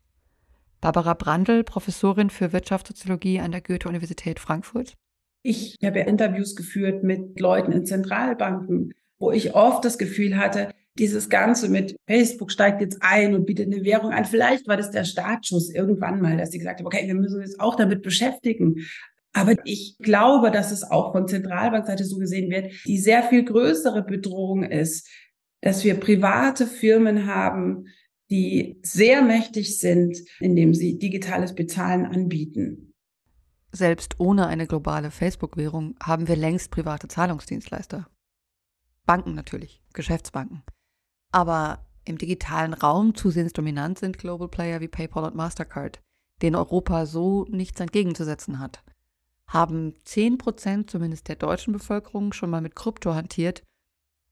Barbara 0.81 1.14
Brandl, 1.14 1.62
Professorin 1.62 2.31
für 2.31 2.53
Wirtschaftssoziologie 2.53 3.40
an 3.40 3.53
der 3.53 3.61
Goethe-Universität 3.61 4.40
Frankfurt. 4.40 4.94
Ich 5.42 5.77
habe 5.85 6.01
Interviews 6.01 6.57
geführt 6.57 7.03
mit 7.03 7.38
Leuten 7.38 7.73
in 7.73 7.87
Zentralbanken, 7.87 8.94
wo 9.18 9.31
ich 9.31 9.55
oft 9.55 9.85
das 9.85 9.99
Gefühl 9.99 10.38
hatte, 10.38 10.73
dieses 10.98 11.29
Ganze 11.29 11.68
mit 11.68 11.96
Facebook 12.07 12.50
steigt 12.50 12.81
jetzt 12.81 12.98
ein 13.00 13.35
und 13.35 13.46
bietet 13.46 13.72
eine 13.72 13.85
Währung 13.85 14.12
an. 14.12 14.24
Vielleicht 14.24 14.66
war 14.68 14.76
das 14.76 14.90
der 14.90 15.05
Startschuss 15.05 15.70
irgendwann 15.70 16.20
mal, 16.20 16.37
dass 16.37 16.50
sie 16.50 16.59
gesagt 16.59 16.81
haben, 16.81 16.87
okay, 16.87 17.07
wir 17.07 17.14
müssen 17.14 17.40
uns 17.40 17.50
jetzt 17.50 17.61
auch 17.61 17.76
damit 17.76 18.03
beschäftigen. 18.03 18.87
Aber 19.33 19.55
ich 19.64 19.96
glaube, 19.98 20.50
dass 20.50 20.72
es 20.72 20.83
auch 20.83 21.12
von 21.12 21.29
Zentralbankseite 21.29 22.05
so 22.05 22.18
gesehen 22.18 22.50
wird, 22.50 22.72
die 22.85 22.98
sehr 22.98 23.22
viel 23.22 23.44
größere 23.44 24.03
Bedrohung 24.03 24.64
ist, 24.64 25.09
dass 25.61 25.85
wir 25.85 25.94
private 25.94 26.66
Firmen 26.66 27.26
haben, 27.26 27.87
die 28.31 28.79
sehr 28.83 29.22
mächtig 29.22 29.79
sind, 29.79 30.18
indem 30.40 30.74
sie 30.74 30.98
digitales 30.98 31.55
Bezahlen 31.55 32.07
anbieten. 32.07 32.94
Selbst 33.72 34.18
ohne 34.18 34.48
eine 34.48 34.66
globale 34.66 35.11
Facebook-Währung 35.11 35.94
haben 36.03 36.26
wir 36.26 36.37
längst 36.37 36.70
private 36.70 37.07
Zahlungsdienstleister. 37.07 38.09
Banken 39.07 39.35
natürlich, 39.35 39.81
Geschäftsbanken. 39.92 40.62
Aber 41.33 41.85
im 42.05 42.19
digitalen 42.19 42.75
Raum 42.75 43.14
zusehends 43.14 43.53
dominant 43.53 43.99
sind 43.99 44.19
Global 44.19 44.49
Player 44.49 44.81
wie 44.81 44.88
PayPal 44.88 45.25
und 45.25 45.37
Mastercard, 45.37 46.01
denen 46.43 46.57
Europa 46.57 47.07
so 47.07 47.47
nichts 47.49 47.81
entgegenzusetzen 47.81 48.59
hat 48.59 48.83
haben 49.51 49.95
10 50.05 50.38
Prozent 50.38 50.90
zumindest 50.90 51.29
der 51.29 51.37
deutschen 51.37 51.73
Bevölkerung 51.73 52.33
schon 52.33 52.51
mal 52.51 52.61
mit 52.61 52.77
Krypto 52.77 53.14
hantiert, 53.14 53.64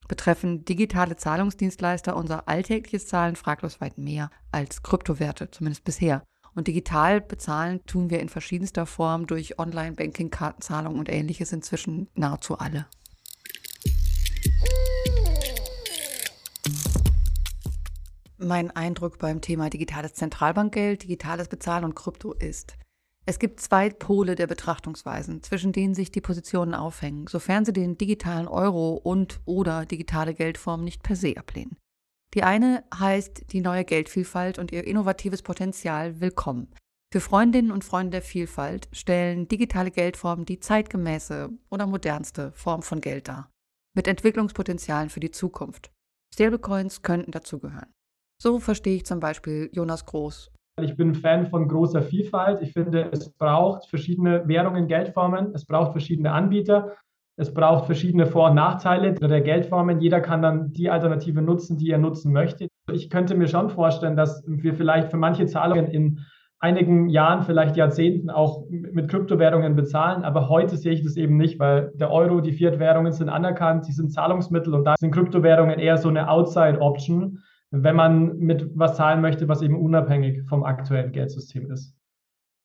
betreffen 0.06 0.64
digitale 0.64 1.16
Zahlungsdienstleister 1.16 2.16
unser 2.16 2.48
alltägliches 2.48 3.08
Zahlen 3.08 3.36
fraglos 3.36 3.80
weit 3.80 3.98
mehr 3.98 4.30
als 4.52 4.82
Kryptowerte, 4.82 5.50
zumindest 5.50 5.84
bisher. 5.84 6.22
Und 6.54 6.68
digital 6.68 7.20
bezahlen 7.20 7.84
tun 7.84 8.10
wir 8.10 8.20
in 8.20 8.28
verschiedenster 8.28 8.86
Form 8.86 9.26
durch 9.26 9.58
Online-Banking, 9.58 10.30
Kartenzahlung 10.30 10.98
und 10.98 11.08
ähnliches 11.08 11.52
inzwischen 11.52 12.08
nahezu 12.14 12.56
alle. 12.56 12.86
Mein 18.40 18.70
Eindruck 18.70 19.18
beim 19.18 19.40
Thema 19.40 19.68
digitales 19.68 20.14
Zentralbankgeld, 20.14 21.02
digitales 21.02 21.48
Bezahlen 21.48 21.84
und 21.84 21.96
Krypto 21.96 22.32
ist, 22.32 22.78
es 23.26 23.40
gibt 23.40 23.58
zwei 23.58 23.90
Pole 23.90 24.36
der 24.36 24.46
Betrachtungsweisen, 24.46 25.42
zwischen 25.42 25.72
denen 25.72 25.92
sich 25.92 26.12
die 26.12 26.20
Positionen 26.20 26.72
aufhängen, 26.72 27.26
sofern 27.26 27.64
sie 27.64 27.72
den 27.72 27.98
digitalen 27.98 28.46
Euro 28.46 28.94
und 28.94 29.40
oder 29.44 29.86
digitale 29.86 30.34
Geldform 30.34 30.84
nicht 30.84 31.02
per 31.02 31.16
se 31.16 31.36
ablehnen. 31.36 31.76
Die 32.32 32.44
eine 32.44 32.84
heißt 32.96 33.52
die 33.52 33.60
neue 33.60 33.84
Geldvielfalt 33.84 34.60
und 34.60 34.70
ihr 34.70 34.86
innovatives 34.86 35.42
Potenzial 35.42 36.20
willkommen. 36.20 36.68
Für 37.12 37.20
Freundinnen 37.20 37.72
und 37.72 37.84
Freunde 37.84 38.12
der 38.12 38.22
Vielfalt 38.22 38.88
stellen 38.92 39.48
digitale 39.48 39.90
Geldformen 39.90 40.44
die 40.44 40.60
zeitgemäße 40.60 41.50
oder 41.70 41.88
modernste 41.88 42.52
Form 42.52 42.82
von 42.82 43.00
Geld 43.00 43.26
dar, 43.26 43.50
mit 43.96 44.06
Entwicklungspotenzialen 44.06 45.10
für 45.10 45.20
die 45.20 45.32
Zukunft. 45.32 45.90
Stablecoins 46.32 47.02
könnten 47.02 47.32
dazugehören. 47.32 47.92
So 48.40 48.58
verstehe 48.60 48.96
ich 48.96 49.04
zum 49.04 49.20
Beispiel 49.20 49.68
Jonas 49.72 50.06
Groß 50.06 50.50
ich 50.80 50.96
bin 50.96 51.14
Fan 51.14 51.46
von 51.46 51.68
großer 51.68 52.02
Vielfalt. 52.02 52.62
Ich 52.62 52.72
finde, 52.72 53.08
es 53.12 53.30
braucht 53.30 53.88
verschiedene 53.88 54.46
Währungen, 54.46 54.86
Geldformen. 54.86 55.52
Es 55.54 55.66
braucht 55.66 55.92
verschiedene 55.92 56.32
Anbieter. 56.32 56.96
Es 57.36 57.54
braucht 57.54 57.86
verschiedene 57.86 58.26
Vor- 58.26 58.50
und 58.50 58.56
Nachteile 58.56 59.14
der 59.14 59.40
Geldformen. 59.40 60.00
Jeder 60.00 60.20
kann 60.20 60.42
dann 60.42 60.72
die 60.72 60.90
Alternative 60.90 61.40
nutzen, 61.40 61.76
die 61.76 61.90
er 61.90 61.98
nutzen 61.98 62.32
möchte. 62.32 62.68
Ich 62.92 63.10
könnte 63.10 63.36
mir 63.36 63.46
schon 63.46 63.70
vorstellen, 63.70 64.16
dass 64.16 64.42
wir 64.46 64.74
vielleicht 64.74 65.10
für 65.10 65.16
manche 65.16 65.46
Zahlungen 65.46 65.86
in 65.86 66.20
einigen 66.60 67.08
Jahren, 67.08 67.44
vielleicht 67.44 67.76
Jahrzehnten 67.76 68.30
auch 68.30 68.64
mit 68.68 69.08
Kryptowährungen 69.08 69.76
bezahlen. 69.76 70.24
Aber 70.24 70.48
heute 70.48 70.76
sehe 70.76 70.92
ich 70.92 71.04
das 71.04 71.16
eben 71.16 71.36
nicht, 71.36 71.60
weil 71.60 71.92
der 71.94 72.10
Euro, 72.10 72.40
die 72.40 72.52
Fiat-Währungen 72.52 73.12
sind 73.12 73.28
anerkannt, 73.28 73.84
sie 73.84 73.92
sind 73.92 74.12
Zahlungsmittel 74.12 74.74
und 74.74 74.84
da 74.84 74.96
sind 74.98 75.12
Kryptowährungen 75.12 75.78
eher 75.78 75.98
so 75.98 76.08
eine 76.08 76.28
Outside-Option, 76.28 77.38
wenn 77.70 77.96
man 77.96 78.38
mit 78.38 78.70
was 78.74 78.96
zahlen 78.96 79.20
möchte, 79.20 79.48
was 79.48 79.62
eben 79.62 79.76
unabhängig 79.76 80.42
vom 80.48 80.64
aktuellen 80.64 81.12
Geldsystem 81.12 81.70
ist. 81.70 81.94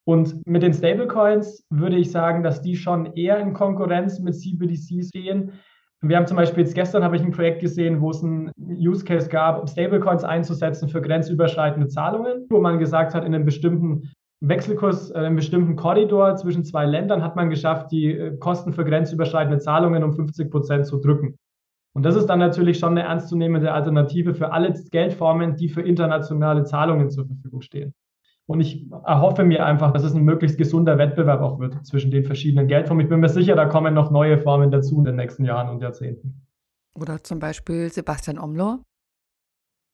Und 0.05 0.45
mit 0.45 0.63
den 0.63 0.73
Stablecoins 0.73 1.65
würde 1.69 1.97
ich 1.97 2.11
sagen, 2.11 2.43
dass 2.43 2.61
die 2.61 2.75
schon 2.75 3.13
eher 3.13 3.39
in 3.39 3.53
Konkurrenz 3.53 4.19
mit 4.19 4.35
CBDCs 4.35 5.09
stehen. 5.09 5.53
Wir 6.01 6.17
haben 6.17 6.27
zum 6.27 6.35
Beispiel 6.35 6.63
jetzt 6.63 6.75
gestern 6.75 7.03
habe 7.03 7.15
ich 7.15 7.23
ein 7.23 7.31
Projekt 7.31 7.61
gesehen, 7.61 8.01
wo 8.01 8.09
es 8.09 8.21
einen 8.21 8.51
Use 8.57 9.05
Case 9.05 9.29
gab, 9.29 9.61
um 9.61 9.67
Stablecoins 9.67 10.25
einzusetzen 10.25 10.89
für 10.89 11.01
grenzüberschreitende 11.01 11.87
Zahlungen, 11.87 12.45
wo 12.49 12.59
man 12.59 12.79
gesagt 12.79 13.13
hat, 13.13 13.23
in 13.23 13.33
einem 13.33 13.45
bestimmten 13.45 14.11
Wechselkurs, 14.41 15.11
äh, 15.11 15.19
in 15.19 15.25
einem 15.25 15.35
bestimmten 15.37 15.77
Korridor 15.77 16.35
zwischen 16.35 16.65
zwei 16.65 16.85
Ländern 16.85 17.23
hat 17.23 17.37
man 17.37 17.49
geschafft, 17.49 17.91
die 17.91 18.11
äh, 18.11 18.37
Kosten 18.37 18.73
für 18.73 18.83
grenzüberschreitende 18.83 19.59
Zahlungen 19.59 20.03
um 20.03 20.11
50 20.11 20.51
Prozent 20.51 20.85
zu 20.85 20.99
drücken. 20.99 21.37
Und 21.93 22.03
das 22.03 22.15
ist 22.15 22.25
dann 22.25 22.39
natürlich 22.39 22.79
schon 22.79 22.97
eine 22.97 23.07
ernstzunehmende 23.07 23.71
Alternative 23.71 24.33
für 24.33 24.51
alle 24.51 24.73
Geldformen, 24.91 25.55
die 25.55 25.69
für 25.69 25.81
internationale 25.81 26.63
Zahlungen 26.63 27.09
zur 27.11 27.27
Verfügung 27.27 27.61
stehen. 27.61 27.93
Und 28.45 28.59
ich 28.59 28.91
erhoffe 29.05 29.43
mir 29.43 29.65
einfach, 29.65 29.91
dass 29.91 30.03
es 30.03 30.13
ein 30.13 30.23
möglichst 30.23 30.57
gesunder 30.57 30.97
Wettbewerb 30.97 31.41
auch 31.41 31.59
wird 31.59 31.85
zwischen 31.85 32.11
den 32.11 32.25
verschiedenen 32.25 32.67
Geldformen. 32.67 33.05
Ich 33.05 33.09
bin 33.09 33.19
mir 33.19 33.29
sicher, 33.29 33.55
da 33.55 33.65
kommen 33.65 33.93
noch 33.93 34.11
neue 34.11 34.37
Formen 34.37 34.69
dazu 34.69 34.97
in 34.97 35.05
den 35.05 35.15
nächsten 35.15 35.45
Jahren 35.45 35.69
und 35.69 35.81
Jahrzehnten. 35.81 36.45
Oder 36.99 37.23
zum 37.23 37.39
Beispiel 37.39 37.91
Sebastian 37.91 38.37
Omlor. 38.37 38.83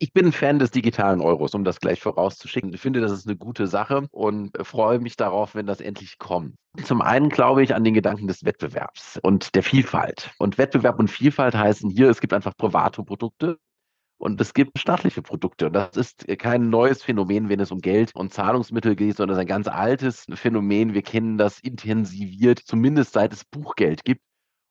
Ich 0.01 0.13
bin 0.13 0.27
ein 0.27 0.31
Fan 0.31 0.59
des 0.59 0.71
digitalen 0.71 1.19
Euros, 1.19 1.53
um 1.53 1.65
das 1.65 1.81
gleich 1.81 1.99
vorauszuschicken. 1.99 2.73
Ich 2.73 2.79
finde, 2.79 3.01
das 3.01 3.11
ist 3.11 3.27
eine 3.27 3.35
gute 3.35 3.67
Sache 3.67 4.07
und 4.11 4.57
freue 4.65 4.99
mich 4.99 5.17
darauf, 5.17 5.55
wenn 5.55 5.65
das 5.65 5.81
endlich 5.81 6.17
kommt. 6.17 6.55
Zum 6.83 7.01
einen 7.01 7.27
glaube 7.27 7.63
ich 7.63 7.75
an 7.75 7.83
den 7.83 7.93
Gedanken 7.93 8.27
des 8.27 8.45
Wettbewerbs 8.45 9.19
und 9.21 9.55
der 9.55 9.63
Vielfalt. 9.63 10.31
Und 10.37 10.57
Wettbewerb 10.57 10.99
und 10.99 11.09
Vielfalt 11.09 11.53
heißen 11.53 11.89
hier, 11.89 12.09
es 12.09 12.21
gibt 12.21 12.31
einfach 12.31 12.55
private 12.55 13.03
Produkte, 13.03 13.57
und 14.19 14.41
es 14.41 14.53
gibt 14.53 14.77
staatliche 14.77 15.21
Produkte. 15.21 15.67
Und 15.67 15.73
das 15.73 15.95
ist 15.95 16.27
kein 16.39 16.69
neues 16.69 17.01
Phänomen, 17.01 17.47
wenn 17.47 17.61
es 17.61 17.71
um 17.71 17.79
Geld 17.79 18.13
und 18.13 18.33
Zahlungsmittel 18.33 18.95
geht, 18.95 19.15
sondern 19.15 19.37
es 19.37 19.39
ist 19.39 19.41
ein 19.43 19.47
ganz 19.47 19.67
altes 19.69 20.25
Phänomen. 20.33 20.93
Wir 20.93 21.03
kennen 21.03 21.37
das 21.37 21.59
intensiviert, 21.61 22.59
zumindest 22.59 23.13
seit 23.13 23.31
es 23.31 23.45
Buchgeld 23.45 24.03
gibt. 24.03 24.21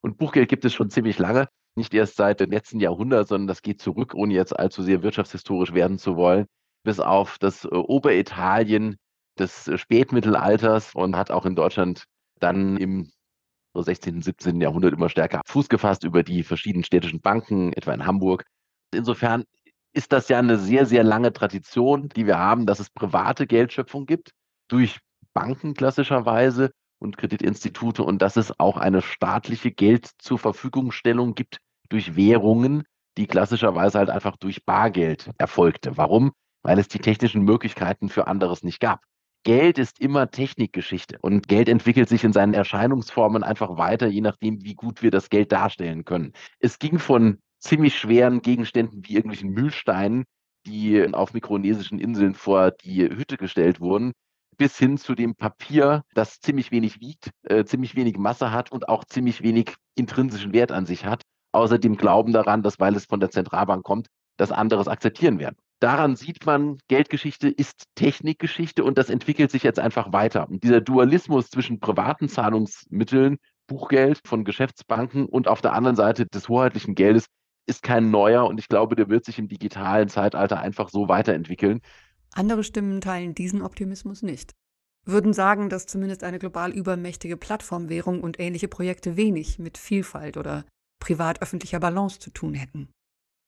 Und 0.01 0.17
Buchgeld 0.17 0.49
gibt 0.49 0.65
es 0.65 0.73
schon 0.73 0.89
ziemlich 0.89 1.19
lange, 1.19 1.47
nicht 1.75 1.93
erst 1.93 2.15
seit 2.15 2.39
dem 2.39 2.51
letzten 2.51 2.79
Jahrhundert, 2.79 3.27
sondern 3.27 3.47
das 3.47 3.61
geht 3.61 3.81
zurück, 3.81 4.13
ohne 4.13 4.33
jetzt 4.33 4.57
allzu 4.57 4.81
sehr 4.81 5.03
wirtschaftshistorisch 5.03 5.73
werden 5.73 5.97
zu 5.97 6.15
wollen, 6.15 6.45
bis 6.83 6.99
auf 6.99 7.37
das 7.39 7.65
äh, 7.65 7.69
Oberitalien 7.69 8.97
des 9.37 9.67
äh, 9.67 9.77
Spätmittelalters 9.77 10.95
und 10.95 11.15
hat 11.15 11.31
auch 11.31 11.45
in 11.45 11.55
Deutschland 11.55 12.05
dann 12.39 12.77
im 12.77 13.11
16., 13.75 14.21
17. 14.21 14.59
Jahrhundert 14.61 14.93
immer 14.93 15.09
stärker 15.09 15.41
Fuß 15.45 15.69
gefasst 15.69 16.03
über 16.03 16.23
die 16.23 16.43
verschiedenen 16.43 16.83
städtischen 16.83 17.21
Banken, 17.21 17.71
etwa 17.73 17.93
in 17.93 18.05
Hamburg 18.05 18.45
Insofern 18.93 19.43
ist 19.93 20.11
das 20.11 20.29
ja 20.29 20.39
eine 20.39 20.57
sehr, 20.57 20.85
sehr 20.85 21.03
lange 21.03 21.33
Tradition, 21.33 22.09
die 22.09 22.25
wir 22.25 22.37
haben, 22.37 22.65
dass 22.65 22.79
es 22.79 22.89
private 22.89 23.47
Geldschöpfung 23.47 24.05
gibt 24.05 24.31
durch 24.67 24.99
Banken 25.33 25.73
klassischerweise 25.73 26.71
und 26.99 27.17
Kreditinstitute 27.17 28.03
und 28.03 28.21
dass 28.21 28.37
es 28.37 28.59
auch 28.59 28.77
eine 28.77 29.01
staatliche 29.01 29.71
Geld 29.71 30.09
zur 30.19 30.37
Verfügungstellung 30.37 31.35
gibt 31.35 31.57
durch 31.89 32.15
Währungen, 32.15 32.83
die 33.17 33.27
klassischerweise 33.27 33.97
halt 33.97 34.09
einfach 34.09 34.37
durch 34.37 34.65
Bargeld 34.65 35.29
erfolgte. 35.37 35.97
Warum? 35.97 36.31
Weil 36.61 36.77
es 36.77 36.87
die 36.87 36.99
technischen 36.99 37.43
Möglichkeiten 37.43 38.09
für 38.09 38.27
anderes 38.27 38.63
nicht 38.63 38.79
gab. 38.79 39.01
Geld 39.43 39.77
ist 39.77 39.99
immer 40.01 40.29
Technikgeschichte 40.29 41.17
und 41.21 41.47
Geld 41.47 41.69
entwickelt 41.69 42.09
sich 42.09 42.25
in 42.25 42.33
seinen 42.33 42.53
Erscheinungsformen 42.53 43.43
einfach 43.43 43.77
weiter, 43.77 44.07
je 44.07 44.21
nachdem, 44.21 44.63
wie 44.63 44.75
gut 44.75 45.01
wir 45.01 45.11
das 45.11 45.29
Geld 45.29 45.53
darstellen 45.53 46.03
können. 46.03 46.33
Es 46.59 46.77
ging 46.77 46.99
von 46.99 47.39
ziemlich 47.59 47.97
schweren 47.97 48.41
Gegenständen 48.41 49.01
wie 49.05 49.13
irgendwelchen 49.13 49.51
Mühlsteinen, 49.51 50.25
die 50.65 51.13
auf 51.13 51.33
mikronesischen 51.33 51.99
Inseln 51.99 52.33
vor 52.33 52.71
die 52.71 53.03
Hütte 53.03 53.37
gestellt 53.37 53.79
wurden, 53.79 54.11
bis 54.59 54.77
hin 54.77 54.97
zu 54.97 55.15
dem 55.15 55.35
Papier, 55.35 56.03
das 56.13 56.41
ziemlich 56.41 56.71
wenig 56.71 56.99
wiegt, 56.99 57.31
äh, 57.43 57.63
ziemlich 57.63 57.95
wenig 57.95 58.17
Masse 58.17 58.51
hat 58.51 58.71
und 58.71 58.89
auch 58.89 59.05
ziemlich 59.05 59.41
wenig 59.41 59.73
intrinsischen 59.95 60.53
Wert 60.53 60.71
an 60.71 60.85
sich 60.85 61.05
hat, 61.05 61.21
außer 61.53 61.79
dem 61.79 61.95
Glauben 61.95 62.33
daran, 62.33 62.61
dass 62.61 62.79
weil 62.79 62.95
es 62.95 63.05
von 63.05 63.21
der 63.21 63.31
Zentralbank 63.31 63.83
kommt, 63.83 64.07
das 64.37 64.51
anderes 64.51 64.87
akzeptieren 64.87 65.39
werden. 65.39 65.55
Daran 65.79 66.17
sieht 66.17 66.45
man, 66.45 66.77
Geldgeschichte 66.89 67.47
ist 67.47 67.85
Technikgeschichte 67.95 68.83
und 68.83 68.97
das 68.97 69.09
entwickelt 69.09 69.49
sich 69.49 69.63
jetzt 69.63 69.79
einfach 69.79 70.11
weiter. 70.11 70.49
Und 70.49 70.63
dieser 70.63 70.81
Dualismus 70.81 71.49
zwischen 71.49 71.79
privaten 71.79 72.27
Zahlungsmitteln, 72.27 73.37
Buchgeld 73.65 74.19
von 74.25 74.43
Geschäftsbanken 74.43 75.25
und 75.25 75.47
auf 75.47 75.61
der 75.61 75.71
anderen 75.71 75.95
Seite 75.95 76.25
des 76.25 76.49
hoheitlichen 76.49 76.95
Geldes 76.95 77.27
ist 77.65 77.81
kein 77.81 78.11
neuer 78.11 78.45
und 78.45 78.59
ich 78.59 78.67
glaube, 78.67 78.95
der 78.97 79.09
wird 79.09 79.23
sich 79.23 79.39
im 79.39 79.47
digitalen 79.47 80.09
Zeitalter 80.09 80.59
einfach 80.59 80.89
so 80.89 81.07
weiterentwickeln. 81.07 81.79
Andere 82.31 82.63
Stimmen 82.63 83.01
teilen 83.01 83.35
diesen 83.35 83.61
Optimismus 83.61 84.21
nicht. 84.21 84.53
Würden 85.05 85.33
sagen, 85.33 85.69
dass 85.69 85.85
zumindest 85.87 86.23
eine 86.23 86.39
global 86.39 86.71
übermächtige 86.71 87.37
Plattformwährung 87.37 88.21
und 88.21 88.39
ähnliche 88.39 88.67
Projekte 88.67 89.17
wenig 89.17 89.59
mit 89.59 89.77
Vielfalt 89.77 90.37
oder 90.37 90.65
privat-öffentlicher 90.99 91.79
Balance 91.79 92.19
zu 92.19 92.29
tun 92.29 92.53
hätten. 92.53 92.89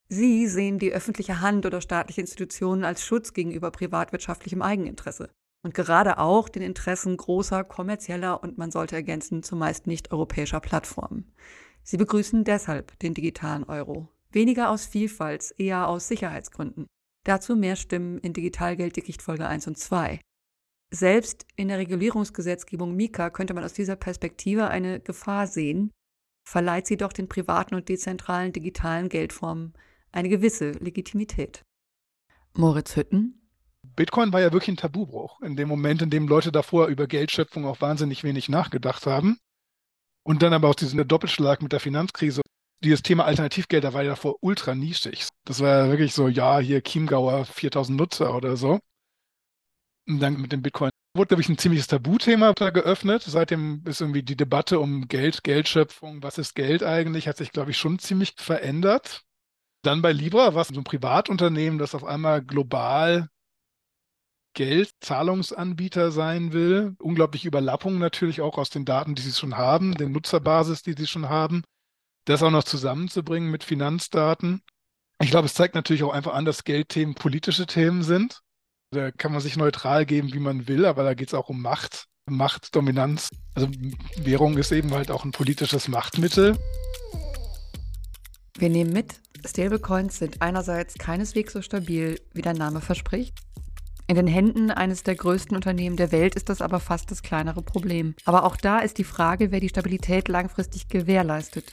Sie 0.10 0.48
sehen 0.48 0.80
die 0.80 0.92
öffentliche 0.92 1.40
Hand 1.42 1.66
oder 1.66 1.80
staatliche 1.80 2.22
Institutionen 2.22 2.84
als 2.84 3.06
Schutz 3.06 3.34
gegenüber 3.34 3.72
privatwirtschaftlichem 3.72 4.62
Eigeninteresse 4.62 5.30
und 5.64 5.74
gerade 5.74 6.18
auch 6.18 6.50
den 6.50 6.64
Interessen 6.64 7.16
großer 7.16 7.64
kommerzieller 7.64 8.42
und 8.42 8.58
man 8.58 8.72
sollte 8.72 8.96
ergänzen 8.96 9.44
zumeist 9.44 9.88
nicht 9.88 10.12
europäischer 10.12 10.60
Plattformen. 10.60 11.32
Sie 11.84 11.98
begrüßen 11.98 12.44
deshalb 12.44 12.98
den 13.00 13.14
digitalen 13.14 13.64
Euro. 13.64 14.10
Weniger 14.32 14.70
aus 14.70 14.86
Vielfalt, 14.86 15.54
eher 15.58 15.88
aus 15.88 16.08
Sicherheitsgründen. 16.08 16.88
Dazu 17.24 17.56
mehr 17.56 17.76
Stimmen 17.76 18.18
in 18.20 18.34
Digitalgelddickicht 18.34 19.22
Folge 19.22 19.48
1 19.48 19.68
und 19.68 19.78
2. 19.78 20.20
Selbst 20.94 21.46
in 21.56 21.68
der 21.68 21.78
Regulierungsgesetzgebung 21.78 22.96
Mika 22.96 23.30
könnte 23.30 23.54
man 23.54 23.64
aus 23.64 23.74
dieser 23.74 23.96
Perspektive 23.96 24.68
eine 24.68 25.00
Gefahr 25.00 25.48
sehen, 25.48 25.92
verleiht 26.44 26.88
sie 26.88 26.98
doch 26.98 27.14
den 27.14 27.30
privaten 27.30 27.76
und 27.76 27.88
dezentralen 27.88 28.52
digitalen 28.52 29.08
Geldformen 29.08 29.74
eine 30.12 30.30
gewisse 30.30 30.72
Legitimität. 30.72 31.64
Moritz 32.54 32.96
Hütten. 32.96 33.48
Bitcoin 33.96 34.34
war 34.34 34.42
ja 34.42 34.52
wirklich 34.52 34.70
ein 34.70 34.78
Tabubruch. 34.78 35.42
In 35.42 35.56
dem 35.56 35.70
Moment, 35.70 36.02
in 36.02 36.10
dem 36.10 36.28
Leute 36.28 36.52
davor 36.52 36.88
über 36.88 37.08
Geldschöpfung 37.08 37.66
auch 37.66 37.82
wahnsinnig 37.82 38.24
wenig 38.24 38.50
nachgedacht 38.50 39.06
haben, 39.06 39.38
und 40.24 40.44
dann 40.44 40.54
aber 40.54 40.70
auch 40.70 40.76
diesen 40.76 41.06
Doppelschlag 41.08 41.62
mit 41.62 41.72
der 41.72 41.80
Finanzkrise. 41.80 42.42
Dieses 42.84 43.04
Thema 43.04 43.26
Alternativgelder 43.26 43.94
war 43.94 44.04
ja 44.04 44.12
davor 44.12 44.38
ultra 44.42 44.74
nischig. 44.74 45.28
Das 45.46 45.60
war 45.60 45.86
ja 45.86 45.90
wirklich 45.90 46.14
so, 46.14 46.28
ja, 46.28 46.60
hier 46.60 46.82
Chiemgauer 46.82 47.46
4000 47.46 47.98
Nutzer 47.98 48.36
oder 48.36 48.58
so. 48.58 48.80
Und 50.08 50.20
dann 50.20 50.42
mit 50.42 50.52
dem 50.52 50.64
Bitcoin 50.64 50.90
wurde, 51.16 51.28
glaube 51.28 51.42
ich, 51.42 51.50
ein 51.50 51.58
ziemliches 51.58 51.88
Tabuthema 51.88 52.54
geöffnet. 52.54 53.24
Seitdem 53.24 53.84
ist 53.86 54.02
irgendwie 54.02 54.24
die 54.24 54.36
Debatte 54.36 54.80
um 54.80 55.08
Geld, 55.08 55.44
Geldschöpfung, 55.44 56.24
was 56.24 56.38
ist 56.38 56.56
Geld 56.56 56.84
eigentlich, 56.84 57.28
hat 57.28 57.38
sich, 57.38 57.52
glaube 57.52 57.72
ich, 57.72 57.78
schon 57.78 58.00
ziemlich 58.00 58.34
verändert. 58.38 59.24
Dann 59.84 60.02
bei 60.02 60.12
Libra 60.12 60.54
war 60.54 60.62
es 60.62 60.70
so 60.70 60.80
ein 60.80 60.84
Privatunternehmen, 60.84 61.80
das 61.80 61.96
auf 61.96 62.04
einmal 62.04 62.44
global 62.44 63.30
Geldzahlungsanbieter 64.54 66.12
sein 66.12 66.54
will. 66.54 66.96
Unglaubliche 67.00 67.48
Überlappung 67.48 68.00
natürlich 68.00 68.42
auch 68.42 68.58
aus 68.58 68.70
den 68.70 68.86
Daten, 68.86 69.16
die 69.16 69.22
sie 69.22 69.32
schon 69.32 69.58
haben, 69.58 69.96
der 69.96 70.10
Nutzerbasis, 70.10 70.84
die 70.84 70.94
sie 70.94 71.08
schon 71.08 71.30
haben. 71.30 71.64
Das 72.26 72.44
auch 72.44 72.52
noch 72.52 72.64
zusammenzubringen 72.64 73.50
mit 73.50 73.64
Finanzdaten. 73.64 74.62
Ich 75.22 75.32
glaube, 75.32 75.46
es 75.46 75.54
zeigt 75.54 75.76
natürlich 75.76 76.04
auch 76.04 76.14
einfach 76.14 76.34
an, 76.34 76.46
dass 76.46 76.64
Geldthemen 76.64 77.16
politische 77.16 77.66
Themen 77.66 78.04
sind. 78.04 78.42
Da 78.92 79.12
kann 79.12 79.32
man 79.32 79.42
sich 79.42 79.56
neutral 79.56 80.06
geben, 80.06 80.34
wie 80.34 80.40
man 80.40 80.68
will, 80.68 80.86
aber 80.86 81.04
da 81.04 81.14
geht 81.14 81.30
es 81.30 81.34
auch 81.34 81.50
um 81.50 81.62
Macht, 81.62 82.08
Machtdominanz. 82.30 83.30
Also 83.56 83.70
Währung 84.18 84.58
ist 84.58 84.72
eben 84.72 84.92
halt 84.92 85.12
auch 85.12 85.24
ein 85.24 85.32
politisches 85.32 85.88
Machtmittel. 85.88 86.58
Wir 88.58 88.70
nehmen 88.70 88.92
mit, 88.92 89.22
Stablecoins 89.46 90.20
sind 90.20 90.42
einerseits 90.42 90.96
keineswegs 90.96 91.54
so 91.54 91.62
stabil, 91.62 92.20
wie 92.34 92.42
der 92.42 92.54
Name 92.54 92.82
verspricht. 92.82 93.40
In 94.08 94.16
den 94.16 94.28
Händen 94.28 94.72
eines 94.72 95.04
der 95.04 95.16
größten 95.16 95.56
Unternehmen 95.56 95.96
der 95.96 96.12
Welt 96.12 96.36
ist 96.36 96.50
das 96.50 96.62
aber 96.62 96.80
fast 96.80 97.12
das 97.12 97.24
kleinere 97.24 97.62
Problem. 97.62 98.14
Aber 98.26 98.44
auch 98.44 98.58
da 98.58 98.80
ist 98.80 98.98
die 98.98 99.06
Frage, 99.06 99.52
wer 99.52 99.62
die 99.62 99.70
Stabilität 99.70 100.28
langfristig 100.28 100.90
gewährleistet. 100.90 101.72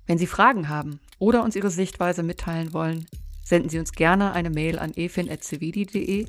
Wenn 0.04 0.18
Sie 0.18 0.26
Fragen 0.26 0.68
haben 0.68 0.98
oder 1.20 1.44
uns 1.44 1.54
Ihre 1.54 1.70
Sichtweise 1.70 2.24
mitteilen 2.24 2.72
wollen, 2.72 3.06
senden 3.44 3.68
Sie 3.68 3.78
uns 3.78 3.92
gerne 3.92 4.32
eine 4.32 4.50
Mail 4.50 4.80
an 4.80 4.90
efin.cvdi.de. 4.96 6.26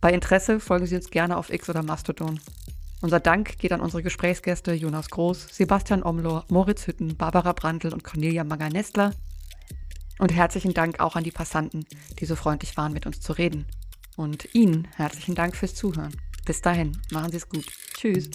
Bei 0.00 0.12
Interesse 0.12 0.58
folgen 0.58 0.86
Sie 0.86 0.96
uns 0.96 1.10
gerne 1.10 1.36
auf 1.36 1.52
X 1.52 1.70
oder 1.70 1.84
Mastodon. 1.84 2.40
Unser 3.02 3.20
Dank 3.20 3.58
geht 3.58 3.72
an 3.72 3.80
unsere 3.80 4.02
Gesprächsgäste 4.02 4.72
Jonas 4.72 5.10
Groß, 5.10 5.46
Sebastian 5.52 6.02
Omlor, 6.02 6.44
Moritz 6.48 6.88
Hütten, 6.88 7.16
Barbara 7.16 7.52
Brandl 7.52 7.92
und 7.92 8.02
Cornelia 8.02 8.42
Manger-Nestler. 8.42 9.12
Und 10.18 10.34
herzlichen 10.34 10.74
Dank 10.74 11.00
auch 11.00 11.16
an 11.16 11.24
die 11.24 11.30
Passanten, 11.30 11.86
die 12.18 12.26
so 12.26 12.36
freundlich 12.36 12.76
waren, 12.76 12.92
mit 12.92 13.06
uns 13.06 13.20
zu 13.20 13.32
reden. 13.32 13.66
Und 14.16 14.54
Ihnen 14.54 14.88
herzlichen 14.96 15.34
Dank 15.34 15.56
fürs 15.56 15.74
Zuhören. 15.74 16.16
Bis 16.44 16.60
dahin, 16.60 16.98
machen 17.12 17.30
Sie 17.30 17.36
es 17.36 17.48
gut. 17.48 17.66
Tschüss. 17.94 18.30